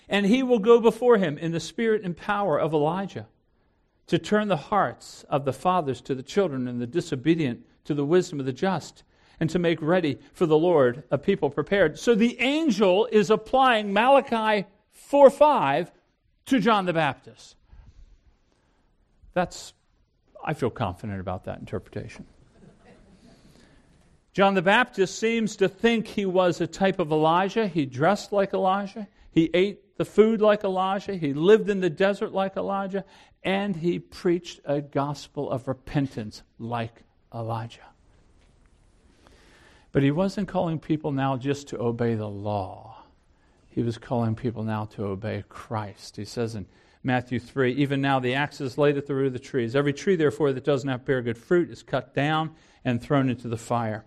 And 0.06 0.26
he 0.26 0.42
will 0.42 0.58
go 0.58 0.80
before 0.80 1.16
him 1.16 1.38
in 1.38 1.52
the 1.52 1.58
spirit 1.58 2.02
and 2.04 2.14
power 2.14 2.60
of 2.60 2.74
Elijah 2.74 3.26
to 4.08 4.18
turn 4.18 4.48
the 4.48 4.58
hearts 4.58 5.24
of 5.30 5.46
the 5.46 5.54
fathers 5.54 6.02
to 6.02 6.14
the 6.14 6.22
children 6.22 6.68
and 6.68 6.78
the 6.78 6.86
disobedient 6.86 7.64
to 7.84 7.94
the 7.94 8.04
wisdom 8.04 8.38
of 8.38 8.44
the 8.44 8.52
just, 8.52 9.02
and 9.40 9.48
to 9.48 9.58
make 9.58 9.80
ready 9.80 10.18
for 10.34 10.44
the 10.44 10.58
Lord 10.58 11.04
a 11.10 11.16
people 11.16 11.48
prepared. 11.48 11.98
So 11.98 12.14
the 12.14 12.38
angel 12.40 13.08
is 13.10 13.30
applying 13.30 13.94
Malachi 13.94 14.68
4 14.90 15.30
5 15.30 15.90
to 16.44 16.60
John 16.60 16.84
the 16.84 16.92
Baptist. 16.92 17.56
That's, 19.32 19.72
I 20.44 20.52
feel 20.52 20.68
confident 20.68 21.18
about 21.18 21.44
that 21.44 21.60
interpretation. 21.60 22.26
John 24.32 24.54
the 24.54 24.62
Baptist 24.62 25.18
seems 25.18 25.56
to 25.56 25.68
think 25.68 26.06
he 26.06 26.26
was 26.26 26.60
a 26.60 26.66
type 26.66 26.98
of 26.98 27.10
Elijah. 27.10 27.66
He 27.66 27.86
dressed 27.86 28.32
like 28.32 28.52
Elijah. 28.54 29.08
He 29.30 29.50
ate 29.52 29.96
the 29.96 30.04
food 30.04 30.40
like 30.40 30.64
Elijah. 30.64 31.16
He 31.16 31.34
lived 31.34 31.68
in 31.68 31.80
the 31.80 31.90
desert 31.90 32.32
like 32.32 32.56
Elijah. 32.56 33.04
And 33.42 33.76
he 33.76 33.98
preached 33.98 34.60
a 34.64 34.80
gospel 34.80 35.50
of 35.50 35.66
repentance 35.66 36.42
like 36.58 37.02
Elijah. 37.34 37.80
But 39.92 40.02
he 40.02 40.10
wasn't 40.10 40.48
calling 40.48 40.78
people 40.78 41.12
now 41.12 41.36
just 41.36 41.68
to 41.68 41.80
obey 41.80 42.14
the 42.14 42.28
law. 42.28 43.02
He 43.68 43.82
was 43.82 43.98
calling 43.98 44.34
people 44.34 44.62
now 44.62 44.84
to 44.86 45.06
obey 45.06 45.44
Christ. 45.48 46.16
He 46.16 46.24
says 46.24 46.54
in 46.54 46.66
Matthew 47.02 47.38
3 47.38 47.72
Even 47.72 48.00
now 48.00 48.18
the 48.18 48.34
axe 48.34 48.60
is 48.60 48.76
laid 48.78 48.96
at 48.96 49.06
the 49.06 49.14
root 49.14 49.28
of 49.28 49.32
the 49.32 49.38
trees. 49.38 49.74
Every 49.74 49.92
tree, 49.92 50.16
therefore, 50.16 50.52
that 50.52 50.64
does 50.64 50.84
not 50.84 51.04
bear 51.04 51.22
good 51.22 51.38
fruit 51.38 51.70
is 51.70 51.82
cut 51.82 52.14
down 52.14 52.54
and 52.84 53.00
thrown 53.00 53.28
into 53.28 53.48
the 53.48 53.56
fire. 53.56 54.04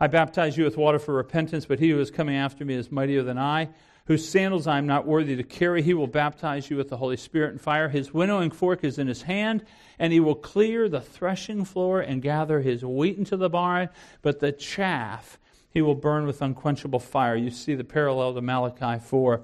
I 0.00 0.06
baptize 0.06 0.56
you 0.56 0.64
with 0.64 0.78
water 0.78 0.98
for 0.98 1.12
repentance, 1.14 1.66
but 1.66 1.78
he 1.78 1.90
who 1.90 2.00
is 2.00 2.10
coming 2.10 2.34
after 2.34 2.64
me 2.64 2.74
is 2.74 2.90
mightier 2.90 3.22
than 3.22 3.36
I, 3.36 3.68
whose 4.06 4.26
sandals 4.26 4.66
I 4.66 4.78
am 4.78 4.86
not 4.86 5.06
worthy 5.06 5.36
to 5.36 5.42
carry. 5.42 5.82
He 5.82 5.92
will 5.92 6.06
baptize 6.06 6.70
you 6.70 6.78
with 6.78 6.88
the 6.88 6.96
Holy 6.96 7.18
Spirit 7.18 7.50
and 7.50 7.60
fire. 7.60 7.90
His 7.90 8.14
winnowing 8.14 8.50
fork 8.50 8.82
is 8.82 8.98
in 8.98 9.06
his 9.06 9.22
hand, 9.22 9.62
and 9.98 10.12
he 10.12 10.18
will 10.18 10.34
clear 10.34 10.88
the 10.88 11.02
threshing 11.02 11.66
floor 11.66 12.00
and 12.00 12.22
gather 12.22 12.60
his 12.60 12.82
wheat 12.82 13.18
into 13.18 13.36
the 13.36 13.50
barn, 13.50 13.90
but 14.22 14.40
the 14.40 14.52
chaff 14.52 15.38
he 15.68 15.82
will 15.82 15.94
burn 15.94 16.26
with 16.26 16.40
unquenchable 16.42 16.98
fire. 16.98 17.36
You 17.36 17.50
see 17.50 17.74
the 17.74 17.84
parallel 17.84 18.34
to 18.34 18.40
Malachi 18.40 19.04
4 19.04 19.42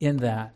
in 0.00 0.18
that. 0.18 0.54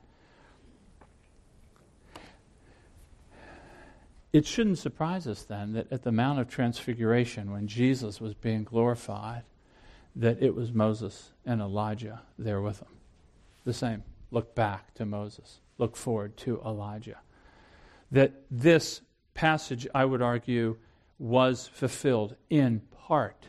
It 4.37 4.45
shouldn't 4.45 4.77
surprise 4.77 5.27
us 5.27 5.45
then 5.45 5.73
that 5.73 5.91
at 5.91 6.03
the 6.03 6.13
Mount 6.13 6.39
of 6.39 6.47
Transfiguration, 6.47 7.53
when 7.53 7.67
Jesus 7.67 8.21
was 8.21 8.35
being 8.35 8.65
glorified, 8.65 9.45
that 10.15 10.43
it 10.43 10.55
was 10.55 10.75
Moses 10.75 11.33
and 11.47 11.63
Elijah 11.63 12.21
there 12.39 12.61
with 12.61 12.81
him. 12.81 12.99
The 13.65 13.73
same. 13.73 14.03
Look 14.31 14.55
back 14.55 14.93
to 14.97 15.07
Moses, 15.07 15.61
look 15.79 15.97
forward 15.97 16.37
to 16.37 16.61
Elijah. 16.67 17.17
That 18.11 18.35
this 18.51 19.01
passage, 19.33 19.89
I 19.95 20.05
would 20.05 20.21
argue, 20.21 20.77
was 21.19 21.67
fulfilled 21.67 22.37
in 22.51 22.83
part 23.07 23.49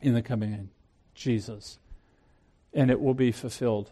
in 0.00 0.14
the 0.14 0.22
coming 0.22 0.54
in 0.54 0.70
Jesus. 1.14 1.78
And 2.72 2.90
it 2.90 2.98
will 2.98 3.12
be 3.12 3.30
fulfilled 3.30 3.90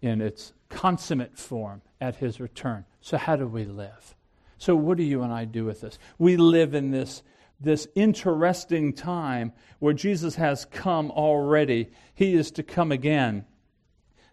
in 0.00 0.22
its 0.22 0.54
consummate 0.70 1.36
form 1.36 1.82
at 2.00 2.16
his 2.16 2.40
return. 2.40 2.86
So, 3.02 3.18
how 3.18 3.36
do 3.36 3.46
we 3.46 3.66
live? 3.66 4.14
So, 4.58 4.76
what 4.76 4.96
do 4.96 5.02
you 5.02 5.22
and 5.22 5.32
I 5.32 5.44
do 5.44 5.64
with 5.64 5.80
this? 5.80 5.98
We 6.18 6.36
live 6.36 6.74
in 6.74 6.90
this, 6.90 7.22
this 7.60 7.88
interesting 7.94 8.92
time 8.92 9.52
where 9.78 9.94
Jesus 9.94 10.36
has 10.36 10.64
come 10.64 11.10
already. 11.10 11.90
He 12.14 12.34
is 12.34 12.50
to 12.52 12.62
come 12.62 12.92
again. 12.92 13.44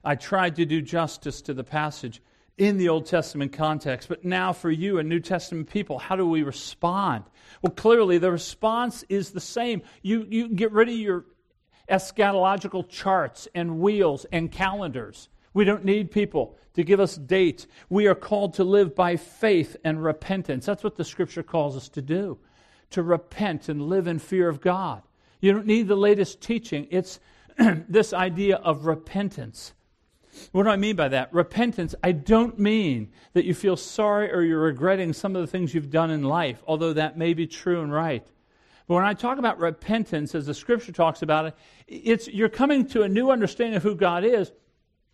I 0.04 0.16
tried 0.16 0.56
to 0.56 0.66
do 0.66 0.82
justice 0.82 1.42
to 1.44 1.54
the 1.54 1.64
passage 1.64 2.22
in 2.58 2.78
the 2.78 2.90
Old 2.90 3.06
Testament 3.06 3.54
context, 3.54 4.08
but 4.10 4.24
now 4.24 4.54
for 4.54 4.70
you 4.70 5.00
and 5.00 5.10
New 5.10 5.20
Testament 5.20 5.70
people, 5.70 5.98
how 5.98 6.16
do 6.16 6.28
we 6.28 6.44
respond? 6.44 7.24
Well, 7.62 7.72
clearly 7.72 8.18
the 8.18 8.32
response 8.32 9.04
is 9.10 9.32
the 9.32 9.40
same. 9.40 9.82
You, 10.02 10.28
you 10.30 10.48
get 10.50 10.72
rid 10.72 10.90
of 10.90 10.96
your 10.96 11.26
eschatological 11.90 12.88
charts 12.88 13.48
and 13.56 13.80
wheels 13.80 14.26
and 14.32 14.52
calendars. 14.52 15.30
We 15.54 15.66
don't 15.66 15.86
need 15.86 16.12
people 16.12 16.58
to 16.74 16.84
give 16.84 17.00
us 17.00 17.16
dates. 17.16 17.68
We 17.90 18.08
are 18.08 18.16
called 18.16 18.54
to 18.56 18.64
live 18.64 18.96
by 18.96 19.18
faith 19.18 19.76
and 19.84 20.04
repentance. 20.04 20.66
That's 20.66 20.84
what 20.84 20.96
the 20.96 21.04
scripture 21.04 21.44
calls 21.44 21.76
us 21.76 21.90
to 21.90 22.02
do 22.02 22.40
to 22.92 23.02
repent 23.02 23.70
and 23.70 23.82
live 23.82 24.06
in 24.06 24.20
fear 24.20 24.48
of 24.48 24.62
God. 24.62 25.02
You 25.40 25.54
don't 25.54 25.66
need 25.66 25.88
the 25.88 25.96
latest 25.96 26.42
teaching, 26.42 26.88
it's 26.92 27.20
this 27.58 28.14
idea 28.14 28.58
of 28.58 28.86
repentance. 28.86 29.74
What 30.52 30.64
do 30.64 30.70
I 30.70 30.78
mean 30.78 30.96
by 30.96 31.10
that? 31.10 31.34
Repentance, 31.34 31.94
I 32.04 32.14
don't 32.14 32.58
mean 32.58 33.12
that 33.34 33.44
you 33.44 33.54
feel 33.54 33.76
sorry 33.76 34.32
or 34.32 34.42
you're 34.42 34.62
regretting 34.62 35.12
some 35.12 35.36
of 35.36 35.42
the 35.42 35.48
things 35.48 35.74
you've 35.74 35.90
done 35.90 36.12
in 36.12 36.24
life, 36.24 36.64
although 36.68 36.94
that 36.94 37.18
may 37.18 37.34
be 37.34 37.48
true 37.48 37.82
and 37.82 37.92
right. 37.92 38.26
But 38.88 38.96
when 38.96 39.06
I 39.06 39.14
talk 39.14 39.40
about 39.40 39.60
repentance, 39.60 40.34
as 40.36 40.46
the 40.46 40.54
scripture 40.54 40.92
talks 40.92 41.22
about 41.22 41.46
it, 41.46 41.56
it's 41.88 42.28
you're 42.28 42.50
coming 42.50 42.86
to 42.88 43.04
a 43.04 43.10
new 43.10 43.30
understanding 43.30 43.76
of 43.76 43.84
who 43.84 43.96
God 43.96 44.24
is, 44.24 44.52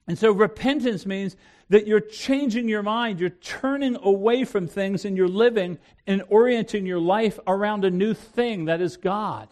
and 0.07 0.17
so 0.17 0.31
repentance 0.31 1.05
means 1.05 1.35
that 1.69 1.85
you're 1.85 1.99
changing 1.99 2.69
your 2.69 2.83
mind, 2.83 3.19
you're 3.19 3.29
turning 3.29 3.97
away 4.01 4.45
from 4.45 4.67
things 4.67 5.03
and 5.03 5.17
you're 5.17 5.27
living 5.27 5.77
and 6.05 6.23
orienting 6.29 6.85
your 6.85 6.99
life 6.99 7.37
around 7.45 7.83
a 7.83 7.91
new 7.91 8.13
thing 8.13 8.65
that 8.65 8.79
is 8.79 8.95
God. 8.95 9.49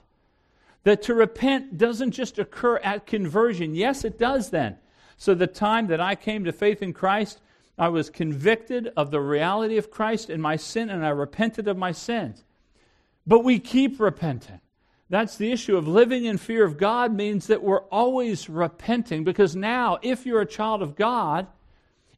That 0.84 1.02
to 1.04 1.14
repent 1.14 1.78
doesn't 1.78 2.12
just 2.12 2.40
occur 2.40 2.78
at 2.78 3.06
conversion. 3.06 3.76
Yes, 3.76 4.06
it 4.06 4.18
does 4.18 4.50
then. 4.52 4.78
So 5.18 5.34
the 5.34 5.48
time 5.48 5.88
that 5.88 6.00
I 6.00 6.16
came 6.16 6.46
to 6.46 6.54
faith 6.54 6.82
in 6.82 6.94
Christ, 6.94 7.42
I 7.78 7.90
was 7.90 8.10
convicted 8.10 8.94
of 8.96 9.12
the 9.12 9.20
reality 9.20 9.78
of 9.78 9.92
Christ 9.92 10.30
and 10.30 10.42
my 10.42 10.56
sin, 10.56 10.90
and 10.90 11.06
I 11.06 11.10
repented 11.10 11.68
of 11.68 11.78
my 11.78 11.92
sins. 11.92 12.44
But 13.28 13.44
we 13.44 13.60
keep 13.60 14.00
repenting. 14.00 14.62
That's 15.10 15.38
the 15.38 15.52
issue 15.52 15.78
of 15.78 15.88
living 15.88 16.26
in 16.26 16.38
fear 16.38 16.64
of 16.64 16.78
God 16.78 17.14
means 17.14 17.48
that 17.48 17.62
we're 17.62 17.84
always 17.84 18.50
repenting 18.50 19.24
because 19.24 19.56
now, 19.56 20.00
if 20.02 20.26
you're 20.26 20.42
a 20.42 20.48
child 20.48 20.82
of 20.82 20.96
God 20.96 21.48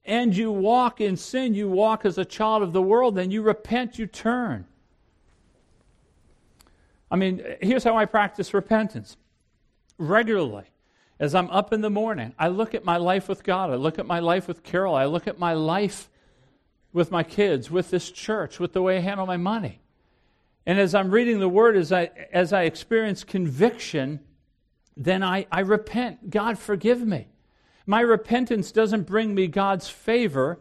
and 0.05 0.35
you 0.35 0.51
walk 0.51 1.01
in 1.01 1.17
sin, 1.17 1.53
you 1.53 1.67
walk 1.67 2.05
as 2.05 2.17
a 2.17 2.23
child 2.23 2.63
of 2.63 2.71
the 2.71 2.81
world, 2.81 3.15
then 3.15 3.29
you 3.29 3.41
repent, 3.41 3.99
you 3.99 4.07
turn. 4.07 4.65
I 7.11 7.17
mean, 7.17 7.43
here's 7.61 7.83
how 7.83 7.97
I 7.97 8.05
practice 8.05 8.53
repentance 8.53 9.17
regularly. 9.97 10.65
As 11.19 11.33
I'm 11.33 11.49
up 11.49 11.73
in 11.73 11.81
the 11.81 11.89
morning, 11.89 12.33
I 12.37 12.47
look 12.49 12.75
at 12.75 12.85
my 12.85 12.97
life 12.97 13.27
with 13.27 13.43
God. 13.43 13.71
I 13.71 13.75
look 13.75 13.97
at 13.97 14.05
my 14.05 14.19
life 14.19 14.47
with 14.47 14.63
Carol. 14.63 14.93
I 14.93 15.05
look 15.05 15.27
at 15.27 15.39
my 15.39 15.53
life 15.53 16.09
with 16.93 17.11
my 17.11 17.23
kids, 17.23 17.71
with 17.71 17.89
this 17.89 18.11
church, 18.11 18.59
with 18.59 18.73
the 18.73 18.81
way 18.81 18.97
I 18.97 19.01
handle 19.01 19.25
my 19.25 19.37
money. 19.37 19.81
And 20.67 20.81
as 20.81 20.93
I'm 20.93 21.11
reading 21.11 21.39
the 21.39 21.47
word, 21.47 21.77
as 21.77 21.93
I, 21.93 22.11
as 22.33 22.51
I 22.51 22.63
experience 22.63 23.23
conviction, 23.23 24.19
then 24.97 25.23
I, 25.23 25.47
I 25.49 25.61
repent. 25.61 26.29
God, 26.29 26.59
forgive 26.59 27.07
me. 27.07 27.29
My 27.85 28.01
repentance 28.01 28.73
doesn't 28.73 29.03
bring 29.03 29.33
me 29.33 29.47
God's 29.47 29.87
favor. 29.87 30.59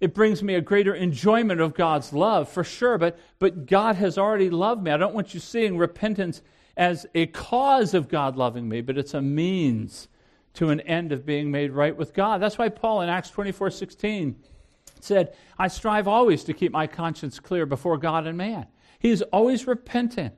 It 0.00 0.14
brings 0.14 0.42
me 0.42 0.54
a 0.54 0.62
greater 0.62 0.94
enjoyment 0.94 1.60
of 1.60 1.74
God's 1.74 2.14
love, 2.14 2.48
for 2.48 2.64
sure, 2.64 2.96
but, 2.96 3.18
but 3.38 3.66
God 3.66 3.96
has 3.96 4.16
already 4.16 4.48
loved 4.48 4.82
me. 4.82 4.90
I 4.90 4.96
don't 4.96 5.14
want 5.14 5.34
you 5.34 5.40
seeing 5.40 5.76
repentance 5.76 6.40
as 6.74 7.06
a 7.14 7.26
cause 7.26 7.92
of 7.92 8.08
God 8.08 8.36
loving 8.36 8.66
me, 8.66 8.80
but 8.80 8.96
it's 8.96 9.12
a 9.12 9.20
means 9.20 10.08
to 10.54 10.70
an 10.70 10.80
end 10.80 11.12
of 11.12 11.26
being 11.26 11.50
made 11.50 11.70
right 11.70 11.94
with 11.94 12.14
God. 12.14 12.40
That's 12.40 12.56
why 12.56 12.70
Paul 12.70 13.02
in 13.02 13.10
Acts 13.10 13.28
24 13.28 13.70
16 13.72 14.36
said, 15.00 15.34
I 15.58 15.68
strive 15.68 16.08
always 16.08 16.44
to 16.44 16.54
keep 16.54 16.72
my 16.72 16.86
conscience 16.86 17.38
clear 17.38 17.66
before 17.66 17.98
God 17.98 18.26
and 18.26 18.38
man. 18.38 18.68
He 19.04 19.10
is 19.10 19.20
always 19.34 19.66
repentant 19.66 20.32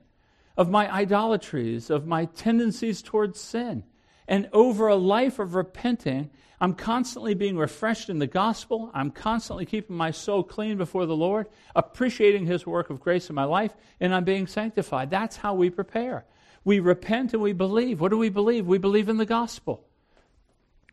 of 0.57 0.69
my 0.69 0.93
idolatries, 0.93 1.89
of 1.89 2.05
my 2.05 2.25
tendencies 2.25 3.01
towards 3.01 3.39
sin. 3.39 3.85
And 4.27 4.49
over 4.51 4.89
a 4.89 4.95
life 4.97 5.39
of 5.39 5.55
repenting, 5.55 6.31
I'm 6.59 6.73
constantly 6.73 7.33
being 7.33 7.55
refreshed 7.57 8.09
in 8.09 8.19
the 8.19 8.27
gospel. 8.27 8.91
I'm 8.93 9.09
constantly 9.09 9.65
keeping 9.65 9.95
my 9.95 10.11
soul 10.11 10.43
clean 10.43 10.75
before 10.75 11.05
the 11.05 11.15
Lord, 11.15 11.47
appreciating 11.77 12.45
His 12.45 12.67
work 12.67 12.89
of 12.89 12.99
grace 12.99 13.29
in 13.29 13.35
my 13.35 13.45
life, 13.45 13.73
and 14.01 14.13
I'm 14.13 14.25
being 14.25 14.47
sanctified. 14.47 15.09
That's 15.09 15.37
how 15.37 15.53
we 15.53 15.69
prepare. 15.69 16.25
We 16.65 16.81
repent 16.81 17.31
and 17.31 17.41
we 17.41 17.53
believe. 17.53 18.01
What 18.01 18.11
do 18.11 18.17
we 18.17 18.27
believe? 18.27 18.67
We 18.67 18.79
believe 18.79 19.07
in 19.07 19.15
the 19.15 19.25
gospel. 19.25 19.86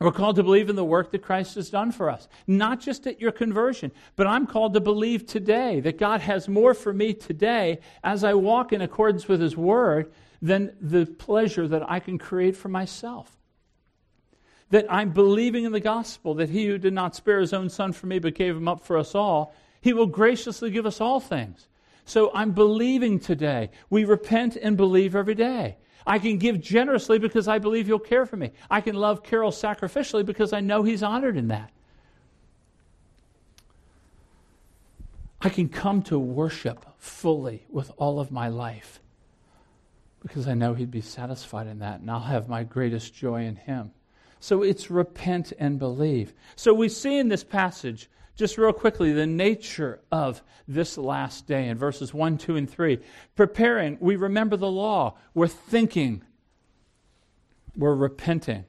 We're 0.00 0.10
called 0.10 0.36
to 0.36 0.42
believe 0.42 0.68
in 0.68 0.76
the 0.76 0.84
work 0.84 1.12
that 1.12 1.22
Christ 1.22 1.54
has 1.54 1.70
done 1.70 1.92
for 1.92 2.10
us, 2.10 2.26
not 2.46 2.80
just 2.80 3.06
at 3.06 3.20
your 3.20 3.30
conversion, 3.30 3.92
but 4.16 4.26
I'm 4.26 4.46
called 4.46 4.74
to 4.74 4.80
believe 4.80 5.24
today 5.24 5.80
that 5.80 5.98
God 5.98 6.20
has 6.20 6.48
more 6.48 6.74
for 6.74 6.92
me 6.92 7.14
today 7.14 7.78
as 8.02 8.24
I 8.24 8.34
walk 8.34 8.72
in 8.72 8.80
accordance 8.80 9.28
with 9.28 9.40
His 9.40 9.56
Word 9.56 10.12
than 10.42 10.76
the 10.80 11.06
pleasure 11.06 11.68
that 11.68 11.88
I 11.88 12.00
can 12.00 12.18
create 12.18 12.56
for 12.56 12.68
myself. 12.68 13.36
That 14.70 14.92
I'm 14.92 15.10
believing 15.10 15.64
in 15.64 15.70
the 15.70 15.78
gospel 15.78 16.34
that 16.34 16.50
He 16.50 16.66
who 16.66 16.76
did 16.76 16.92
not 16.92 17.14
spare 17.14 17.38
His 17.38 17.52
own 17.52 17.70
Son 17.70 17.92
for 17.92 18.08
me 18.08 18.18
but 18.18 18.34
gave 18.34 18.56
Him 18.56 18.66
up 18.66 18.84
for 18.84 18.98
us 18.98 19.14
all, 19.14 19.54
He 19.80 19.92
will 19.92 20.06
graciously 20.06 20.70
give 20.72 20.86
us 20.86 21.00
all 21.00 21.20
things. 21.20 21.68
So 22.04 22.32
I'm 22.34 22.50
believing 22.50 23.20
today. 23.20 23.70
We 23.90 24.04
repent 24.04 24.56
and 24.56 24.76
believe 24.76 25.14
every 25.14 25.36
day. 25.36 25.76
I 26.06 26.18
can 26.18 26.38
give 26.38 26.60
generously 26.60 27.18
because 27.18 27.48
I 27.48 27.58
believe 27.58 27.86
He'll 27.86 27.98
care 27.98 28.26
for 28.26 28.36
me. 28.36 28.52
I 28.70 28.80
can 28.80 28.94
love 28.94 29.22
Carol 29.22 29.50
sacrificially 29.50 30.24
because 30.24 30.52
I 30.52 30.60
know 30.60 30.82
He's 30.82 31.02
honored 31.02 31.36
in 31.36 31.48
that. 31.48 31.70
I 35.40 35.48
can 35.48 35.68
come 35.68 36.02
to 36.04 36.18
worship 36.18 36.86
fully 36.98 37.66
with 37.68 37.90
all 37.98 38.18
of 38.18 38.30
my 38.30 38.48
life 38.48 39.00
because 40.20 40.48
I 40.48 40.54
know 40.54 40.74
He'd 40.74 40.90
be 40.90 41.02
satisfied 41.02 41.66
in 41.66 41.80
that, 41.80 42.00
and 42.00 42.10
I'll 42.10 42.20
have 42.20 42.48
my 42.48 42.64
greatest 42.64 43.14
joy 43.14 43.44
in 43.44 43.56
Him. 43.56 43.92
So 44.40 44.62
it's 44.62 44.90
repent 44.90 45.52
and 45.58 45.78
believe. 45.78 46.34
So 46.56 46.74
we 46.74 46.88
see 46.88 47.18
in 47.18 47.28
this 47.28 47.44
passage, 47.44 48.10
just 48.36 48.58
real 48.58 48.72
quickly, 48.72 49.12
the 49.12 49.26
nature 49.26 50.00
of 50.10 50.42
this 50.66 50.98
last 50.98 51.46
day 51.46 51.68
in 51.68 51.78
verses 51.78 52.12
1, 52.12 52.38
2, 52.38 52.56
and 52.56 52.70
3. 52.70 52.98
Preparing, 53.36 53.96
we 54.00 54.16
remember 54.16 54.56
the 54.56 54.70
law. 54.70 55.16
We're 55.34 55.46
thinking. 55.46 56.22
We're 57.76 57.94
repenting. 57.94 58.64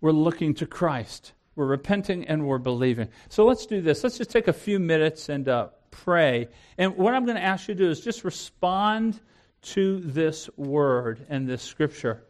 We're 0.00 0.12
looking 0.12 0.54
to 0.54 0.66
Christ. 0.66 1.32
We're 1.54 1.66
repenting 1.66 2.26
and 2.26 2.46
we're 2.46 2.58
believing. 2.58 3.08
So 3.28 3.44
let's 3.44 3.66
do 3.66 3.80
this. 3.80 4.02
Let's 4.02 4.18
just 4.18 4.30
take 4.30 4.48
a 4.48 4.52
few 4.52 4.78
minutes 4.78 5.28
and 5.28 5.48
uh, 5.48 5.68
pray. 5.90 6.48
And 6.78 6.96
what 6.96 7.14
I'm 7.14 7.24
going 7.24 7.36
to 7.36 7.42
ask 7.42 7.68
you 7.68 7.74
to 7.74 7.84
do 7.84 7.90
is 7.90 8.00
just 8.00 8.24
respond 8.24 9.20
to 9.62 10.00
this 10.00 10.48
word 10.56 11.26
and 11.28 11.48
this 11.48 11.62
scripture. 11.62 12.24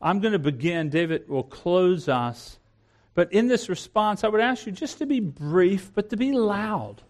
I'm 0.00 0.20
going 0.20 0.32
to 0.32 0.38
begin. 0.38 0.90
David 0.90 1.28
will 1.28 1.44
close 1.44 2.08
us. 2.08 2.58
But 3.14 3.32
in 3.32 3.46
this 3.46 3.68
response, 3.68 4.24
I 4.24 4.28
would 4.28 4.40
ask 4.40 4.66
you 4.66 4.72
just 4.72 4.98
to 4.98 5.06
be 5.06 5.20
brief, 5.20 5.92
but 5.94 6.10
to 6.10 6.16
be 6.16 6.32
loud. 6.32 7.02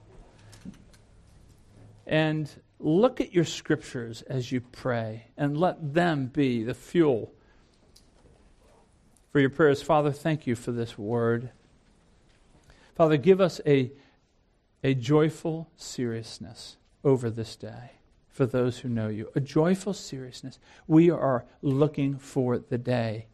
And 2.07 2.51
look 2.79 3.21
at 3.21 3.33
your 3.33 3.45
scriptures 3.45 4.23
as 4.23 4.53
you 4.53 4.61
pray 4.61 5.29
and 5.37 5.57
let 5.57 5.95
them 5.95 6.27
be 6.27 6.63
the 6.63 6.75
fuel 6.75 7.33
for 9.33 9.41
your 9.41 9.51
prayers. 9.51 9.83
Father, 9.83 10.13
thank 10.13 10.47
you 10.47 10.55
for 10.55 10.71
this 10.71 10.99
word. 10.99 11.51
Father, 12.95 13.17
give 13.17 13.41
us 13.41 13.61
a, 13.67 13.91
a 14.83 14.95
joyful 14.95 15.69
seriousness 15.77 16.77
over 17.03 17.31
this 17.31 17.57
day 17.57 17.93
for 18.29 18.47
those 18.47 18.79
who 18.79 18.89
know 18.89 19.09
you. 19.09 19.31
A 19.35 19.41
joyful 19.41 19.95
seriousness. 19.95 20.59
We 20.87 21.11
are 21.11 21.47
looking 21.63 22.19
for 22.19 22.59
the 22.59 22.79
day, 22.79 23.27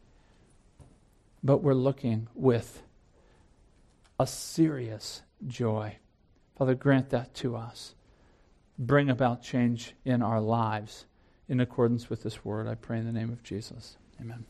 but 1.43 1.63
we're 1.63 1.73
looking 1.73 2.27
with 2.35 2.83
a 4.19 4.27
serious 4.27 5.21
joy. 5.47 5.97
Father, 6.57 6.75
grant 6.75 7.09
that 7.09 7.33
to 7.35 7.55
us. 7.55 7.95
Bring 8.77 9.09
about 9.09 9.41
change 9.41 9.95
in 10.05 10.21
our 10.21 10.39
lives 10.41 11.05
in 11.47 11.59
accordance 11.59 12.09
with 12.09 12.23
this 12.23 12.45
word. 12.45 12.67
I 12.67 12.75
pray 12.75 12.99
in 12.99 13.05
the 13.05 13.11
name 13.11 13.31
of 13.31 13.43
Jesus. 13.43 13.97
Amen. 14.19 14.45